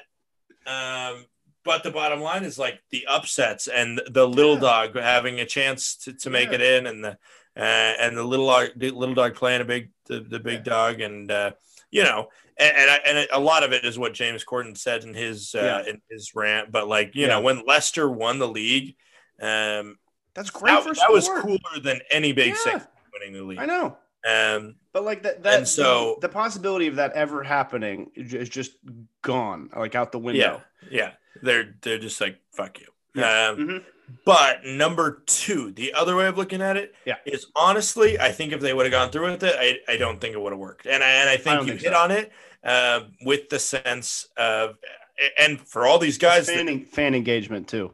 um, 0.66 1.26
but 1.64 1.82
the 1.82 1.90
bottom 1.90 2.20
line 2.20 2.44
is 2.44 2.58
like 2.58 2.80
the 2.90 3.06
upsets 3.06 3.68
and 3.68 4.00
the 4.10 4.26
little 4.26 4.54
Yeah. 4.54 4.60
dog 4.60 4.96
having 4.96 5.40
a 5.40 5.46
chance 5.46 5.96
to, 6.04 6.12
to 6.14 6.30
make 6.30 6.48
Yeah. 6.48 6.54
it 6.56 6.60
in, 6.62 6.86
and 6.86 7.04
the 7.04 7.18
uh, 7.56 7.94
and 8.00 8.16
the 8.16 8.24
little 8.24 8.46
dog, 8.46 8.68
little 8.76 9.14
dog 9.14 9.34
playing 9.34 9.60
a 9.60 9.64
big 9.64 9.90
the, 10.06 10.20
the 10.20 10.40
big 10.40 10.64
dog, 10.64 11.00
and 11.00 11.30
uh, 11.30 11.50
you 11.90 12.02
know, 12.02 12.28
and 12.60 12.76
and, 12.76 12.90
I, 12.90 12.96
and 13.06 13.28
a 13.32 13.40
lot 13.40 13.62
of 13.64 13.72
it 13.72 13.84
is 13.84 13.98
what 13.98 14.12
James 14.14 14.44
Corden 14.44 14.76
said 14.76 15.04
in 15.04 15.14
his 15.14 15.54
uh, 15.54 15.84
in 15.88 16.00
his 16.10 16.34
rant. 16.34 16.70
But 16.70 16.88
like 16.88 17.14
you 17.14 17.22
Yeah. 17.22 17.28
know, 17.28 17.40
when 17.40 17.64
Leicester 17.66 18.08
won 18.10 18.38
the 18.38 18.48
league, 18.48 18.94
um, 19.40 19.98
That's 20.34 20.50
great 20.50 20.72
that, 20.72 20.82
for 20.84 20.94
that 20.94 21.10
was 21.10 21.28
cooler 21.28 21.80
than 21.82 22.00
any 22.10 22.32
Big 22.32 22.48
Yeah. 22.48 22.54
Six 22.78 22.86
winning 23.12 23.32
the 23.34 23.42
league. 23.42 23.58
I 23.58 23.66
know. 23.66 23.96
Um, 24.28 24.76
But 24.92 25.04
like 25.04 25.22
that, 25.22 25.42
that 25.44 25.58
And 25.60 25.68
so- 25.68 26.16
the, 26.20 26.28
the 26.28 26.32
possibility 26.32 26.86
of 26.88 26.96
that 26.96 27.12
ever 27.14 27.42
happening 27.42 28.10
is 28.14 28.48
just 28.48 28.72
gone, 29.22 29.70
like 29.74 29.94
out 29.94 30.12
the 30.12 30.18
window. 30.18 30.62
yeah, 30.82 30.90
yeah. 30.90 31.10
they're 31.42 31.74
they're 31.80 31.98
just 31.98 32.20
like 32.20 32.38
fuck 32.52 32.78
you. 32.80 32.86
Yeah. 33.14 33.48
Um, 33.48 33.56
Mhm. 33.56 33.84
But 34.24 34.64
number 34.64 35.22
two, 35.26 35.70
the 35.70 35.94
other 35.94 36.16
way 36.16 36.26
of 36.26 36.36
looking 36.36 36.60
at 36.60 36.76
it 36.76 36.94
Yeah. 37.04 37.18
is 37.24 37.46
honestly, 37.54 38.18
I 38.18 38.32
think 38.32 38.52
if 38.52 38.60
they 38.60 38.74
would 38.74 38.84
have 38.84 38.90
gone 38.90 39.10
through 39.10 39.30
with 39.30 39.42
it, 39.44 39.54
I, 39.56 39.78
I 39.92 39.96
don't 39.98 40.20
think 40.20 40.34
it 40.34 40.40
would 40.40 40.50
have 40.52 40.58
worked. 40.58 40.84
And 40.86 41.02
I, 41.04 41.08
and 41.10 41.30
I 41.30 41.36
think 41.36 41.58
don't 41.60 41.66
you 41.68 41.74
hit 41.74 41.92
so. 41.92 41.96
on 41.98 42.10
it 42.10 42.32
uh, 42.64 43.00
with 43.22 43.48
the 43.48 43.58
sense 43.58 44.26
of, 44.36 44.76
and 45.38 45.60
for 45.60 45.86
all 45.86 45.98
these 45.98 46.18
guys, 46.18 46.48
fan, 46.48 46.68
en- 46.68 46.84
fan 46.84 47.14
engagement 47.14 47.68
too. 47.68 47.92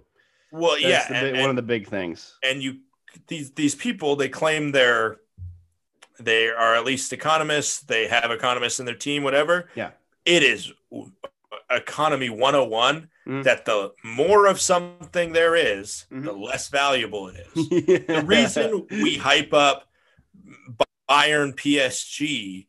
well, 0.53 0.73
That's 0.73 0.83
yeah, 1.11 1.21
the 1.23 1.29
and, 1.31 1.41
one 1.41 1.51
of 1.51 1.57
the 1.57 1.63
big 1.63 1.87
things. 1.89 2.37
and 2.43 2.63
you 2.63 2.79
these 3.29 3.53
these 3.53 3.75
people 3.75 4.15
they 4.17 4.29
claim 4.29 4.73
they're 4.73 5.17
they 6.19 6.49
are 6.49 6.75
at 6.75 6.85
least 6.85 7.13
economists. 7.13 7.81
They 7.81 8.09
have 8.09 8.31
economists 8.31 8.79
in 8.81 8.87
their 8.87 8.95
team, 8.95 9.23
whatever. 9.23 9.69
Yeah. 9.75 9.91
It 10.25 10.43
is 10.43 10.73
economy 11.71 12.31
101 12.31 13.09
Mm. 13.27 13.43
that 13.43 13.65
the 13.65 13.93
more 14.05 14.47
of 14.47 14.61
something 14.61 15.33
there 15.33 15.57
is, 15.57 16.07
Mhm. 16.13 16.23
the 16.27 16.33
less 16.33 16.69
valuable 16.69 17.27
it 17.27 17.45
is. 17.57 17.69
the 17.69 17.99
the 18.09 18.23
reason 18.25 18.87
we 18.89 19.17
hype 19.17 19.53
up 19.53 19.89
Bayern 21.11 21.53
PSG 21.57 22.69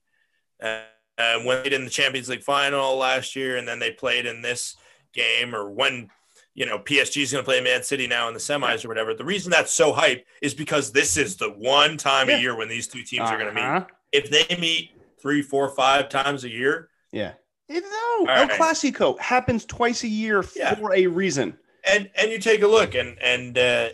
uh, 0.62 0.82
uh, 1.18 1.39
when 1.39 1.57
they 1.57 1.61
played 1.63 1.74
in 1.74 1.84
the 1.84 1.89
Champions 1.89 2.30
League 2.30 2.43
final 2.43 2.95
last 2.97 3.36
year, 3.36 3.57
and 3.57 3.68
then 3.68 3.80
they 3.80 3.91
played 3.91 4.26
in 4.26 4.41
this 4.41 4.76
game, 5.13 5.55
or 5.55 5.70
when 5.70 6.09
you 6.53 6.65
know 6.65 6.80
PSG 6.80 7.22
is 7.24 7.32
going 7.32 7.43
to 7.43 7.45
play 7.45 7.61
Man 7.61 7.84
City 7.84 8.07
now 8.07 8.28
in 8.28 8.34
the 8.34 8.39
semis 8.39 8.84
or 8.86 8.88
whatever. 8.88 9.13
The 9.13 9.26
reason 9.26 9.51
that's 9.51 9.74
so 9.74 9.93
hype 9.93 10.26
is 10.41 10.53
because 10.53 10.91
this 10.91 11.18
is 11.18 11.36
the 11.38 11.49
one 11.49 11.97
time 11.97 12.30
Yeah. 12.30 12.38
a 12.38 12.39
year 12.41 12.55
when 12.55 12.70
these 12.70 12.88
two 12.88 13.03
teams 13.03 13.30
are 13.30 13.38
going 13.38 13.49
to 13.49 13.53
meet. 13.53 13.63
Uh-huh. 13.63 13.86
If 14.11 14.30
they 14.30 14.55
meet 14.57 14.91
three, 15.22 15.41
four, 15.41 15.70
five 15.70 16.09
times 16.09 16.43
a 16.43 16.49
year, 16.49 16.89
Yeah. 17.11 17.34
It, 17.70 17.84
no, 17.84 18.32
All 18.32 18.38
El 18.41 18.47
right. 18.47 18.59
Clasico 18.59 19.20
happens 19.20 19.65
twice 19.65 20.03
a 20.03 20.07
year 20.07 20.43
Yeah. 20.55 20.76
for 20.76 20.93
a 20.95 21.07
reason. 21.07 21.57
and 21.84 22.09
and 22.15 22.32
you 22.32 22.39
take 22.39 22.61
a 22.63 22.68
look 22.68 22.95
and 22.95 23.18
and 23.22 23.57
uh, 23.57 23.89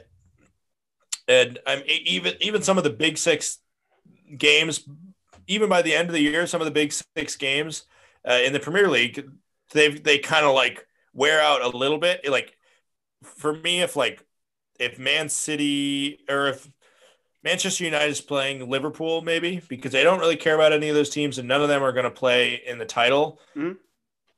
and 1.28 1.60
I'm 1.66 1.82
even 1.88 2.34
even 2.42 2.62
some 2.62 2.78
of 2.78 2.84
the 2.84 2.90
big 2.90 3.18
six 3.18 3.60
games, 4.38 4.88
even 5.48 5.70
by 5.70 5.82
the 5.82 5.94
end 5.94 6.10
of 6.10 6.14
the 6.14 6.22
year, 6.22 6.48
some 6.48 6.62
of 6.62 6.66
the 6.66 6.72
big 6.72 6.94
six 7.16 7.36
games 7.36 7.84
uh, 8.28 8.40
in 8.44 8.54
the 8.54 8.60
Premier 8.60 8.88
League, 8.90 9.28
they 9.72 9.90
they 9.90 10.20
kind 10.20 10.46
of 10.46 10.54
like 10.56 10.86
wear 11.14 11.42
out 11.42 11.62
a 11.62 11.70
little 11.78 11.98
bit. 11.98 12.28
Like 12.30 12.58
for 13.24 13.54
me, 13.54 13.82
if 13.82 13.96
like 13.96 14.26
if 14.80 15.00
Man 15.00 15.30
City 15.30 16.20
or 16.30 16.48
if 16.50 16.68
Manchester 17.44 17.84
United 17.84 18.10
is 18.10 18.22
playing 18.22 18.70
Liverpool, 18.70 19.22
maybe 19.22 19.62
because 19.68 19.92
they 19.92 20.04
don't 20.04 20.20
really 20.20 20.38
care 20.38 20.56
about 20.56 20.72
any 20.74 20.90
of 20.90 20.96
those 20.96 21.10
teams, 21.10 21.38
and 21.38 21.48
none 21.48 21.62
of 21.62 21.68
them 21.70 21.84
are 21.84 21.92
going 21.92 22.06
to 22.06 22.12
play 22.12 22.62
in 22.66 22.78
the 22.78 22.86
title. 22.86 23.40
Mhm. 23.56 23.78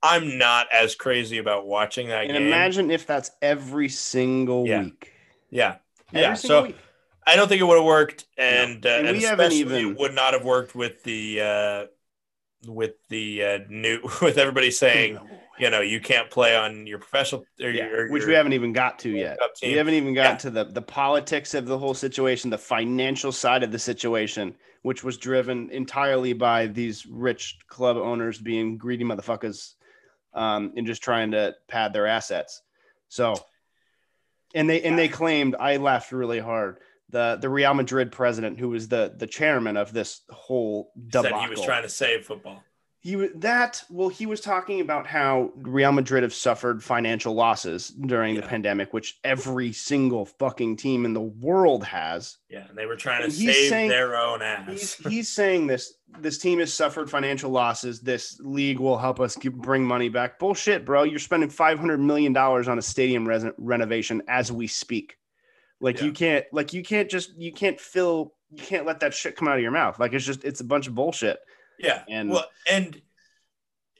I'm 0.04 0.38
not 0.38 0.68
as 0.72 0.96
crazy 0.96 1.38
about 1.40 1.66
watching 1.66 2.10
that 2.10 2.26
And 2.26 2.34
game. 2.34 2.48
imagine 2.48 2.92
if 2.92 3.08
that's 3.08 3.32
every 3.42 3.90
single 3.90 4.68
Yeah. 4.68 4.84
week. 4.84 5.14
yeah, 5.50 5.78
Every 6.10 6.22
yeah. 6.22 6.34
So 6.36 6.64
week. 6.64 6.76
I 7.28 7.36
don't 7.36 7.48
think 7.48 7.60
it 7.62 7.64
would 7.64 7.78
have 7.78 7.86
worked, 7.86 8.26
and, 8.38 8.86
uh, 8.86 8.90
And 8.90 9.08
especially 9.18 9.58
even- 9.58 9.92
it 9.92 9.98
would 9.98 10.14
not 10.14 10.34
have 10.34 10.46
worked 10.46 10.76
with 10.76 11.04
the 11.04 11.42
uh, 11.42 11.86
with 12.68 12.94
the 13.10 13.44
uh, 13.44 13.60
new 13.70 14.00
with 14.22 14.38
everybody 14.38 14.72
saying 14.72 15.20
you 15.60 15.70
know 15.70 15.82
you 15.82 16.00
can't 16.00 16.30
play 16.30 16.56
on 16.56 16.86
your 16.88 16.98
professional 17.00 17.46
or 17.62 17.70
Yeah, 17.70 17.88
your, 17.88 18.12
which 18.12 18.22
your 18.22 18.30
we 18.30 18.36
haven't 18.36 18.54
even 18.54 18.74
got 18.74 19.00
to 19.00 19.10
yet. 19.10 19.38
We 19.62 19.74
haven't 19.74 19.94
even 19.94 20.14
got 20.14 20.24
Yeah. 20.24 20.38
to 20.38 20.50
the 20.52 20.64
the 20.66 20.82
politics 20.82 21.54
of 21.54 21.66
the 21.66 21.78
whole 21.78 21.94
situation, 21.94 22.50
the 22.50 22.58
financial 22.58 23.32
side 23.32 23.64
of 23.64 23.72
the 23.72 23.80
situation, 23.80 24.56
which 24.84 25.04
was 25.04 25.18
driven 25.18 25.70
entirely 25.72 26.34
by 26.34 26.68
these 26.68 27.06
rich 27.06 27.58
club 27.68 27.98
owners 27.98 28.40
being 28.40 28.78
greedy 28.78 29.04
motherfuckers 29.04 29.74
um, 30.34 30.74
and 30.76 30.86
just 30.86 31.02
trying 31.04 31.32
to 31.32 31.56
pad 31.68 31.94
their 31.94 32.08
assets. 32.08 32.62
So, 33.08 33.36
and 34.54 34.70
they 34.70 34.82
and 34.84 34.98
they 34.98 35.08
claimed 35.08 35.56
I 35.60 35.78
laughed 35.78 36.12
really 36.12 36.40
hard. 36.40 36.78
The 37.16 37.38
the 37.40 37.50
Real 37.50 37.74
Madrid 37.74 38.12
president, 38.12 38.60
who 38.60 38.68
was 38.70 38.90
the 38.90 39.14
the 39.16 39.28
chairman 39.28 39.78
of 39.78 39.94
this 39.94 40.22
whole 40.30 40.92
said 41.12 41.24
debacle, 41.24 41.40
he 41.44 41.50
was 41.50 41.62
trying 41.62 41.84
to 41.84 41.90
save 41.90 42.26
football. 42.26 42.62
he 43.00 43.16
was 43.16 43.30
that 43.36 43.82
well 43.90 44.10
he 44.10 44.26
was 44.26 44.42
talking 44.42 44.82
about 44.82 45.06
how 45.08 45.52
real 45.56 45.92
madrid 45.94 46.24
have 46.24 46.34
suffered 46.34 46.84
financial 46.84 47.34
losses 47.36 47.90
during 47.90 48.34
the 48.36 48.42
pandemic 48.42 48.92
which 48.94 49.10
every 49.24 49.72
single 49.72 50.26
fucking 50.26 50.76
team 50.76 51.06
in 51.06 51.14
the 51.14 51.22
world 51.50 51.84
has. 51.86 52.38
Yeah, 52.50 52.66
and 52.68 52.78
they 52.78 52.86
were 52.86 52.96
trying 52.98 53.20
to 53.22 53.26
And 53.26 53.34
he's 53.34 53.56
save 53.56 53.70
saying- 53.70 53.90
their 53.90 54.16
own 54.18 54.42
ass. 54.42 54.96
he's 55.08 55.30
saying 55.30 55.68
this 55.68 55.94
this 56.20 56.38
team 56.38 56.60
has 56.60 56.74
suffered 56.74 57.10
financial 57.10 57.52
losses. 57.52 58.02
This 58.02 58.40
league 58.42 58.80
will 58.80 58.98
help 58.98 59.20
us 59.20 59.36
give, 59.38 59.54
bring 59.54 59.84
money 59.86 60.10
back. 60.10 60.38
Bullshit 60.40 60.84
bro. 60.84 61.04
You're 61.04 61.20
spending 61.30 61.50
500 61.50 62.00
million 62.00 62.34
dollars 62.34 62.68
on 62.68 62.78
a 62.78 62.82
stadium 62.82 63.24
res- 63.28 63.46
renovation 63.58 64.22
as 64.28 64.52
we 64.52 64.68
speak 64.68 65.18
like 65.86 66.02
you 66.02 66.12
can't 66.12 66.46
like 66.52 66.74
you 66.74 66.84
can't 66.84 67.10
just 67.10 67.36
you 67.38 67.54
can't 67.54 67.80
fill 67.80 68.34
you 68.52 68.64
can't 68.64 68.86
let 68.86 69.00
that 69.00 69.14
shit 69.14 69.36
come 69.38 69.48
out 69.48 69.56
of 69.56 69.62
your 69.62 69.72
mouth 69.72 70.00
like 70.00 70.12
it's 70.14 70.26
just 70.26 70.44
it's 70.44 70.60
a 70.60 70.64
bunch 70.66 70.88
of 70.88 70.96
bullshit 70.96 71.40
Yeah, 71.80 72.04
And- 72.10 72.30
well, 72.30 72.46
and 72.70 73.02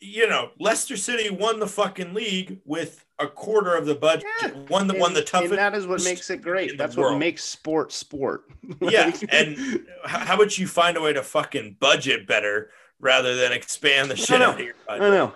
you 0.02 0.28
know, 0.28 0.50
Leicester 0.60 0.98
City 0.98 1.30
won 1.30 1.60
the 1.60 1.66
fucking 1.68 2.14
league 2.14 2.60
with 2.66 3.06
a 3.18 3.28
quarter 3.28 3.76
of 3.76 3.86
the 3.86 3.96
budget. 3.96 4.26
Yeah. 4.42 4.52
Won 4.70 4.88
the 4.88 4.94
won 5.00 5.14
the 5.14 5.24
toughest. 5.24 5.52
and 5.52 5.58
that 5.58 5.74
is 5.74 5.88
what 5.88 6.04
makes 6.04 6.30
it 6.30 6.42
great. 6.42 6.78
That's 6.78 6.98
what 6.98 7.18
makes 7.18 7.44
sport 7.44 7.92
sport. 7.94 8.44
Yeah, 8.82 9.12
and 9.30 9.58
how 10.04 10.36
about 10.36 10.58
you 10.60 10.68
find 10.68 10.98
a 10.98 11.02
way 11.02 11.14
to 11.14 11.24
fucking 11.24 11.78
budget 11.80 12.28
better 12.28 12.70
rather 13.00 13.36
than 13.36 13.52
expand 13.54 14.12
the 14.12 14.16
shit 14.18 14.42
out 14.42 14.56
of 14.56 14.66
your 14.66 14.76
budget? 14.86 15.04
I 15.04 15.10
know. 15.10 15.34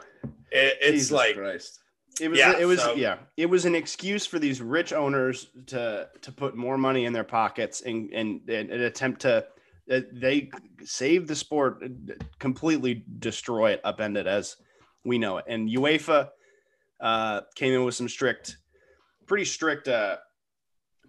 It, 0.52 0.78
it's 0.82 0.92
Jesus 0.92 1.12
like 1.12 1.36
Christ. 1.36 1.80
It 2.22 2.30
was 2.30 2.40
Yeah, 2.40 2.58
it 2.58 2.66
was 2.66 2.82
so- 2.82 2.96
yeah, 2.96 3.18
it 3.38 3.46
was 3.48 3.66
an 3.66 3.76
excuse 3.76 4.26
for 4.26 4.40
these 4.40 4.62
rich 4.62 4.94
owners 4.94 5.48
to 5.68 6.10
to 6.22 6.32
put 6.32 6.56
more 6.56 6.78
money 6.78 7.06
in 7.06 7.14
their 7.14 7.24
pockets 7.24 7.82
and 7.82 8.12
and, 8.14 8.42
and 8.50 8.72
an 8.72 8.82
attempt 8.82 9.22
to 9.22 9.46
uh, 9.92 10.02
they 10.12 10.50
save 10.84 11.28
the 11.28 11.36
sport 11.36 11.82
uh, 11.84 12.14
completely 12.38 13.04
destroy 13.20 13.72
it 13.72 13.84
upend 13.84 14.18
it 14.18 14.28
as 14.28 14.56
we 15.06 15.18
know 15.18 15.38
it. 15.38 15.46
And 15.48 15.70
UEFA 15.70 16.30
uh, 17.00 17.42
came 17.56 17.74
in 17.74 17.84
with 17.86 17.96
some 17.96 18.10
strict 18.10 18.58
pretty 19.26 19.46
strict 19.46 19.88
uh, 19.88 20.18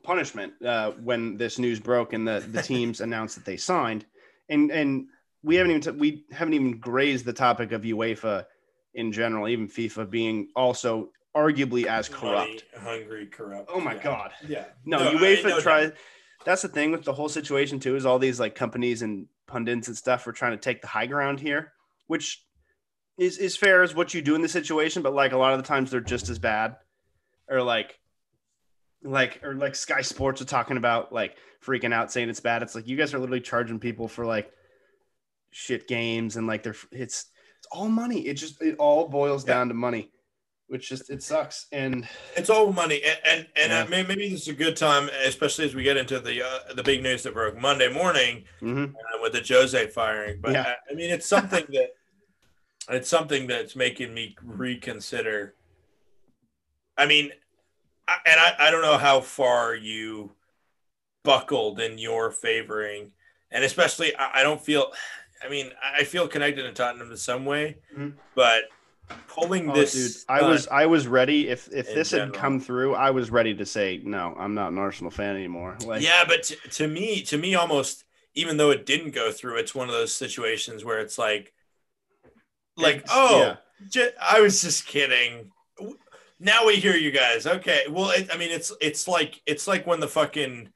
punishment 0.02 0.52
uh, 0.64 0.92
when 0.92 1.36
this 1.36 1.58
news 1.58 1.80
broke 1.80 2.12
and 2.12 2.26
the 2.26 2.44
the 2.52 2.62
teams 2.72 3.00
announced 3.00 3.36
that 3.36 3.44
they 3.44 3.56
signed. 3.56 4.06
And 4.48 4.70
and 4.70 5.06
we 5.42 5.56
haven't 5.56 5.70
even 5.72 5.82
t- 5.82 5.98
we 5.98 6.24
haven't 6.32 6.54
even 6.54 6.78
grazed 6.78 7.24
the 7.24 7.32
topic 7.32 7.72
of 7.72 7.82
UEFA 7.82 8.44
in 8.94 9.12
general, 9.12 9.48
even 9.48 9.68
FIFA 9.68 10.10
being 10.10 10.48
also 10.56 11.10
arguably 11.36 11.84
as 11.84 12.08
corrupt. 12.08 12.24
money 12.48 12.60
hungry, 12.76 13.26
corrupt. 13.26 13.70
Oh 13.72 13.80
my 13.80 13.94
yeah. 13.94 14.02
god. 14.02 14.30
Yeah. 14.48 14.64
No, 14.84 14.98
I- 14.98 15.14
UEFA 15.14 15.48
no 15.50 15.60
tries. 15.60 15.90
doubt. 15.90 15.98
That's 16.44 16.62
the 16.62 16.68
thing 16.68 16.90
with 16.90 17.04
the 17.04 17.12
whole 17.12 17.28
situation 17.28 17.78
too. 17.80 17.96
Is 17.96 18.06
all 18.06 18.18
these 18.18 18.40
like 18.40 18.54
companies 18.54 19.02
and 19.02 19.26
pundits 19.46 19.88
and 19.88 19.96
stuff 19.96 20.26
are 20.26 20.32
trying 20.32 20.52
to 20.52 20.56
take 20.56 20.80
the 20.80 20.86
high 20.88 21.06
ground 21.06 21.38
here, 21.38 21.72
which 22.06 22.42
is 23.18 23.36
is 23.38 23.56
fair 23.56 23.82
as 23.82 23.94
what 23.94 24.14
you 24.14 24.22
do 24.22 24.34
in 24.34 24.40
the 24.42 24.48
situation. 24.48 25.02
But 25.02 25.12
like 25.14 25.32
a 25.32 25.36
lot 25.38 25.52
of 25.52 25.58
the 25.58 25.66
times 25.68 25.90
they're 25.90 26.00
just 26.00 26.30
as 26.30 26.38
bad, 26.38 26.76
or 27.48 27.62
like, 27.62 27.98
like 29.02 29.40
or 29.44 29.54
like 29.54 29.74
Sky 29.74 30.00
Sports 30.00 30.40
are 30.40 30.46
talking 30.46 30.78
about 30.78 31.12
like 31.12 31.36
freaking 31.64 31.92
out 31.92 32.10
saying 32.10 32.30
it's 32.30 32.40
bad. 32.40 32.62
It's 32.62 32.74
like 32.74 32.88
you 32.88 32.96
guys 32.96 33.12
are 33.12 33.18
literally 33.18 33.40
charging 33.42 33.78
people 33.78 34.08
for 34.08 34.24
like 34.24 34.50
shit 35.50 35.86
games 35.88 36.36
and 36.36 36.46
like 36.46 36.62
they're 36.62 36.76
it's 36.92 37.26
all 37.70 37.88
money. 37.88 38.26
It 38.26 38.34
just 38.34 38.60
it 38.62 38.76
all 38.78 39.08
boils 39.08 39.46
Yeah. 39.46 39.54
down 39.54 39.68
to 39.68 39.74
money, 39.74 40.10
which 40.66 40.88
just 40.88 41.10
it 41.10 41.22
sucks. 41.22 41.66
And 41.72 42.08
It's 42.36 42.50
all 42.50 42.72
money, 42.72 43.02
and 43.02 43.18
and, 43.24 43.46
and 43.56 43.72
Yeah. 43.72 43.82
uh, 43.82 43.86
may- 43.88 44.02
maybe 44.02 44.28
this 44.30 44.42
is 44.42 44.48
a 44.48 44.52
good 44.52 44.76
time, 44.76 45.08
especially 45.24 45.64
as 45.66 45.74
we 45.74 45.82
get 45.82 45.96
into 45.96 46.20
the 46.20 46.42
uh, 46.42 46.74
the 46.74 46.82
big 46.82 47.02
news 47.02 47.22
that 47.22 47.34
broke 47.34 47.56
Monday 47.56 47.92
morning 47.92 48.44
mhm. 48.60 48.94
uh, 48.94 49.18
with 49.22 49.32
the 49.32 49.44
Jose 49.46 49.86
firing. 49.88 50.40
But 50.40 50.52
Yeah. 50.52 50.62
I, 50.88 50.92
I 50.92 50.94
mean, 50.94 51.10
it's 51.10 51.26
something 51.26 51.64
that 51.70 51.90
it's 52.88 53.08
something 53.08 53.46
that's 53.46 53.76
making 53.76 54.12
me 54.14 54.36
reconsider. 54.42 55.54
I 56.98 57.06
mean, 57.06 57.32
I, 58.08 58.16
and 58.26 58.40
I, 58.40 58.54
I 58.58 58.70
don't 58.70 58.82
know 58.82 58.98
how 58.98 59.20
far 59.20 59.74
you 59.74 60.32
buckled 61.22 61.80
in 61.80 61.98
your 61.98 62.30
favoring, 62.30 63.12
and 63.50 63.64
especially 63.64 64.14
I, 64.16 64.40
I 64.40 64.42
don't 64.42 64.60
feel. 64.60 64.92
I 65.44 65.48
mean, 65.48 65.70
I 65.82 66.04
feel 66.04 66.28
connected 66.28 66.62
to 66.64 66.72
Tottenham 66.72 67.10
in 67.10 67.16
some 67.16 67.44
way, 67.44 67.78
Mhm. 67.96 68.14
but 68.34 68.64
pulling 69.26 69.70
Oh, 69.70 69.74
this, 69.74 69.92
dude, 69.92 70.24
I 70.28 70.42
was 70.42 70.68
I 70.68 70.86
was 70.86 71.06
ready. 71.06 71.48
If 71.48 71.68
if 71.72 71.86
this 71.94 72.10
had 72.12 72.18
general. 72.18 72.38
come 72.38 72.60
through, 72.60 72.94
I 72.94 73.10
was 73.10 73.30
ready 73.30 73.54
to 73.54 73.66
say 73.66 74.00
no. 74.04 74.34
I'm 74.38 74.54
not 74.54 74.70
an 74.72 74.78
Arsenal 74.78 75.10
fan 75.10 75.34
anymore. 75.36 75.76
Like, 75.86 76.02
yeah, 76.02 76.24
but 76.26 76.42
to, 76.44 76.56
to 76.56 76.86
me, 76.88 77.22
to 77.22 77.36
me, 77.38 77.54
almost 77.54 78.04
even 78.34 78.56
though 78.58 78.70
it 78.70 78.86
didn't 78.86 79.10
go 79.10 79.32
through, 79.32 79.56
it's 79.56 79.74
one 79.74 79.88
of 79.88 79.94
those 79.94 80.14
situations 80.14 80.84
where 80.84 81.00
it's 81.00 81.18
like, 81.18 81.52
like, 82.76 82.96
It's- 82.98 83.10
oh, 83.12 83.56
yeah. 83.94 84.08
I 84.20 84.40
was 84.40 84.60
just 84.62 84.86
kidding. 84.86 85.50
Now 86.38 86.66
we 86.66 86.76
hear 86.76 86.94
you 86.96 87.10
guys. 87.10 87.46
Okay, 87.46 87.84
well, 87.90 88.10
it, 88.10 88.28
I 88.32 88.36
mean, 88.38 88.50
it's 88.50 88.72
it's 88.80 89.06
like 89.08 89.40
it's 89.46 89.66
like 89.66 89.86
when 89.86 90.00
the 90.00 90.08
fucking 90.08 90.70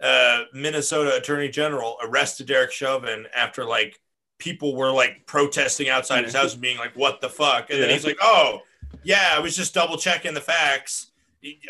uh, 0.00 0.42
Minnesota 0.52 1.16
Attorney 1.16 1.48
General 1.48 1.96
arrested 2.02 2.46
Derek 2.46 2.70
Chauvin 2.72 3.26
after 3.34 3.64
like 3.64 3.98
people 4.38 4.74
were 4.76 4.90
like 4.92 5.26
protesting 5.26 5.88
outside 5.88 6.24
his 6.24 6.34
house 6.34 6.52
and 6.52 6.62
being 6.62 6.78
like, 6.78 6.94
"What 6.96 7.20
the 7.20 7.28
fuck?" 7.28 7.70
And 7.70 7.82
then 7.82 7.90
he's 7.90 8.04
like, 8.06 8.18
"Oh, 8.22 8.60
yeah, 9.02 9.30
I 9.32 9.40
was 9.40 9.56
just 9.56 9.74
double 9.74 9.96
checking 9.96 10.34
the 10.34 10.40
facts. 10.40 11.10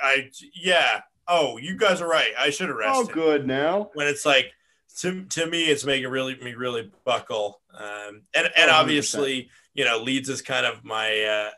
I 0.03 0.31
yeah. 0.55 1.03
Oh, 1.27 1.59
you 1.59 1.77
guys 1.77 2.01
are 2.01 2.09
right. 2.09 2.33
I 2.39 2.51
should 2.51 2.71
arrest 2.71 2.95
oh, 2.97 3.07
him." 3.07 3.15
good 3.15 3.47
now. 3.47 3.91
when 3.95 4.07
it's 4.07 4.25
like 4.25 4.53
to, 4.99 5.25
to 5.27 5.47
me 5.47 5.65
it's 5.67 5.85
making 5.85 6.09
really 6.09 6.35
me 6.37 6.55
really 6.55 6.91
buckle 7.05 7.61
um 7.79 8.23
and 8.35 8.49
and 8.57 8.71
Oh, 8.71 8.75
100%. 8.75 8.81
obviously 8.81 9.49
you 9.75 9.85
know 9.85 9.99
leeds 10.03 10.29
is 10.29 10.43
kind 10.43 10.67
of 10.67 10.83
my 10.85 11.21
uh 11.23 11.51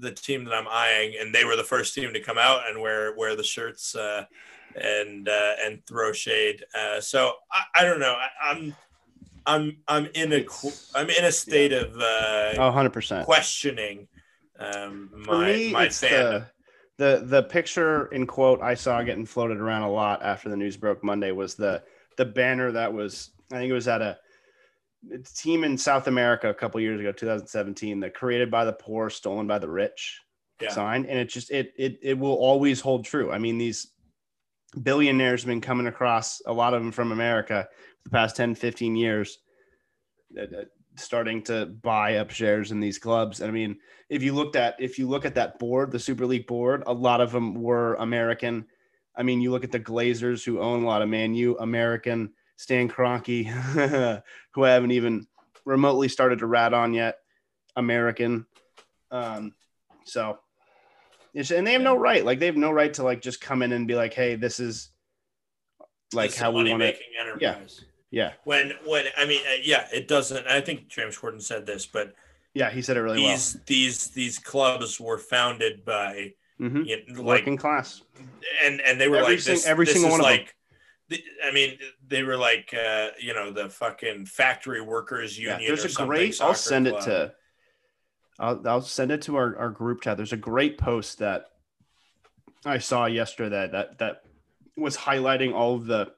the 0.00 0.12
team 0.12 0.44
that 0.44 0.54
i'm 0.54 0.68
eyeing 0.70 1.14
and 1.20 1.34
they 1.34 1.44
were 1.44 1.56
the 1.56 1.64
first 1.64 1.94
team 1.94 2.12
to 2.14 2.20
come 2.20 2.38
out 2.38 2.60
and 2.68 2.80
wear 2.80 3.14
wear 3.14 3.36
the 3.36 3.42
shirts 3.42 3.94
uh 3.94 4.24
and 4.76 5.28
uh 5.28 5.52
and 5.62 5.84
throw 5.86 6.12
shade 6.12 6.64
uh 6.74 6.98
so 7.00 7.32
i, 7.52 7.80
I 7.80 7.84
don't 7.84 8.00
know 8.00 8.14
I, 8.14 8.50
i'm 8.52 8.74
I'm 9.46 9.78
I'm 9.88 10.08
in 10.14 10.32
a 10.32 10.44
I'm 10.94 11.08
in 11.08 11.24
a 11.24 11.32
state 11.32 11.72
yeah. 11.72 11.78
of 11.78 11.96
uh, 11.96 12.60
oh, 12.60 12.66
100 12.66 12.92
percent 12.92 13.24
questioning. 13.24 14.08
Um, 14.58 15.10
my, 15.14 15.24
For 15.24 15.38
me, 15.38 15.72
my 15.72 15.84
it's 15.84 16.00
the, 16.00 16.46
the 16.98 17.22
the 17.24 17.42
picture 17.44 18.06
in 18.06 18.26
quote 18.26 18.60
I 18.62 18.74
saw 18.74 19.02
getting 19.02 19.26
floated 19.26 19.58
around 19.58 19.82
a 19.82 19.90
lot 19.90 20.22
after 20.22 20.48
the 20.48 20.56
news 20.56 20.76
broke 20.76 21.04
Monday 21.04 21.30
was 21.30 21.54
the 21.54 21.82
the 22.16 22.24
banner 22.24 22.72
that 22.72 22.92
was 22.92 23.30
I 23.52 23.58
think 23.58 23.70
it 23.70 23.74
was 23.74 23.88
at 23.88 24.02
a 24.02 24.18
team 25.34 25.64
in 25.64 25.78
South 25.78 26.08
America 26.08 26.48
a 26.48 26.54
couple 26.54 26.80
years 26.80 27.00
ago, 27.00 27.12
2017, 27.12 28.00
that 28.00 28.14
created 28.14 28.50
by 28.50 28.64
the 28.64 28.72
poor, 28.72 29.10
stolen 29.10 29.46
by 29.46 29.58
the 29.58 29.68
rich 29.68 30.20
yeah. 30.60 30.70
sign, 30.70 31.06
and 31.06 31.18
it 31.18 31.28
just 31.28 31.50
it 31.50 31.72
it 31.76 31.98
it 32.02 32.18
will 32.18 32.34
always 32.34 32.80
hold 32.80 33.04
true. 33.04 33.30
I 33.30 33.38
mean, 33.38 33.58
these 33.58 33.88
billionaires 34.82 35.42
have 35.42 35.48
been 35.48 35.60
coming 35.60 35.86
across 35.86 36.40
a 36.46 36.52
lot 36.52 36.74
of 36.74 36.82
them 36.82 36.92
from 36.92 37.12
America 37.12 37.68
the 38.04 38.10
past 38.10 38.36
10, 38.36 38.54
15 38.54 38.96
years, 38.96 39.38
uh, 40.38 40.42
uh, 40.42 40.64
starting 40.96 41.42
to 41.42 41.66
buy 41.66 42.16
up 42.16 42.30
shares 42.30 42.70
in 42.70 42.80
these 42.80 42.98
clubs. 42.98 43.40
And 43.40 43.48
I 43.48 43.52
mean, 43.52 43.78
if 44.08 44.22
you 44.22 44.34
looked 44.34 44.56
at 44.56 44.76
if 44.78 44.98
you 44.98 45.08
look 45.08 45.24
at 45.24 45.34
that 45.34 45.58
board, 45.58 45.90
the 45.90 45.98
Super 45.98 46.26
League 46.26 46.46
board, 46.46 46.84
a 46.86 46.92
lot 46.92 47.20
of 47.20 47.32
them 47.32 47.54
were 47.54 47.94
American. 47.94 48.66
I 49.16 49.22
mean, 49.22 49.40
you 49.40 49.50
look 49.50 49.64
at 49.64 49.72
the 49.72 49.80
Glazers 49.80 50.44
who 50.44 50.60
own 50.60 50.84
a 50.84 50.86
lot 50.86 51.02
of 51.02 51.08
Man 51.08 51.34
U, 51.34 51.56
American, 51.58 52.32
Stan 52.56 52.88
Kroenke, 52.88 53.46
who 54.52 54.64
I 54.64 54.70
haven't 54.70 54.92
even 54.92 55.26
remotely 55.64 56.08
started 56.08 56.38
to 56.40 56.46
rat 56.46 56.74
on 56.74 56.94
yet, 56.94 57.18
American. 57.74 58.46
Um, 59.10 59.54
so, 60.04 60.38
and 61.36 61.66
they 61.66 61.72
have 61.72 61.82
no 61.82 61.96
right, 61.96 62.24
like 62.24 62.38
they 62.38 62.46
have 62.46 62.56
no 62.56 62.70
right 62.70 62.92
to 62.94 63.02
like 63.02 63.20
just 63.20 63.40
come 63.40 63.62
in 63.62 63.72
and 63.72 63.86
be 63.86 63.94
like, 63.94 64.14
hey, 64.14 64.36
this 64.36 64.58
is 64.58 64.90
like 66.12 66.30
this 66.30 66.38
how 66.38 66.50
we 66.50 66.70
want 66.70 66.82
to. 66.82 66.94
Yeah, 67.38 67.58
yeah. 68.10 68.32
When 68.44 68.72
when 68.86 69.06
I 69.18 69.26
mean, 69.26 69.42
uh, 69.46 69.58
yeah, 69.62 69.86
it 69.92 70.08
doesn't. 70.08 70.46
I 70.46 70.60
think 70.60 70.88
James 70.88 71.16
Corden 71.18 71.42
said 71.42 71.66
this, 71.66 71.84
but 71.86 72.14
yeah, 72.54 72.70
he 72.70 72.80
said 72.80 72.96
it 72.96 73.00
really 73.02 73.18
these, 73.18 73.54
well. 73.54 73.62
These 73.66 74.06
these 74.06 74.08
these 74.08 74.38
clubs 74.38 74.98
were 74.98 75.18
founded 75.18 75.84
by 75.84 76.32
mm-hmm. 76.58 76.82
you 76.82 77.02
know, 77.08 77.22
like, 77.22 77.40
working 77.40 77.58
class, 77.58 78.00
and 78.64 78.80
and 78.80 78.98
they 79.00 79.08
were 79.08 79.16
every 79.16 79.34
like 79.34 79.40
sing, 79.40 79.54
this, 79.54 79.66
every 79.66 79.84
this 79.84 79.94
single 79.94 80.12
one 80.12 80.20
like, 80.20 80.40
of 80.40 80.46
them. 80.46 80.52
I 81.44 81.52
mean, 81.52 81.78
they 82.08 82.22
were 82.22 82.36
like, 82.36 82.74
uh, 82.74 83.08
you 83.20 83.34
know, 83.34 83.52
the 83.52 83.68
fucking 83.68 84.26
factory 84.26 84.80
workers 84.80 85.38
union. 85.38 85.60
Yeah, 85.60 85.68
there's 85.68 85.96
a 85.96 86.04
great. 86.04 86.40
I'll 86.40 86.54
send 86.54 86.86
club. 86.86 87.02
it 87.02 87.04
to. 87.04 87.34
I'll, 88.38 88.60
I'll 88.66 88.82
send 88.82 89.10
it 89.10 89.22
to 89.22 89.36
our, 89.36 89.56
our 89.56 89.70
group 89.70 90.02
chat. 90.02 90.16
There's 90.16 90.32
a 90.32 90.36
great 90.36 90.78
post 90.78 91.18
that 91.18 91.46
I 92.64 92.78
saw 92.78 93.06
yesterday 93.06 93.68
that 93.72 93.98
that 93.98 94.22
was 94.76 94.96
highlighting 94.96 95.54
all 95.54 95.76
of 95.76 95.86
the 95.86 96.12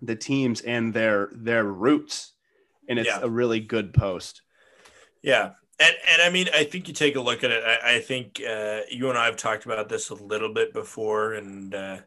the 0.00 0.16
teams 0.16 0.60
and 0.60 0.92
their 0.92 1.30
their 1.32 1.64
roots, 1.64 2.32
and 2.88 2.98
it's 2.98 3.08
yeah. 3.08 3.20
a 3.22 3.28
really 3.28 3.60
good 3.60 3.94
post. 3.94 4.42
Yeah, 5.22 5.52
and 5.78 5.94
and 6.10 6.22
I 6.22 6.30
mean, 6.30 6.48
I 6.54 6.64
think 6.64 6.88
you 6.88 6.94
take 6.94 7.16
a 7.16 7.20
look 7.20 7.44
at 7.44 7.50
it. 7.50 7.62
I, 7.64 7.96
I 7.96 8.00
think 8.00 8.40
uh, 8.40 8.80
you 8.90 9.08
and 9.08 9.18
I 9.18 9.26
have 9.26 9.36
talked 9.36 9.66
about 9.66 9.88
this 9.88 10.10
a 10.10 10.14
little 10.14 10.52
bit 10.52 10.72
before, 10.72 11.34
and. 11.34 11.74
Uh, 11.74 11.98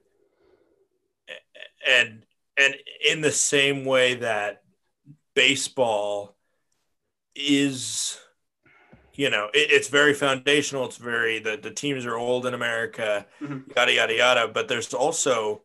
and 1.87 2.23
and 2.57 2.75
in 3.09 3.21
the 3.21 3.31
same 3.31 3.85
way 3.85 4.15
that 4.15 4.61
baseball 5.33 6.35
is 7.35 8.19
you 9.15 9.29
know 9.29 9.49
it, 9.53 9.71
it's 9.71 9.87
very 9.87 10.13
foundational. 10.13 10.85
It's 10.85 10.97
very 10.97 11.39
the, 11.39 11.57
the 11.61 11.71
teams 11.71 12.05
are 12.05 12.15
old 12.15 12.45
in 12.45 12.53
america 12.53 13.25
mm-hmm. 13.41 13.69
yada 13.75 13.93
yada 13.93 14.13
yada. 14.13 14.47
But 14.47 14.67
there's 14.67 14.93
also 14.93 15.61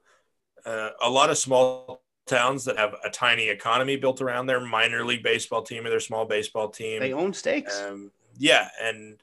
uh, 0.64 0.90
a 1.02 1.10
lot 1.10 1.30
of 1.30 1.38
small 1.38 2.02
towns 2.26 2.64
that 2.64 2.76
have 2.76 2.94
a 3.04 3.10
tiny 3.10 3.48
economy 3.48 3.96
built 3.96 4.20
around 4.20 4.46
their 4.46 4.60
minor 4.60 5.04
league 5.04 5.22
baseball 5.22 5.62
team 5.62 5.86
or 5.86 5.90
their 5.90 6.00
small 6.00 6.24
baseball 6.24 6.68
team. 6.68 7.00
They 7.00 7.12
own 7.12 7.32
stakes. 7.32 7.80
Um, 7.80 8.10
yeah 8.38 8.68
and 8.82 9.16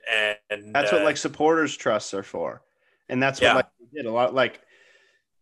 and 0.49 0.74
that's 0.74 0.91
uh, 0.91 0.97
what 0.97 1.05
like 1.05 1.17
supporters 1.17 1.76
trusts 1.76 2.13
are 2.13 2.24
for. 2.24 2.61
And 3.09 3.21
that's 3.21 3.39
what 3.39 3.47
yeah. 3.47 3.55
like 3.55 3.65
did. 3.93 4.05
A 4.05 4.11
lot 4.11 4.34
like 4.34 4.61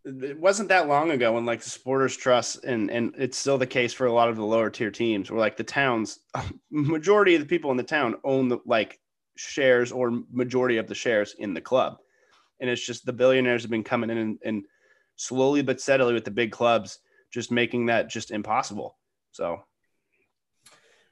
it 0.03 0.39
wasn't 0.39 0.69
that 0.69 0.87
long 0.87 1.11
ago 1.11 1.33
when 1.33 1.45
like 1.45 1.61
the 1.61 1.69
supporters 1.69 2.17
trust 2.17 2.63
and 2.63 2.89
and 2.89 3.13
it's 3.17 3.37
still 3.37 3.57
the 3.57 3.67
case 3.67 3.93
for 3.93 4.07
a 4.07 4.13
lot 4.13 4.29
of 4.29 4.35
the 4.35 4.45
lower 4.45 4.69
tier 4.69 4.91
teams 4.91 5.29
where 5.29 5.39
like 5.39 5.57
the 5.57 5.63
towns 5.63 6.19
majority 6.71 7.35
of 7.35 7.41
the 7.41 7.47
people 7.47 7.71
in 7.71 7.77
the 7.77 7.83
town 7.83 8.15
own 8.23 8.47
the 8.47 8.57
like 8.65 8.99
shares 9.37 9.91
or 9.91 10.21
majority 10.31 10.77
of 10.77 10.87
the 10.87 10.95
shares 10.95 11.35
in 11.37 11.53
the 11.53 11.61
club. 11.61 11.97
And 12.59 12.69
it's 12.69 12.85
just 12.85 13.05
the 13.05 13.13
billionaires 13.13 13.63
have 13.63 13.71
been 13.71 13.83
coming 13.83 14.09
in 14.09 14.17
and, 14.17 14.39
and 14.43 14.65
slowly 15.15 15.61
but 15.61 15.81
steadily 15.81 16.13
with 16.13 16.25
the 16.25 16.31
big 16.31 16.51
clubs 16.51 16.99
just 17.31 17.51
making 17.51 17.87
that 17.87 18.09
just 18.09 18.31
impossible. 18.31 18.97
So 19.31 19.63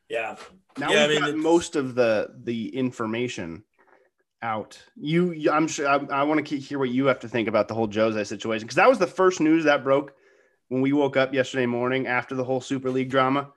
yeah. 0.10 0.36
now 0.78 0.92
yeah, 0.92 1.08
we've 1.08 1.22
I 1.22 1.26
mean, 1.26 1.36
got 1.36 1.44
most 1.44 1.76
of 1.76 1.96
the 1.96 2.30
the 2.44 2.76
information 2.76 3.64
out. 4.42 4.82
You, 4.96 5.50
I'm 5.52 5.68
sure. 5.68 5.88
I, 5.88 5.98
I 6.12 6.24
want 6.24 6.46
to 6.46 6.58
hear 6.58 6.80
what 6.80 6.90
you 6.90 7.06
have 7.06 7.20
to 7.20 7.30
think 7.30 7.48
about 7.48 7.68
the 7.68 7.74
whole 7.74 7.92
Jose 7.92 8.24
situation 8.24 8.66
because 8.66 8.76
that 8.76 8.90
was 8.90 9.00
the 9.00 9.08
first 9.08 9.40
news 9.40 9.66
that 9.66 9.84
broke 9.84 10.14
when 10.70 10.82
we 10.82 10.94
woke 10.94 11.18
up 11.18 11.34
yesterday 11.34 11.66
morning 11.66 12.08
after 12.08 12.36
the 12.36 12.44
whole 12.44 12.62
Super 12.62 12.90
League 12.90 13.10
drama. 13.10 13.52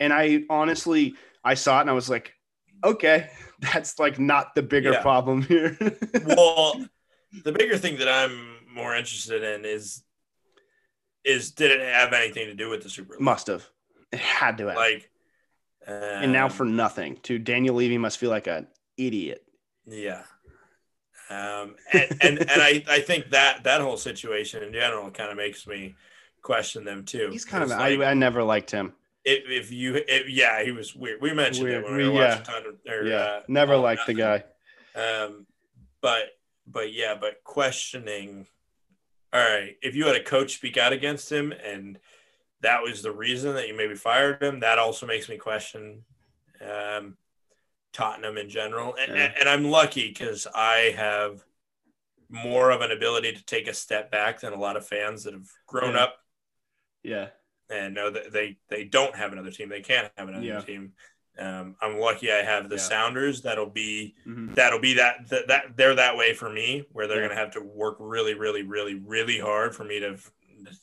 And 0.00 0.12
I 0.12 0.42
honestly, 0.50 1.14
I 1.44 1.54
saw 1.54 1.78
it 1.78 1.82
and 1.82 1.90
I 1.90 1.94
was 1.94 2.10
like, 2.10 2.34
okay, 2.82 3.30
that's 3.60 3.98
like 3.98 4.18
not 4.18 4.54
the 4.54 4.62
bigger 4.62 4.92
yeah. 4.92 5.02
problem 5.02 5.42
here. 5.42 5.76
well, 6.26 6.84
the 7.44 7.52
bigger 7.52 7.78
thing 7.78 7.98
that 7.98 8.08
I'm 8.08 8.56
more 8.72 8.94
interested 8.94 9.42
in 9.42 9.64
is 9.64 10.02
is 11.24 11.52
did 11.52 11.70
it 11.70 11.80
have 11.80 12.12
anything 12.12 12.46
to 12.48 12.54
do 12.54 12.68
with 12.68 12.82
the 12.82 12.90
Super 12.90 13.14
League? 13.14 13.22
Must 13.22 13.46
have. 13.46 13.66
It 14.12 14.18
had 14.18 14.58
to 14.58 14.66
have. 14.66 14.76
Like, 14.76 15.10
um, 15.86 15.94
and 15.94 16.32
now 16.32 16.46
um, 16.46 16.50
for 16.50 16.66
nothing. 16.66 17.18
To 17.22 17.38
Daniel 17.38 17.76
Levy 17.76 17.96
must 17.96 18.18
feel 18.18 18.30
like 18.30 18.46
an 18.46 18.66
idiot. 18.96 19.43
Yeah. 19.86 20.22
Um, 21.30 21.76
and, 21.92 22.18
and, 22.20 22.38
and 22.38 22.62
I, 22.62 22.84
I 22.88 23.00
think 23.00 23.30
that 23.30 23.64
that 23.64 23.80
whole 23.80 23.96
situation 23.96 24.62
in 24.62 24.72
general 24.72 25.10
kind 25.10 25.30
of 25.30 25.36
makes 25.36 25.66
me 25.66 25.94
question 26.42 26.84
them 26.84 27.04
too. 27.04 27.30
He's 27.32 27.44
kind 27.44 27.64
of 27.64 27.70
like, 27.70 27.98
I, 28.00 28.10
I 28.10 28.14
never 28.14 28.42
liked 28.42 28.70
him. 28.70 28.92
If, 29.24 29.44
if 29.48 29.72
you 29.72 30.02
if, 30.06 30.28
yeah 30.28 30.62
he 30.62 30.70
was 30.70 30.94
weird. 30.94 31.22
We 31.22 31.32
mentioned 31.32 31.68
weird. 31.68 31.82
it 31.82 31.88
when 31.88 31.96
we, 31.96 32.08
were 32.08 32.14
yeah. 32.14 32.38
watching. 32.38 32.78
Or, 32.86 33.02
yeah, 33.04 33.16
uh, 33.16 33.40
never 33.48 33.76
liked 33.76 34.02
nothing. 34.02 34.16
the 34.16 34.22
guy. 34.22 34.44
Um, 35.00 35.46
but 36.02 36.24
but 36.66 36.92
yeah, 36.92 37.14
but 37.18 37.42
questioning. 37.42 38.46
All 39.32 39.40
right, 39.40 39.76
if 39.82 39.96
you 39.96 40.06
had 40.06 40.14
a 40.14 40.22
coach 40.22 40.54
speak 40.54 40.76
out 40.76 40.92
against 40.92 41.32
him 41.32 41.52
and 41.52 41.98
that 42.60 42.82
was 42.82 43.02
the 43.02 43.10
reason 43.10 43.54
that 43.54 43.66
you 43.66 43.76
maybe 43.76 43.94
fired 43.94 44.42
him, 44.42 44.60
that 44.60 44.78
also 44.78 45.06
makes 45.06 45.28
me 45.28 45.36
question. 45.36 46.04
Um, 46.60 47.16
Tottenham 47.94 48.36
in 48.36 48.50
general. 48.50 48.94
And, 49.00 49.16
yeah. 49.16 49.32
and 49.40 49.48
I'm 49.48 49.64
lucky 49.70 50.08
because 50.08 50.46
I 50.54 50.92
have 50.96 51.42
more 52.28 52.70
of 52.70 52.82
an 52.82 52.90
ability 52.90 53.32
to 53.32 53.44
take 53.46 53.68
a 53.68 53.72
step 53.72 54.10
back 54.10 54.40
than 54.40 54.52
a 54.52 54.58
lot 54.58 54.76
of 54.76 54.86
fans 54.86 55.24
that 55.24 55.32
have 55.32 55.48
grown 55.66 55.94
yeah. 55.94 56.02
up. 56.02 56.16
Yeah. 57.02 57.28
And 57.70 57.94
know 57.94 58.10
that 58.10 58.32
they, 58.32 58.58
they 58.68 58.84
don't 58.84 59.16
have 59.16 59.32
another 59.32 59.50
team. 59.50 59.70
They 59.70 59.80
can't 59.80 60.12
have 60.18 60.28
another 60.28 60.44
yeah. 60.44 60.60
team. 60.60 60.92
Um, 61.38 61.74
I'm 61.80 61.98
lucky 61.98 62.30
I 62.30 62.42
have 62.42 62.68
the 62.68 62.78
Sounders. 62.78 63.42
That'll 63.42 63.70
be 63.70 64.14
mm-hmm. 64.24 64.54
that'll 64.54 64.78
be 64.78 64.94
that, 64.94 65.28
that 65.30 65.48
that 65.48 65.76
they're 65.76 65.96
that 65.96 66.16
way 66.16 66.32
for 66.32 66.48
me, 66.48 66.84
where 66.92 67.08
they're 67.08 67.26
gonna 67.26 67.40
have 67.40 67.50
to 67.54 67.60
work 67.60 67.96
really, 67.98 68.34
really, 68.34 68.62
really, 68.62 68.94
really 68.94 69.40
hard 69.40 69.74
for 69.74 69.82
me 69.82 69.98
to 69.98 70.16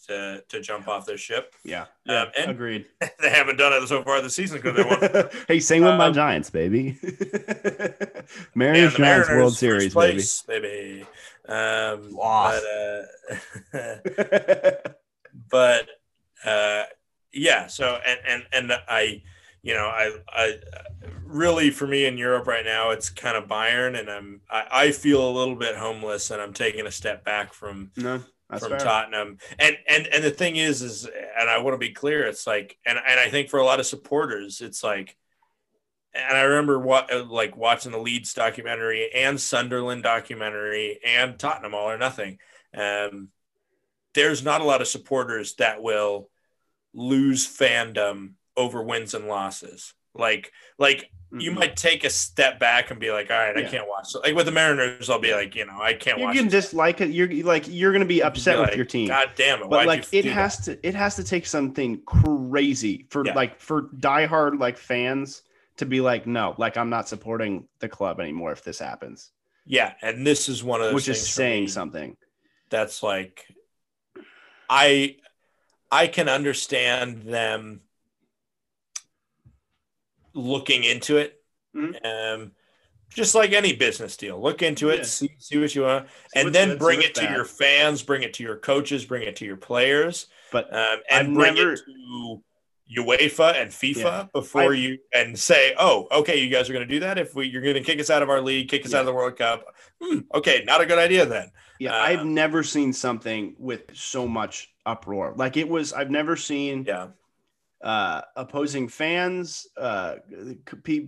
to, 0.07 0.43
to 0.47 0.61
jump 0.61 0.88
off 0.88 1.05
their 1.05 1.17
ship. 1.17 1.55
Yeah, 1.63 1.86
yeah, 2.05 2.23
um, 2.23 2.49
agreed. 2.49 2.86
They 3.21 3.29
haven't 3.29 3.57
done 3.57 3.73
it 3.73 3.88
so 3.88 4.03
far 4.03 4.21
this 4.21 4.36
season 4.36 4.61
because 4.61 4.75
they 4.77 4.84
won. 4.84 5.29
hey, 5.47 5.59
same 5.59 5.84
with 5.84 5.91
um, 5.91 5.97
my 5.97 6.11
Giants, 6.11 6.49
baby. 6.49 6.97
Mariners 8.55 8.95
Giants 8.95 9.29
World 9.29 9.55
Series, 9.55 9.93
place, 9.93 10.41
baby. 10.43 10.67
baby. 10.67 11.05
Um, 11.47 12.15
but, 12.15 12.63
uh, 13.73 14.71
but 15.49 15.89
uh, 16.45 16.84
yeah. 17.34 17.67
So 17.67 17.99
and 18.05 18.19
and 18.27 18.43
and 18.53 18.82
I, 18.88 19.21
you 19.61 19.73
know, 19.73 19.86
I 19.86 20.11
I 20.29 20.53
really 21.25 21.69
for 21.69 21.88
me 21.88 22.05
in 22.05 22.17
Europe 22.17 22.47
right 22.47 22.65
now, 22.65 22.91
it's 22.91 23.09
kind 23.09 23.38
of 23.38 23.47
Bayern, 23.47 23.99
and 23.99 24.09
I'm 24.09 24.41
I, 24.49 24.67
I 24.71 24.91
feel 24.91 25.27
a 25.27 25.32
little 25.32 25.55
bit 25.55 25.75
homeless, 25.75 26.32
and 26.32 26.41
I'm 26.41 26.53
taking 26.53 26.88
a 26.88 26.91
step 26.91 27.23
back 27.23 27.53
from. 27.53 27.91
No 27.95 28.23
that's 28.52 28.64
from 28.64 28.78
fair. 28.78 28.80
Tottenham. 28.80 29.38
And 29.60 29.78
and 29.88 30.08
and 30.08 30.24
the 30.24 30.32
thing 30.32 30.56
is, 30.56 30.82
is 30.82 31.06
and 31.06 31.49
I 31.49 31.60
want 31.60 31.74
to 31.74 31.78
be 31.78 31.93
clear, 31.93 32.26
it's 32.26 32.45
like, 32.45 32.78
and 32.86 32.97
and 32.97 33.20
I 33.20 33.30
think 33.30 33.49
for 33.49 33.60
a 33.60 33.66
lot 33.66 33.80
of 33.80 33.86
supporters, 33.86 34.62
it's 34.62 34.84
like, 34.84 35.18
and 36.14 36.38
I 36.38 36.41
remember 36.41 36.80
what 36.80 37.28
like 37.28 37.56
watching 37.58 37.91
the 37.91 37.97
Leeds 37.97 38.34
documentary 38.34 39.12
and 39.14 39.39
Sunderland 39.39 40.04
documentary 40.04 40.99
and 41.06 41.39
Tottenham 41.39 41.74
All 41.74 41.89
or 41.89 41.97
Nothing. 41.97 42.39
Um, 42.76 43.30
there's 44.14 44.43
not 44.43 44.62
a 44.62 44.66
lot 44.66 44.82
of 44.82 44.88
supporters 44.88 45.56
that 45.56 45.82
will 45.82 46.30
lose 46.93 47.47
fandom 47.47 48.34
over 48.58 48.84
wins 48.84 49.14
and 49.14 49.28
losses. 49.28 49.93
Like 50.14 50.52
like 50.78 51.10
you 51.34 51.51
Mm-mm. 51.51 51.55
might 51.55 51.75
take 51.77 52.03
a 52.03 52.09
step 52.09 52.59
back 52.59 52.91
and 52.91 52.99
be 52.99 53.11
like, 53.11 53.32
all 53.32 53.38
right, 53.38 53.55
I 53.57 53.63
can't 53.63 53.88
watch. 53.88 54.13
Like 54.21 54.36
with 54.36 54.45
the 54.47 54.51
Mariners, 54.51 55.09
I'll 55.09 55.19
be 55.19 55.34
like, 55.34 55.55
you 55.55 55.65
know, 55.65 55.79
I 55.82 55.93
can't 55.93 56.17
You 56.19 56.25
watch. 56.25 56.36
can 56.36 56.45
this. 56.49 56.65
dislike 56.65 56.99
it. 57.01 57.11
You're 57.11 57.29
like 57.45 57.65
you're 57.69 57.93
gonna 57.93 58.05
be 58.05 58.21
upset 58.21 58.55
be 58.55 58.59
with 58.61 58.69
like, 58.69 58.75
your 58.77 58.86
team. 58.86 59.07
God 59.07 59.32
damn 59.36 59.61
it! 59.61 59.69
but 59.69 59.86
like 59.88 60.07
it 60.11 60.23
do 60.23 60.29
that? 60.29 60.34
has 60.34 60.57
to 60.65 60.88
it 60.88 60.93
has 60.95 61.15
to 61.15 61.23
take 61.23 61.45
something 61.45 62.01
crazy 62.05 63.05
for 63.09 63.25
Yeah. 63.25 63.34
like 63.34 63.59
for 63.59 63.84
diehard 63.84 64.59
like 64.59 64.77
fans 64.77 65.43
to 65.77 65.86
be 65.86 66.01
like 66.01 66.27
no 66.27 66.53
like 66.57 66.75
i'm 66.77 66.89
not 66.89 67.07
supporting 67.07 67.67
the 67.79 67.88
club 67.89 68.19
anymore 68.19 68.51
if 68.51 68.63
this 68.63 68.77
happens 68.77 69.32
Yeah, 69.65 69.93
and 70.01 70.27
this 70.27 70.49
is 70.49 70.63
one 70.63 70.82
of 70.82 70.88
those 70.88 70.93
which 70.95 71.07
is 71.07 71.27
saying 71.29 71.69
something 71.69 72.17
That's 72.69 73.01
like, 73.01 73.45
I, 74.69 75.17
I 75.91 76.07
can 76.07 76.29
understand 76.29 77.23
them 77.23 77.82
looking 80.34 80.84
into 80.84 81.17
it. 81.17 81.41
Mhm. 81.75 82.05
Um, 82.05 82.51
just 83.13 83.36
like 83.36 83.51
any 83.51 83.73
business 83.73 84.15
deal, 84.15 84.41
look 84.41 84.61
into 84.61 84.89
it, 84.89 84.99
Yeah. 84.99 85.03
see, 85.03 85.29
see 85.38 85.57
what 85.57 85.75
you 85.75 85.82
want, 85.82 86.07
See 86.34 86.39
and 86.39 86.55
then 86.55 86.69
good, 86.69 86.79
bring 86.79 87.01
it 87.01 87.13
to 87.15 87.21
bad. 87.21 87.36
your 87.36 87.43
fans, 87.45 88.03
bring 88.03 88.23
it 88.23 88.34
to 88.36 88.43
your 88.43 88.55
coaches, 88.57 89.03
bring 89.05 89.23
it 89.23 89.36
to 89.38 89.45
your 89.45 89.57
players, 89.57 90.27
but 90.51 90.73
um, 90.73 90.99
I've 91.11 91.25
and 91.27 91.36
bring 91.36 91.55
never- 91.55 91.73
it 91.73 91.79
to 91.86 92.41
UEFA 92.89 93.55
and 93.61 93.71
FIFA 93.71 93.95
Yeah. 93.97 94.25
before 94.34 94.73
I've- 94.73 94.82
you 94.82 94.97
and 95.13 95.38
say, 95.39 95.73
"Oh, 95.77 96.07
okay, 96.11 96.38
you 96.39 96.49
guys 96.49 96.69
are 96.69 96.73
going 96.73 96.88
to 96.88 96.93
do 96.93 96.99
that. 97.01 97.17
If 97.17 97.36
we, 97.36 97.47
you're 97.47 97.61
going 97.61 97.75
to 97.75 97.82
kick 97.82 97.99
us 97.99 98.09
out 98.09 98.21
of 98.21 98.29
our 98.29 98.41
league, 98.41 98.67
kick 98.69 98.86
us 98.86 98.91
Yeah. 98.91 98.97
out 98.97 99.01
of 99.01 99.05
the 99.07 99.13
World 99.13 99.38
Cup. 99.38 99.65
Hmm, 100.01 100.19
okay, 100.34 100.63
not 100.65 100.82
a 100.82 100.86
good 100.86 100.99
idea 100.99 101.25
then." 101.25 101.51
yeah 101.79 101.95
uh, 101.95 101.99
i've 102.03 102.25
never 102.25 102.61
seen 102.61 102.93
something 102.93 103.55
with 103.57 103.82
so 103.97 104.27
much 104.27 104.71
uproar 104.86 105.34
like 105.36 105.57
it 105.57 105.67
was 105.67 105.93
i've 105.93 106.11
never 106.11 106.36
seen 106.36 106.84
Yeah, 106.88 107.07
uh 107.84 108.21
opposing 108.36 108.88
fans 108.88 109.67
uh 109.77 110.15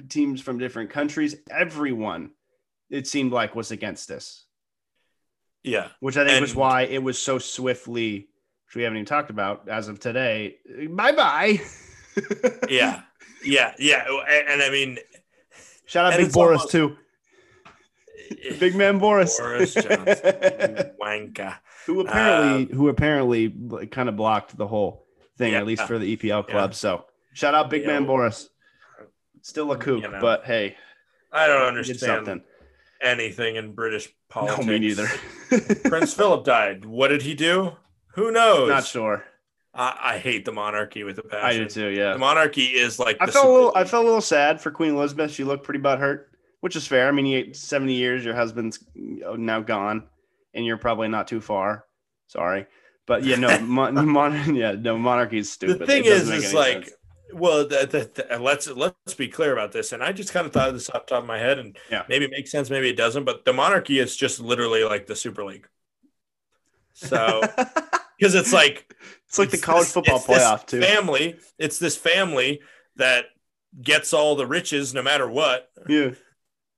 teams 0.09 0.41
from 0.41 0.57
different 0.57 0.89
countries 0.89 1.36
everyone 1.51 2.32
it 2.89 3.07
seemed 3.07 3.32
like 3.32 3.55
was 3.55 3.71
against 3.71 4.07
this 4.07 4.45
yeah. 5.63 5.88
which 5.99 6.17
I 6.17 6.26
think 6.26 6.41
was 6.41 6.55
why 6.55 6.84
it 6.84 7.01
was 7.01 7.19
so 7.19 7.39
swiftly, 7.39 8.28
which 8.67 8.76
we 8.76 8.84
haven't 8.84 8.97
even 8.97 9.05
talked 9.05 9.30
about 9.30 9.67
as 9.69 9.88
of 9.88 9.99
today. 9.99 10.57
Bye 10.89 11.13
bye. 11.13 11.61
yeah, 12.69 13.01
yeah, 13.43 13.74
yeah. 13.80 14.05
And, 14.30 14.49
and 14.49 14.61
I 14.61 14.69
mean, 14.69 14.99
Shout 15.86 16.11
out 16.11 16.17
Big 16.17 16.32
Boris 16.32 16.61
almost- 16.61 16.71
too. 16.71 16.97
Big 18.59 18.76
man 18.76 18.99
Boris. 18.99 19.39
Boris 19.39 19.74
Johnson, 19.74 20.91
who 21.86 22.01
apparently 22.01 22.76
who 22.76 22.89
apparently 22.89 23.53
kind 23.91 24.09
of 24.09 24.15
blocked 24.15 24.57
the 24.57 24.67
whole 24.67 25.03
thing, 25.44 25.54
Yeah. 25.54 25.60
at 25.60 25.66
least 25.66 25.84
for 25.84 25.98
the 26.00 26.16
EPL 26.16 26.48
club. 26.48 26.74
So 26.74 27.06
shout 27.34 27.54
out 27.54 27.70
Big 27.70 27.82
Yeah, 27.84 27.88
man 27.89 28.06
Boris. 28.06 28.50
Still 29.41 29.72
a 29.72 29.78
kook, 29.78 30.02
you 30.04 30.10
know. 30.10 30.20
but 30.22 30.46
hey, 30.46 30.76
I 31.32 31.48
don't 31.48 31.64
understand 31.64 32.41
anything 33.02 33.58
in 33.58 33.74
British 33.74 34.08
politics. 34.30 34.66
No, 34.66 34.72
me 34.72 34.80
neither. 34.80 35.08
Prince 35.89 36.14
Philip 36.14 36.46
died. 36.46 36.86
What 36.86 37.10
did 37.10 37.22
he 37.22 37.34
do? 37.34 37.74
Who 38.16 38.32
knows? 38.32 38.70
Not 38.70 38.86
sure. 38.86 39.26
I, 39.74 39.98
I 40.14 40.18
hate 40.20 40.46
the 40.46 40.52
monarchy 40.52 41.04
with 41.04 41.18
a 41.18 41.24
passion. 41.24 41.62
I 41.62 41.64
do 41.64 41.66
too. 41.70 41.88
Yeah. 41.88 42.14
The 42.14 42.20
monarchy 42.20 42.66
is 42.68 43.00
like 43.00 43.18
I 43.20 43.26
felt 43.26 43.46
a 43.46 43.50
little. 43.52 43.74
I 43.76 43.84
felt 43.84 44.04
a 44.04 44.08
little 44.08 44.22
sad 44.22 44.62
for 44.62 44.72
Queen 44.72 44.96
Elizabeth. 44.96 45.32
She 45.32 45.44
looked 45.44 45.64
pretty 45.66 45.80
butthurt, 45.80 46.26
which 46.62 46.76
is 46.76 46.88
fair. 46.88 47.08
I 47.08 47.12
mean, 47.12 47.26
you 47.26 47.39
ate 47.39 47.56
seventy 47.56 47.96
years. 47.96 48.24
Your 48.24 48.36
husband's 48.36 48.80
now 48.96 49.60
gone, 49.62 50.08
and 50.54 50.64
you're 50.66 50.78
probably 50.78 51.08
not 51.08 51.28
too 51.28 51.41
far. 51.41 51.86
Sorry, 52.28 52.66
but 53.06 53.24
yeah, 53.24 53.36
no, 53.38 53.60
mon, 53.62 54.08
mon, 54.08 54.56
yeah, 54.56 54.74
no, 54.74 54.97
monarchy 54.97 55.38
is 55.39 55.51
stupid. 55.51 55.80
the 55.80 55.86
thing 55.86 56.06
is, 56.06 56.30
is 56.30 56.54
like, 56.54 56.86
sense. 56.86 56.95
well, 57.34 57.68
the, 57.68 57.88
the, 58.16 58.24
the- 58.30 58.39
let's 58.39 58.68
let's 58.70 59.14
be 59.16 59.28
clear 59.28 59.54
about 59.54 59.72
this. 59.72 59.91
And 59.91 60.04
I 60.04 60.12
just 60.12 60.34
kind 60.34 60.45
of 60.45 60.54
thought 60.54 60.70
of 60.70 60.74
this 60.76 60.89
off 60.89 61.06
the 61.06 61.16
top 61.16 61.24
of 61.24 61.28
my 61.28 61.38
head, 61.39 61.60
and 61.60 61.78
Yeah. 61.91 62.04
maybe 62.10 62.26
it 62.26 62.32
makes 62.32 62.51
sense, 62.51 62.70
maybe 62.70 62.89
it 62.89 62.97
doesn't. 62.97 63.24
But 63.26 63.45
the 63.45 63.54
monarchy 63.54 63.99
is 63.99 64.16
just 64.16 64.39
literally 64.39 64.84
like 64.84 65.08
the 65.08 65.16
Super 65.16 65.43
League. 65.43 65.68
So 66.93 67.41
because 68.20 68.36
it's 68.36 68.54
like 68.54 68.93
it's 69.28 69.39
like 69.39 69.49
the 69.49 69.58
college 69.58 69.86
this- 69.86 69.93
football 69.93 70.20
playoff 70.20 70.66
too. 70.68 70.82
Family, 70.82 71.36
it's 71.58 71.80
this 71.80 71.97
family 71.97 72.62
that 72.97 73.26
gets 73.82 74.14
all 74.14 74.36
the 74.36 74.45
riches 74.45 74.93
no 74.93 75.01
matter 75.01 75.28
what. 75.28 75.70
yeah, 75.89 76.12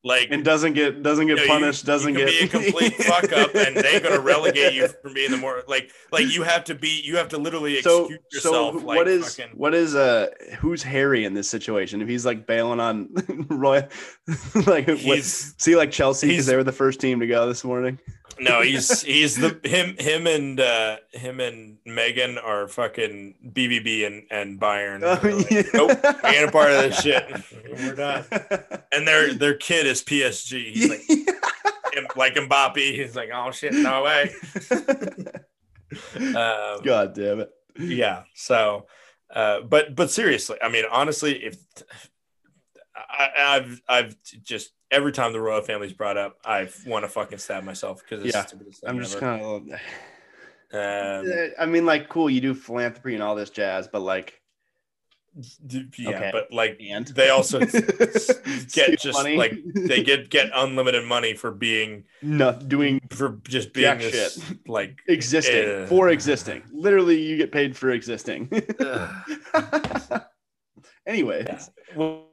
Like 0.07 0.27
and 0.29 0.45
doesn't 0.45 0.73
get 0.73 1.01
doesn't 1.01 1.25
get 1.25 1.39
you 1.39 1.47
know, 1.47 1.53
you- 1.55 1.59
punished. 1.59 1.83
doesn't 1.83 2.13
you 2.13 2.19
get 2.19 2.27
be 2.27 2.45
a 2.45 2.47
complete 2.47 2.93
fuck 3.05 3.33
up, 3.33 3.55
and 3.55 3.75
they're 3.75 3.99
going 3.99 4.13
to 4.13 4.19
relegate 4.21 4.73
you 4.75 4.87
from 4.87 5.15
being 5.15 5.31
the 5.31 5.37
more 5.37 5.63
like 5.67 5.89
like 6.11 6.27
you 6.27 6.43
have 6.43 6.63
to 6.65 6.75
be 6.75 7.01
you 7.03 7.17
have 7.17 7.29
to 7.29 7.39
literally 7.39 7.81
So, 7.81 8.01
excuse 8.05 8.19
so 8.43 8.49
yourself. 8.51 8.73
wh- 8.83 8.85
like 8.85 8.97
what 8.97 9.07
is 9.07 9.35
fucking, 9.35 9.57
what 9.57 9.73
is 9.73 9.95
uh 9.95 10.27
who's 10.59 10.83
Harry 10.83 11.25
in 11.25 11.33
this 11.33 11.49
situation? 11.49 12.03
If 12.03 12.07
he's 12.07 12.23
like 12.23 12.45
bailing 12.45 12.79
on 12.79 13.09
Roy, 13.49 13.87
like 14.67 14.85
what, 14.87 14.97
he's 14.99 15.55
see 15.57 15.75
like 15.75 15.89
Chelsea 15.89 16.27
because 16.27 16.45
they 16.45 16.55
were 16.55 16.63
the 16.63 16.71
first 16.71 17.01
team 17.01 17.19
to 17.21 17.25
go 17.25 17.47
this 17.47 17.63
morning. 17.63 17.97
No 18.39 18.61
he's 18.61 19.01
he's 19.01 19.35
the 19.35 19.59
him 19.63 19.95
him 19.97 20.27
and 20.27 20.59
uh 20.59 20.97
him 21.11 21.39
and 21.39 21.77
Meghan 21.87 22.37
are 22.43 22.67
fucking 22.67 23.35
BBB 23.53 24.05
and 24.05 24.23
and 24.29 24.59
Bayern. 24.59 25.01
Oh, 25.03 25.19
like, 25.25 25.49
yeah. 25.49 25.63
Nope, 25.73 25.99
we 26.23 26.29
ain't 26.29 26.49
a 26.49 26.51
part 26.51 26.71
of 26.71 26.81
this 26.81 27.01
shit. 27.03 27.25
We're 27.69 27.95
done. 27.95 28.25
And 28.91 29.07
their 29.07 29.33
their 29.33 29.53
kid 29.55 29.85
is 29.87 30.03
PSG. 30.03 30.73
He's 30.73 30.89
like 30.89 31.01
him- 31.93 32.07
like 32.17 32.35
Mbappe. 32.35 32.77
He's 32.77 33.15
like, 33.15 33.29
oh 33.33 33.51
shit, 33.51 33.73
no 33.73 34.03
way. 34.03 34.31
um, 36.15 36.81
God 36.83 37.13
damn 37.13 37.39
it. 37.41 37.51
yeah 37.79 38.23
so 38.33 38.85
uh 39.33 39.61
but 39.61 39.95
but 39.95 40.09
seriously 40.11 40.57
i 40.61 40.69
mean 40.69 40.83
honestly 40.91 41.43
if 41.43 41.57
I, 42.95 43.29
i've 43.37 43.81
i've 43.87 44.15
just 44.43 44.71
every 44.91 45.11
time 45.11 45.33
the 45.33 45.41
royal 45.41 45.61
family's 45.61 45.93
brought 45.93 46.17
up 46.17 46.37
i 46.45 46.67
want 46.85 47.03
to 47.03 47.09
fucking 47.09 47.37
stab 47.37 47.63
myself 47.63 48.01
because 48.01 48.23
it's 48.23 48.35
Yeah, 48.35 48.41
the 48.43 48.47
stupidest 48.47 48.81
thing 48.81 48.89
I'm 48.89 48.99
just 48.99 49.19
kind 49.19 49.41
of. 49.43 49.61
um, 50.73 51.49
I 51.59 51.65
mean, 51.65 51.85
like, 51.85 52.09
cool, 52.09 52.29
you 52.29 52.41
do 52.41 52.53
philanthropy 52.53 53.13
and 53.13 53.23
all 53.23 53.35
this 53.35 53.49
jazz, 53.49 53.87
but 53.87 54.01
like, 54.01 54.41
yeah 55.97 56.09
Okay. 56.09 56.29
but 56.31 56.49
like 56.53 56.79
and 56.81 57.05
they 57.07 57.27
also 57.29 57.59
get 57.59 58.99
just 58.99 59.13
money. 59.13 59.35
like 59.35 59.53
they 59.75 60.01
get 60.01 60.29
get 60.29 60.49
unlimited 60.55 61.03
money 61.05 61.33
for 61.33 61.51
being 61.51 62.05
no 62.21 62.53
doing 62.53 63.01
for 63.09 63.41
just 63.43 63.73
being 63.73 63.97
this 63.97 64.39
like 64.65 64.97
existing 65.09 65.83
Uh. 65.83 65.87
for 65.87 66.07
existing. 66.07 66.63
Literally, 66.71 67.21
you 67.21 67.35
get 67.35 67.51
paid 67.51 67.75
for 67.75 67.91
existing. 67.91 68.47
anyway, 71.05 71.45
yeah. 71.47 71.61
Well, 71.95 72.27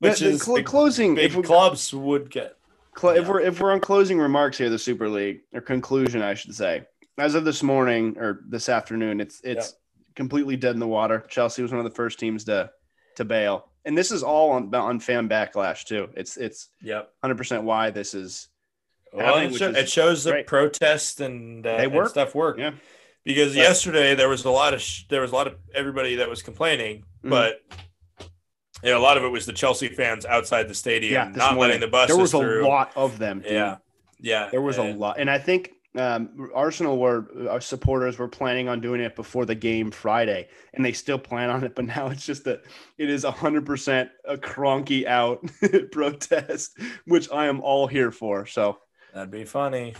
which 0.00 0.20
the 0.20 0.28
is 0.28 0.42
cl- 0.42 0.56
big, 0.56 0.66
closing. 0.66 1.14
big 1.14 1.30
if 1.30 1.36
we, 1.36 1.42
clubs 1.42 1.92
would 1.92 2.30
get 2.30 2.56
Cl- 2.96 3.16
if 3.16 3.28
we're 3.28 3.40
if 3.40 3.60
we're 3.60 3.72
on 3.72 3.80
closing 3.80 4.18
remarks 4.18 4.58
here, 4.58 4.70
the 4.70 4.78
Super 4.78 5.08
League 5.08 5.40
or 5.52 5.60
conclusion, 5.60 6.20
I 6.22 6.34
should 6.34 6.54
say, 6.54 6.82
as 7.16 7.34
of 7.34 7.44
this 7.44 7.62
morning 7.62 8.16
or 8.18 8.40
this 8.48 8.68
afternoon, 8.68 9.20
it's 9.20 9.40
it's 9.44 9.74
completely 10.16 10.56
dead 10.56 10.74
in 10.74 10.80
the 10.80 10.86
water. 10.88 11.24
Chelsea 11.28 11.62
was 11.62 11.70
one 11.70 11.78
of 11.78 11.84
the 11.84 11.94
first 11.94 12.18
teams 12.18 12.44
to 12.44 12.70
to 13.16 13.24
bail, 13.24 13.70
and 13.84 13.96
this 13.96 14.10
is 14.10 14.22
all 14.24 14.50
on 14.50 14.74
on 14.74 14.98
fan 15.00 15.28
backlash 15.28 15.84
too. 15.84 16.08
It's 16.16 16.36
it's 16.36 16.70
yep 16.82 17.12
100 17.20 17.36
percent 17.36 17.62
why 17.64 17.90
this 17.90 18.14
is. 18.14 18.48
Well, 19.12 19.38
it, 19.38 19.52
is 19.52 19.60
it 19.62 19.88
shows 19.88 20.26
great. 20.26 20.46
protest 20.46 21.22
and, 21.22 21.66
uh, 21.66 21.78
They 21.78 21.84
and 21.84 21.94
work. 21.94 22.10
stuff 22.10 22.34
work. 22.34 22.58
Yeah. 22.58 22.72
Because 23.24 23.56
yesterday 23.56 24.14
there 24.14 24.28
was 24.28 24.44
a 24.44 24.50
lot 24.50 24.74
of 24.74 24.82
sh- 24.82 25.04
there 25.08 25.22
was 25.22 25.30
a 25.32 25.34
lot 25.34 25.46
of 25.46 25.54
everybody 25.74 26.16
that 26.16 26.28
was 26.28 26.42
complaining, 26.42 27.04
Mhm. 27.24 27.30
but 27.30 27.62
know, 28.84 28.98
a 28.98 29.00
lot 29.00 29.16
of 29.16 29.24
it 29.24 29.28
was 29.28 29.46
the 29.46 29.52
Chelsea 29.52 29.88
fans 29.88 30.24
outside 30.26 30.68
the 30.68 30.74
stadium 30.74 31.12
Yeah, 31.12 31.24
not 31.34 31.54
morning. 31.54 31.58
letting 31.60 31.80
the 31.80 31.88
buses 31.88 32.08
there 32.14 32.20
was 32.22 32.34
a 32.34 32.38
through. 32.38 32.66
lot 32.66 32.92
of 32.96 33.18
them. 33.18 33.40
dude. 33.40 33.52
Yeah, 33.52 33.76
yeah, 34.20 34.48
There 34.50 34.62
was 34.62 34.78
a 34.78 34.84
lot, 34.84 35.18
and 35.18 35.28
I 35.30 35.38
think 35.38 35.72
um, 35.96 36.50
Arsenal 36.54 36.98
were 36.98 37.48
our 37.50 37.60
supporters 37.60 38.18
were 38.18 38.28
planning 38.28 38.68
on 38.68 38.80
doing 38.80 39.00
it 39.00 39.16
before 39.16 39.44
the 39.46 39.54
game 39.54 39.90
Friday, 39.90 40.48
and 40.74 40.84
they 40.84 40.92
still 40.92 41.18
plan 41.18 41.50
on 41.50 41.64
it. 41.64 41.74
But 41.76 41.86
now 41.86 42.08
it's 42.08 42.24
just 42.26 42.44
that 42.44 42.62
it 42.98 43.10
is 43.10 43.24
hundred 43.24 43.64
percent 43.66 44.10
a 44.24 44.36
Kroenke 44.36 45.06
out 45.06 45.40
protest, 45.92 46.78
which 47.06 47.30
I 47.32 47.46
am 47.46 47.60
all 47.60 47.86
here 47.86 48.10
for. 48.12 48.46
So 48.46 48.78
That'd 49.14 49.30
be 49.30 49.44
funny. 49.44 49.94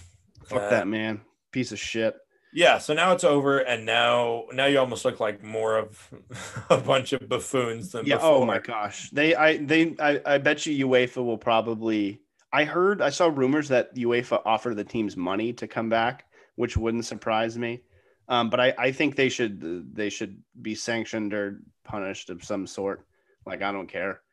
fuck 0.47 0.62
Uh, 0.62 0.70
that 0.70 0.87
man, 0.87 1.22
piece 1.53 1.72
of 1.72 1.79
shit. 1.81 2.14
Yeah, 2.53 2.78
so 2.78 2.94
now 2.94 3.12
it's 3.12 3.24
over, 3.24 3.59
and 3.59 3.84
now 3.84 4.44
now 4.53 4.66
you 4.66 4.78
almost 4.78 5.05
look 5.05 5.20
like 5.20 5.42
more 5.44 5.76
of 5.78 6.11
a 6.70 6.78
bunch 6.78 7.12
of 7.12 7.28
buffoons 7.28 7.92
than 7.92 8.07
Yeah. 8.07 8.16
before. 8.16 8.42
Oh 8.42 8.46
my 8.46 8.59
gosh. 8.59 9.11
They. 9.11 9.34
I. 9.34 9.59
They. 9.59 9.94
I. 10.01 10.20
I 10.24 10.38
bet 10.38 10.64
you 10.66 10.86
UEFA 10.88 11.24
will 11.24 11.38
probably. 11.38 12.20
I 12.53 12.64
heard. 12.64 13.03
I 13.03 13.11
saw 13.11 13.26
rumors 13.26 13.68
that 13.68 13.94
UEFA 13.94 14.40
offered 14.46 14.76
the 14.76 14.84
teams 14.84 15.16
money 15.16 15.53
to 15.55 15.68
come 15.68 15.88
back, 15.90 16.24
which 16.57 16.76
wouldn't 16.76 17.05
surprise 17.05 17.59
me. 17.59 17.82
Um, 18.28 18.49
but 18.51 18.61
I. 18.61 18.74
I 18.78 18.92
think 18.92 19.16
they 19.16 19.28
should. 19.28 19.94
They 19.94 20.09
should 20.09 20.42
be 20.62 20.74
sanctioned 20.74 21.34
or 21.34 21.61
punished 21.84 22.30
of 22.30 22.42
some 22.44 22.66
sort. 22.66 23.05
Like 23.44 23.62
I 23.62 23.72
don't 23.72 23.88
care. 23.88 24.20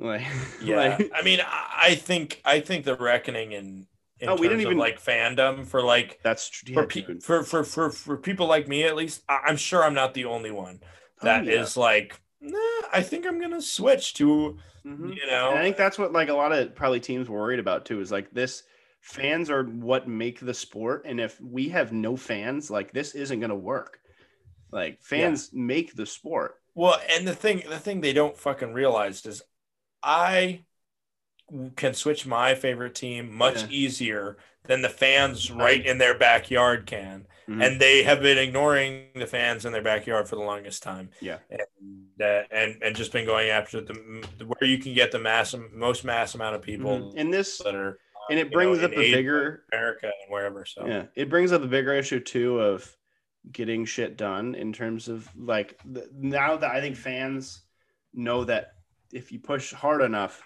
Like. 0.00 0.22
Yeah, 0.62 0.76
like- 0.96 1.10
I 1.12 1.22
mean, 1.22 1.40
I 1.44 1.80
I 1.88 1.94
think 1.96 2.40
I 2.44 2.60
think 2.60 2.84
the 2.84 2.94
reckoning 2.94 3.50
in 3.50 3.88
in 4.20 4.28
Oh, 4.28 4.34
we 4.36 4.48
didn't 4.48 4.62
even- 4.62 4.78
like 4.78 5.00
fandom 5.02 5.66
for 5.66 5.82
like 5.82 6.18
that's 6.22 6.48
tr- 6.48 6.72
for, 6.74 6.86
pe- 6.86 7.18
for 7.20 7.42
for 7.44 7.64
for 7.64 7.90
for 7.90 8.16
people 8.16 8.46
like 8.46 8.66
me 8.68 8.84
at 8.84 8.96
least 8.96 9.22
I- 9.28 9.40
i'm 9.46 9.56
sure 9.56 9.84
i'm 9.84 9.94
not 9.94 10.14
the 10.14 10.24
only 10.26 10.50
one 10.50 10.80
Oh, 11.20 11.24
that 11.24 11.48
is 11.48 11.76
yeah. 11.76 11.82
like 11.82 12.20
Nah, 12.40 12.56
I 12.92 13.02
think 13.02 13.26
I'm 13.26 13.40
gonna 13.40 13.60
switch 13.60 14.14
to 14.14 14.56
Mhm. 14.86 15.16
you 15.16 15.26
know. 15.26 15.50
And 15.50 15.58
I 15.58 15.62
think 15.62 15.76
that's 15.76 15.98
what 15.98 16.12
like 16.12 16.28
a 16.28 16.34
lot 16.34 16.52
of 16.52 16.72
probably 16.76 17.00
teams 17.00 17.28
worried 17.28 17.58
about 17.58 17.84
too. 17.84 18.00
Is 18.00 18.12
like 18.12 18.30
this 18.30 18.62
fans 19.00 19.50
are 19.50 19.64
what 19.64 20.06
make 20.06 20.38
the 20.38 20.54
sport, 20.54 21.02
and 21.04 21.20
if 21.20 21.40
we 21.40 21.68
have 21.70 21.92
no 21.92 22.16
fans, 22.16 22.70
like 22.70 22.92
this 22.92 23.16
isn't 23.16 23.40
to 23.40 23.54
work. 23.56 23.98
Like 24.70 25.02
fans 25.02 25.50
make 25.52 25.96
the 25.96 26.06
sport. 26.06 26.54
Well, 26.76 27.00
and 27.10 27.26
the 27.26 27.34
thing 27.34 27.64
the 27.68 27.80
thing 27.80 28.00
they 28.00 28.12
don't 28.12 28.38
fucking 28.38 28.72
realize 28.72 29.26
is 29.26 29.42
I 30.00 30.64
can 31.76 31.94
switch 31.94 32.26
my 32.26 32.54
favorite 32.54 32.94
team 32.94 33.32
much 33.32 33.62
Yeah. 33.62 33.68
easier 33.70 34.36
than 34.64 34.82
the 34.82 34.88
fans 34.88 35.50
right 35.50 35.84
in 35.84 35.96
their 35.98 36.16
backyard 36.18 36.84
can. 36.86 37.26
Mhm. 37.48 37.64
And 37.64 37.80
they 37.80 38.02
have 38.02 38.20
been 38.20 38.36
ignoring 38.36 39.08
the 39.14 39.26
fans 39.26 39.64
in 39.64 39.72
their 39.72 39.80
backyard 39.82 40.28
for 40.28 40.36
the 40.36 40.42
longest 40.42 40.82
time. 40.82 41.08
Yeah. 41.20 41.38
And 41.50 41.62
uh, 42.20 42.42
and, 42.50 42.82
and 42.82 42.94
just 42.96 43.12
been 43.12 43.24
going 43.24 43.48
after 43.48 43.80
the 43.80 43.94
where 44.44 44.68
you 44.68 44.78
can 44.78 44.92
get 44.92 45.10
the 45.12 45.18
mass 45.18 45.54
most 45.72 46.04
mass 46.04 46.34
amount 46.34 46.56
of 46.56 46.62
people 46.62 46.98
Mhm. 46.98 47.14
And 47.16 47.32
this 47.32 47.58
that 47.58 47.74
are 47.74 47.98
and 48.28 48.38
it 48.38 48.52
brings 48.52 48.78
know, 48.80 48.84
up 48.86 48.92
in 48.92 48.98
a 49.00 49.12
bigger 49.14 49.64
America 49.72 50.06
and 50.06 50.30
wherever. 50.30 50.66
So 50.66 50.86
yeah 50.86 51.06
it 51.14 51.30
brings 51.30 51.52
up 51.52 51.62
a 51.62 51.66
bigger 51.66 51.94
issue 51.94 52.20
too 52.20 52.60
of 52.60 52.94
getting 53.52 53.86
shit 53.86 54.18
done 54.18 54.54
in 54.54 54.72
terms 54.74 55.08
of 55.08 55.26
like 55.34 55.78
the, 55.86 56.10
now 56.12 56.56
that 56.56 56.70
i 56.72 56.80
think 56.82 56.96
fans 56.96 57.62
know 58.12 58.44
that 58.44 58.72
if 59.12 59.32
you 59.32 59.38
push 59.38 59.72
hard 59.72 60.02
enough 60.02 60.42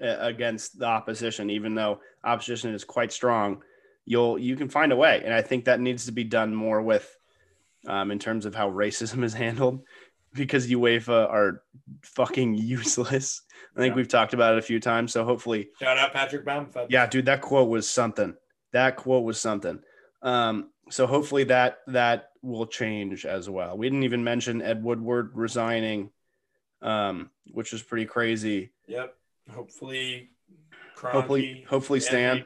against 0.00 0.78
the 0.78 0.84
opposition 0.86 1.50
even 1.50 1.74
though 1.74 2.00
opposition 2.24 2.72
is 2.72 2.84
quite 2.84 3.12
strong 3.12 3.62
you'll 4.04 4.38
you 4.38 4.54
can 4.56 4.68
find 4.68 4.92
a 4.92 4.96
way 4.96 5.22
and 5.24 5.34
i 5.34 5.42
think 5.42 5.64
that 5.64 5.80
needs 5.80 6.06
to 6.06 6.12
be 6.12 6.24
done 6.24 6.54
more 6.54 6.80
with 6.80 7.16
um, 7.86 8.10
in 8.10 8.18
terms 8.18 8.46
of 8.46 8.54
how 8.54 8.70
racism 8.70 9.24
is 9.28 9.34
handled 9.34 9.82
because 10.34 10.68
uefa 10.68 11.28
are 11.30 11.62
fucking 12.02 12.54
useless 12.54 13.42
i 13.76 13.80
think 13.80 13.92
Yeah. 13.92 13.96
we've 13.96 14.08
talked 14.08 14.34
about 14.34 14.54
it 14.54 14.58
a 14.58 14.62
few 14.62 14.78
times 14.78 15.12
so 15.12 15.24
hopefully 15.24 15.70
shout 15.80 15.98
out 15.98 16.12
Patrick 16.12 16.44
Bamford. 16.44 16.86
yeah, 16.90 17.06
dude, 17.06 17.26
that 17.26 17.40
quote 17.40 17.68
was 17.68 17.88
something. 17.88 18.34
That 18.72 18.96
quote 18.96 19.24
was 19.24 19.40
something. 19.40 19.80
Um, 20.22 20.70
so 20.90 21.06
hopefully 21.06 21.44
that 21.44 21.78
that 21.86 22.30
will 22.42 22.66
change 22.66 23.24
as 23.24 23.48
well. 23.48 23.76
We 23.78 23.86
didn't 23.88 24.02
even 24.04 24.22
mention 24.22 24.60
Ed 24.62 24.82
Woodward 24.82 25.30
resigning, 25.34 26.10
um, 26.82 27.30
which 27.52 27.72
is 27.72 27.82
pretty 27.82 28.04
crazy. 28.06 28.70
Yep. 28.86 29.14
Hopefully 29.50 30.30
Hopefully, 30.96 31.64
hopefully 31.68 32.00
Stan. 32.00 32.44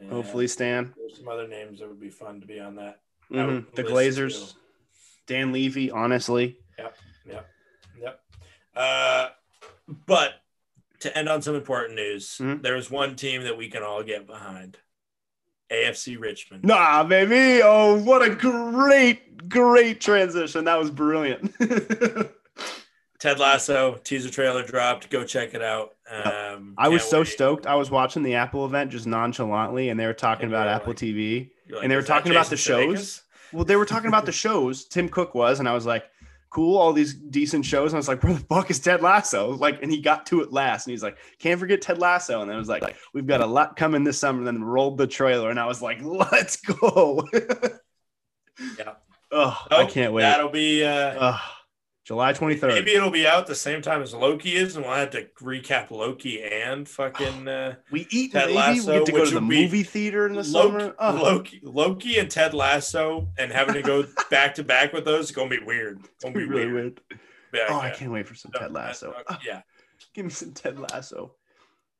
and 0.00 0.10
Hopefully 0.10 0.46
Stan. 0.46 0.94
There's 0.96 1.16
some 1.18 1.28
other 1.28 1.48
names 1.48 1.80
that 1.80 1.88
would 1.88 2.00
be 2.00 2.08
fun 2.10 2.40
to 2.40 2.46
be 2.46 2.60
on 2.60 2.76
that. 2.76 3.00
Mhm. 3.30 3.66
would 3.66 3.76
The 3.76 3.82
Glazers, 3.84 4.54
Dan 5.26 5.52
Levy. 5.52 5.90
Honestly, 5.90 6.58
Yep. 7.98 8.20
Uh, 8.74 9.28
but 10.06 10.34
to 11.00 11.16
end 11.18 11.28
on 11.28 11.42
some 11.42 11.54
important 11.54 11.94
news, 11.96 12.38
Mhm. 12.38 12.62
there's 12.62 12.90
one 12.90 13.16
team 13.16 13.42
that 13.42 13.56
we 13.58 13.68
can 13.68 13.82
all 13.82 14.02
get 14.02 14.26
behind. 14.26 14.78
AFC 15.70 16.16
Richmond. 16.16 16.64
nah, 16.64 17.02
baby. 17.04 17.60
Oh, 17.62 17.98
what 18.02 18.22
a 18.22 18.34
great, 18.34 19.48
great 19.48 20.00
transition. 20.00 20.64
That 20.64 20.78
was 20.78 20.90
brilliant. 20.90 21.54
Ted 23.22 23.38
Lasso 23.38 24.00
teaser 24.02 24.30
trailer 24.30 24.64
dropped. 24.64 25.08
Go 25.08 25.22
check 25.22 25.54
it 25.54 25.62
out. 25.62 25.94
Um, 26.10 26.74
I 26.76 26.88
was 26.88 27.04
so 27.04 27.20
wait. 27.20 27.28
stoked. 27.28 27.68
I 27.68 27.76
was 27.76 27.88
watching 27.88 28.24
the 28.24 28.34
Apple 28.34 28.66
event 28.66 28.90
just 28.90 29.06
nonchalantly, 29.06 29.90
and 29.90 30.00
they 30.00 30.06
were 30.06 30.12
talking 30.12 30.46
And 30.46 30.52
about 30.52 30.66
Apple 30.66 30.88
like- 30.88 30.96
TV. 30.98 31.50
Like, 31.70 31.84
and 31.84 31.92
they 31.92 31.94
were 31.94 32.02
talking 32.02 32.32
about 32.32 32.46
the 32.46 32.56
Jason 32.56 32.74
Sudeikis?" 32.74 32.96
shows. 32.96 33.22
Well, 33.52 33.64
they 33.64 33.76
were 33.76 33.86
talking 33.86 34.08
about 34.08 34.26
the 34.26 34.32
shows. 34.44 34.86
Tim 34.86 35.08
Cook 35.08 35.36
was, 35.36 35.60
and 35.60 35.68
I 35.68 35.72
was 35.72 35.86
like, 35.86 36.04
"Cool, 36.50 36.76
all 36.76 36.92
these 36.92 37.14
decent 37.14 37.64
shows." 37.64 37.92
And 37.92 37.96
I 37.96 38.00
was 38.00 38.08
like, 38.08 38.24
"Where 38.24 38.34
the 38.34 38.40
fuck 38.40 38.72
is 38.72 38.80
Ted 38.80 39.02
Lasso?" 39.02 39.52
Like, 39.52 39.80
and 39.82 39.92
he 39.92 40.00
got 40.00 40.26
to 40.26 40.40
it 40.40 40.52
last, 40.52 40.88
and 40.88 40.90
he's 40.90 41.04
like, 41.04 41.16
"Can't 41.38 41.60
forget 41.60 41.80
Ted 41.80 41.98
Lasso." 41.98 42.40
And 42.40 42.50
then 42.50 42.56
I 42.56 42.58
was 42.58 42.68
like, 42.68 42.96
"We've 43.14 43.26
got 43.26 43.40
a 43.40 43.46
lot 43.46 43.76
coming 43.76 44.02
this 44.02 44.18
summer." 44.18 44.38
And 44.38 44.46
then 44.48 44.64
rolled 44.64 44.98
the 44.98 45.06
trailer, 45.06 45.48
and 45.48 45.60
I 45.60 45.66
was 45.66 45.80
like, 45.80 45.98
"Let's 46.02 46.56
go!" 46.56 47.24
Yeah. 48.78 48.94
Oh, 49.30 49.56
I 49.70 49.86
can't 49.86 50.12
wait. 50.12 50.22
That'll 50.22 50.50
be. 50.50 50.84
Uh, 50.84 51.14
Ugh. 51.18 51.40
July 52.04 52.32
twenty 52.32 52.56
third. 52.56 52.72
maybe 52.74 52.94
it'll 52.94 53.10
be 53.10 53.26
out 53.28 53.46
the 53.46 53.54
same 53.54 53.80
time 53.80 54.02
as 54.02 54.12
Loki 54.12 54.56
is, 54.56 54.74
and 54.74 54.84
we'll 54.84 54.94
have 54.94 55.10
to 55.10 55.24
recap 55.40 55.90
Loki 55.92 56.42
and 56.42 56.88
fucking. 56.88 57.46
Uh, 57.48 57.74
We 57.92 58.08
eat, 58.10 58.32
Ted 58.32 58.46
baby. 58.46 58.54
Lasso, 58.58 58.92
we 58.92 58.98
get 58.98 59.06
to 59.06 59.12
go 59.12 59.24
to 59.24 59.30
the 59.34 59.40
movie 59.40 59.84
theater 59.84 60.26
in 60.26 60.32
the 60.32 60.42
Loki, 60.42 60.50
summer. 60.78 60.94
Ugh. 60.98 61.20
Loki, 61.22 61.60
Loki, 61.62 62.18
and 62.18 62.28
Ted 62.30 62.54
Lasso, 62.54 63.28
and 63.38 63.52
having 63.52 63.74
to 63.74 63.82
go 63.82 64.04
back 64.30 64.54
to 64.56 64.64
back 64.64 64.92
with 64.92 65.04
those 65.04 65.26
is 65.26 65.30
gonna 65.30 65.48
be 65.48 65.60
weird. 65.60 66.00
It's 66.04 66.24
gonna 66.24 66.34
be 66.36 66.44
really 66.44 66.72
weird. 66.72 67.00
weird. 67.10 67.20
Yeah, 67.54 67.66
Oh, 67.68 67.78
I 67.78 67.90
can't 67.90 68.10
wait 68.10 68.26
for 68.26 68.34
some 68.34 68.50
No, 68.54 68.60
Ted 68.60 68.72
Lasso. 68.72 69.14
yeah, 69.46 69.62
Give 70.14 70.24
me 70.24 70.30
some 70.32 70.52
Ted 70.52 70.78
Lasso. 70.80 71.34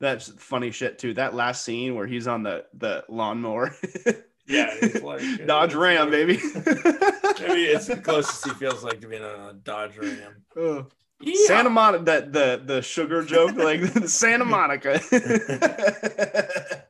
That's 0.01 0.31
funny 0.43 0.73
shit 0.73 0.99
too. 0.99 1.15
That 1.15 1.35
last 1.35 1.65
scene 1.65 1.95
where 1.95 2.09
he's 2.09 2.27
on 2.27 2.43
the 2.43 2.65
the 2.75 3.05
lawnmower. 3.09 3.73
yeah. 4.49 4.75
It's 5.23 5.47
Dodge 5.47 5.71
it's 5.71 5.77
Ram, 5.77 6.11
baby. 6.11 6.35
Maybe 6.55 7.65
it's 7.65 7.87
the 7.87 8.01
closest 8.03 8.45
he 8.45 8.51
feels 8.55 8.83
like 8.85 9.01
to 9.01 9.09
being 9.09 9.23
on 9.25 9.51
a 9.51 9.53
Dodge 9.55 9.97
Ram. 9.97 10.45
Oh. 10.57 10.87
Yeah. 11.21 11.47
Santa 11.47 11.71
Monica, 11.71 12.05
that 12.05 12.33
the 12.33 12.61
the 12.65 12.83
sugar 12.83 13.23
joke, 13.25 13.57
like 13.57 13.81
Santa 14.09 14.45
Monica. 14.45 15.01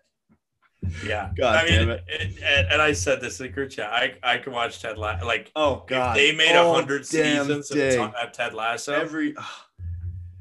Yeah. 1.07 1.30
God 1.37 1.57
I 1.57 1.64
mean, 1.64 1.89
damn 1.89 1.91
it. 1.91 2.05
and, 2.45 2.72
and 2.72 2.83
I 2.83 2.93
said 2.93 3.20
this 3.20 3.41
in 3.41 3.47
the 3.47 3.53
group 3.53 3.70
chat. 3.70 3.91
I, 3.91 4.14
I 4.22 4.39
could 4.39 4.53
watch 4.53 4.83
Ted 4.83 4.99
Lasso. 4.99 5.24
Like, 5.24 5.51
oh 5.57 5.80
if 5.83 5.87
God, 5.87 6.16
they 6.16 6.33
made 6.35 6.55
a 6.55 6.72
hundred 6.72 7.07
seasons 7.07 7.70
of, 7.70 7.76
day. 7.76 7.97
Of 7.99 8.33
Ted 8.33 8.53
Lasso. 8.53 8.93
Every 8.93 9.35
ugh, 9.37 9.45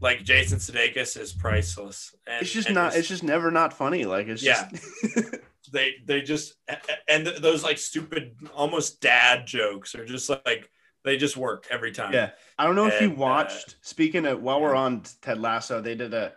like 0.01 0.23
Jason 0.23 0.57
Sudeikis 0.57 1.17
is 1.19 1.31
priceless. 1.31 2.15
And, 2.27 2.41
it's 2.41 2.51
just 2.51 2.69
not. 2.71 2.95
It's 2.95 3.07
just 3.07 3.23
never 3.23 3.51
not 3.51 3.71
funny. 3.73 4.05
Like 4.05 4.27
it's 4.27 4.43
Yeah. 4.43 4.67
just. 4.69 5.35
They 5.71 5.93
they 6.05 6.21
just 6.21 6.53
and 7.07 7.27
those 7.27 7.63
like 7.63 7.77
stupid 7.77 8.35
almost 8.53 9.01
dad 9.01 9.45
jokes 9.45 9.93
are 9.95 10.05
just 10.05 10.29
like 10.29 10.69
they 11.03 11.17
just 11.17 11.35
work 11.37 11.65
every 11.71 11.91
time. 11.91 12.13
Yeah. 12.13 12.31
I 12.59 12.65
don't 12.65 12.75
know 12.75 12.87
if 12.87 13.01
you 13.01 13.09
And, 13.09 13.17
uh, 13.17 13.21
watched. 13.21 13.75
speaking 13.81 14.25
of, 14.27 14.41
while 14.41 14.61
we're 14.61 14.75
on 14.75 15.01
Ted 15.21 15.39
Lasso, 15.39 15.81
they 15.81 15.95
did 15.95 16.13
a. 16.13 16.33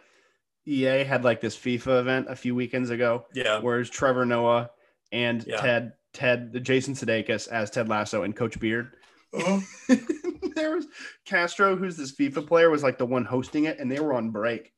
EA 0.67 1.05
had 1.05 1.25
like 1.25 1.43
this 1.43 1.55
FIFA 1.55 2.01
event 2.01 2.27
a 2.31 2.35
few 2.37 2.55
weekends 2.55 2.89
ago. 2.89 3.27
Yeah. 3.35 3.59
whereas 3.61 3.91
Trevor 3.91 4.25
Noah 4.25 4.71
and 5.13 5.45
Yeah. 5.47 5.59
Ted 5.61 5.93
Ted 6.15 6.53
the 6.55 6.61
Jason 6.61 6.95
Sudeikis 6.95 7.49
as 7.49 7.71
Ted 7.71 7.89
Lasso 7.91 8.23
and 8.23 8.35
Coach 8.35 8.59
Beard. 8.59 8.97
Uh-huh. 9.35 9.61
there 10.55 10.75
was 10.75 10.87
Castro, 11.27 11.77
who's 11.77 11.97
this 11.99 12.15
FIFA 12.17 12.47
player, 12.47 12.71
was 12.71 12.83
like 12.83 12.97
the 12.97 13.05
one 13.05 13.25
hosting 13.27 13.65
it, 13.65 13.79
and 13.79 13.91
they 13.93 14.01
were 14.01 14.15
on 14.15 14.31
break, 14.31 14.73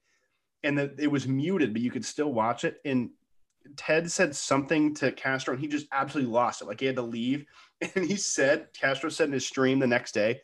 and 0.65 0.77
the, 0.77 0.93
it 0.99 1.09
was 1.11 1.29
muted, 1.29 1.73
but 1.73 1.83
you 1.83 1.91
could 1.93 2.05
still 2.05 2.33
watch 2.33 2.65
it. 2.65 2.79
And 2.85 3.11
Ted 3.77 4.11
said 4.11 4.35
something 4.35 4.95
to 4.97 5.13
Castro, 5.13 5.55
and 5.55 5.61
he 5.61 5.69
just 5.69 5.87
absolutely 5.93 6.33
lost 6.33 6.63
it. 6.63 6.67
Like 6.67 6.81
he 6.81 6.87
had 6.87 6.97
to 6.97 7.03
leave, 7.03 7.47
and 7.95 8.05
he 8.05 8.17
said 8.17 8.69
Castro 8.79 9.11
said 9.11 9.29
in 9.29 9.33
his 9.33 9.47
stream 9.47 9.79
the 9.79 9.87
next 9.87 10.13
day 10.13 10.41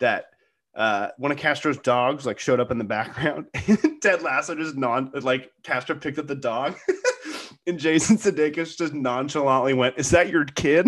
that. 0.00 0.26
Uh, 0.74 1.08
one 1.16 1.32
of 1.32 1.38
Castro's 1.38 1.78
dogs 1.78 2.24
like 2.24 2.38
showed 2.38 2.60
up 2.60 2.70
in 2.70 2.78
the 2.78 2.84
background. 2.84 3.46
Ted 4.00 4.22
Lasso 4.22 4.54
just 4.54 4.76
non 4.76 5.10
like 5.22 5.50
Castro 5.64 5.96
picked 5.96 6.18
up 6.18 6.28
the 6.28 6.36
dog, 6.36 6.76
and 7.66 7.80
Jason 7.80 8.16
Sudeikis 8.16 8.78
just 8.78 8.92
nonchalantly 8.92 9.74
went, 9.74 9.98
"Is 9.98 10.10
that 10.10 10.28
your 10.28 10.44
kid?" 10.44 10.86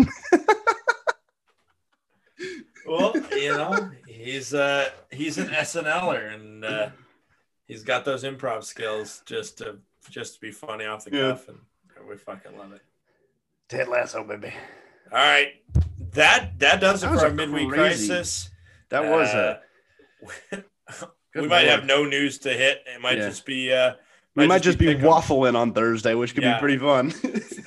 Well, 2.91 3.13
you 3.31 3.53
know, 3.53 3.91
he's 4.05 4.53
uh 4.53 4.89
he's 5.11 5.37
an 5.37 5.47
SNLer 5.47 6.33
and 6.33 6.65
uh 6.65 6.89
he's 7.65 7.83
got 7.83 8.03
those 8.03 8.25
improv 8.25 8.65
skills 8.65 9.23
just 9.25 9.59
to 9.59 9.77
just 10.09 10.35
to 10.35 10.41
be 10.41 10.51
funny 10.51 10.85
off 10.85 11.05
the 11.05 11.15
Yeah. 11.15 11.31
cuff 11.31 11.47
and 11.49 11.59
we 12.07 12.17
fucking 12.17 12.57
love 12.57 12.73
it. 12.73 12.81
Ted 13.69 13.87
Lasso, 13.87 14.23
baby. 14.23 14.53
All 15.11 15.17
right. 15.17 15.53
That 16.13 16.59
that 16.59 16.79
does 16.81 17.01
That 17.01 17.07
it 17.07 17.11
was 17.11 17.21
for 17.21 17.27
our 17.27 17.33
midweek 17.33 17.69
crazy- 17.69 18.07
crisis. 18.07 18.49
That 18.89 19.05
was 19.05 19.29
Uh, 19.29 19.59
a. 20.51 20.57
we 21.35 21.47
might 21.47 21.63
lord. 21.63 21.65
have 21.65 21.85
no 21.85 22.03
news 22.05 22.37
to 22.39 22.49
hit. 22.53 22.83
It 22.85 22.99
might 23.01 23.17
Yeah. 23.17 23.27
just 23.29 23.45
be 23.45 23.71
uh 23.71 23.93
We 24.35 24.47
might 24.47 24.61
just 24.61 24.77
be 24.77 24.85
pick 24.87 24.97
'em. 24.99 25.03
waffling 25.03 25.55
on 25.55 25.73
Thursday, 25.73 26.13
which 26.13 26.33
could 26.33 26.43
Yeah. 26.43 26.55
be 26.55 26.59
pretty 26.59 26.77
fun. 26.77 27.13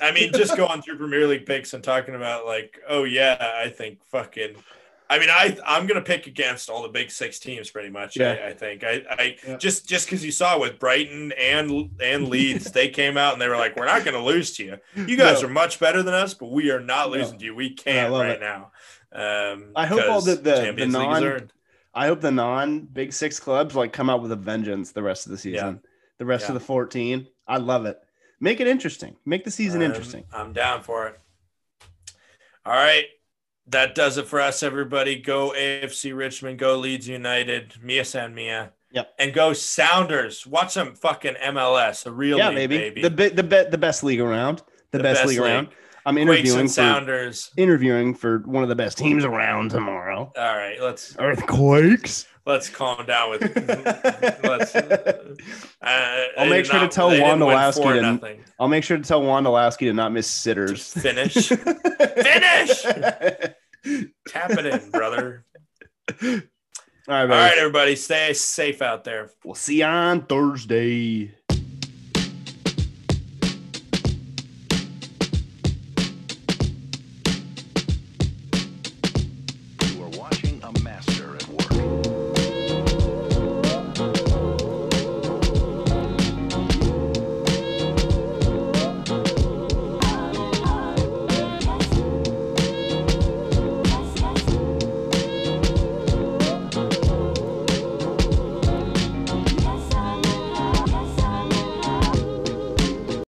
I 0.01 0.11
mean, 0.11 0.31
just 0.33 0.55
going 0.57 0.81
through 0.81 0.97
Premier 0.97 1.25
League 1.27 1.45
picks 1.45 1.73
and 1.73 1.83
talking 1.83 2.15
about 2.15 2.45
like, 2.45 2.79
oh 2.87 3.03
yeah, 3.03 3.53
I 3.63 3.69
think 3.69 4.03
fucking. 4.11 4.55
I 5.09 5.19
mean, 5.19 5.29
I 5.29 5.57
I'm 5.65 5.85
gonna 5.87 6.01
pick 6.01 6.25
against 6.27 6.69
all 6.69 6.81
the 6.81 6.89
big 6.89 7.11
six 7.11 7.39
teams 7.39 7.69
pretty 7.69 7.89
much. 7.89 8.17
Yeah. 8.17 8.31
I, 8.43 8.47
I 8.47 8.53
think 8.53 8.83
I, 8.83 9.03
I 9.09 9.37
Yeah. 9.47 9.57
just 9.57 9.87
just 9.87 10.07
because 10.07 10.25
you 10.25 10.31
saw 10.31 10.59
with 10.59 10.79
Brighton 10.79 11.31
and 11.33 11.91
and 12.01 12.27
Leeds, 12.27 12.71
they 12.71 12.89
came 12.89 13.15
out 13.17 13.33
and 13.33 13.41
they 13.41 13.47
were 13.47 13.57
like, 13.57 13.75
we're 13.75 13.85
not 13.85 14.03
gonna 14.03 14.23
lose 14.23 14.55
to 14.57 14.63
you. 14.65 14.77
You 14.95 15.15
guys 15.25 15.41
No. 15.41 15.47
are 15.47 15.51
much 15.51 15.79
better 15.79 16.01
than 16.01 16.13
us, 16.13 16.33
but 16.33 16.51
we 16.51 16.71
are 16.71 16.79
not 16.79 17.11
No. 17.11 17.17
losing 17.17 17.37
to 17.39 17.45
you. 17.45 17.55
We 17.55 17.73
can't 17.75 18.11
right 18.11 18.31
it. 18.31 18.39
now. 18.41 18.71
Um, 19.11 19.71
I 19.75 19.85
hope 19.85 20.01
all 20.09 20.21
the- 20.21 20.35
the- 20.35 20.41
the 20.41 20.55
Champions 20.55 20.93
League 20.95 21.03
is 21.11 21.21
non- 21.21 21.51
I 21.93 22.07
hope 22.07 22.19
the 22.21 22.31
non 22.31 22.81
Big 22.81 23.13
Six 23.13 23.39
clubs 23.39 23.75
like 23.75 23.93
come 23.93 24.09
out 24.09 24.21
with 24.21 24.31
a 24.31 24.35
vengeance 24.35 24.91
the 24.91 25.03
rest 25.03 25.25
of 25.27 25.31
the 25.31 25.37
season. 25.37 25.81
The 26.17 26.25
rest 26.25 26.43
Yeah. 26.45 26.47
of 26.49 26.53
the 26.55 26.65
14. 26.65 27.27
I 27.47 27.57
love 27.57 27.85
it. 27.85 27.97
Make 28.41 28.59
it 28.59 28.67
interesting. 28.67 29.15
Make 29.25 29.45
the 29.45 29.51
season 29.51 29.81
I'm- 29.81 29.91
interesting. 29.91 30.25
I'm 30.33 30.51
down 30.51 30.81
for 30.83 31.07
it. 31.07 31.19
All 32.65 32.73
right. 32.73 33.05
That 33.67 33.95
does 33.95 34.17
it 34.17 34.27
for 34.27 34.39
us, 34.41 34.63
everybody. 34.63 35.15
Go 35.15 35.53
AFC 35.55 36.15
Richmond, 36.15 36.59
go 36.59 36.77
Leeds 36.77 37.07
United, 37.07 37.75
Mia 37.81 38.05
San 38.05 38.33
Mia. 38.35 38.71
Yep. 38.91 39.13
And 39.19 39.33
go 39.33 39.53
Sounders. 39.53 40.47
Watch 40.47 40.71
some 40.73 40.95
fucking 40.95 41.35
MLS, 41.35 42.05
a 42.05 42.11
real 42.11 42.37
yeah, 42.37 42.49
league, 42.49 42.69
baby. 42.69 42.77
baby. 42.77 43.01
The 43.01 43.09
be- 43.09 43.29
the 43.29 43.43
be- 43.43 43.69
the 43.69 43.77
best 43.77 44.03
league 44.03 44.21
around. 44.21 44.59
The, 44.91 44.99
The 44.99 45.03
best, 45.03 45.21
best 45.21 45.29
league 45.29 45.39
around. 45.39 45.69
I'm 46.05 46.17
interviewing 46.17 46.67
for 46.67 46.73
Sounders. 46.73 47.51
interviewing 47.57 48.13
for 48.13 48.39
one 48.45 48.61
of 48.63 48.69
the 48.69 48.75
best 48.75 48.97
teams 48.97 49.25
around 49.25 49.71
tomorrow. 49.71 50.31
All 50.37 50.55
right, 50.55 50.79
let's 50.79 51.15
Earthquakes. 51.17 52.27
Let's 52.45 52.69
calm 52.69 53.05
down 53.05 53.31
with. 53.31 53.41
let's. 54.43 54.75
Uh, 54.75 56.27
I'll 56.37 56.47
make 56.49 56.65
sure 56.65 56.79
to 56.79 56.87
tell 56.87 57.09
Wondolowski 57.09 57.95
to- 57.95 58.01
nothing. 58.01 58.43
I'll 58.59 58.67
make 58.67 58.83
sure 58.83 58.97
to 58.97 59.03
tell 59.03 59.23
Wondolowski 59.23 59.79
to 59.79 59.93
not 59.93 60.11
miss 60.11 60.27
sitters. 60.27 60.93
Finish. 61.01 61.47
Finish. 61.47 62.83
Tap 64.27 64.51
it 64.51 64.65
in, 64.65 64.91
brother. 64.91 65.43
All 66.21 67.13
right, 67.13 67.21
All 67.21 67.27
right, 67.27 67.57
everybody, 67.57 67.95
stay 67.95 68.33
safe 68.33 68.81
out 68.81 69.03
there. 69.03 69.31
We'll 69.43 69.55
see 69.55 69.79
you 69.79 69.85
on 69.85 70.25
Thursday. 70.25 71.33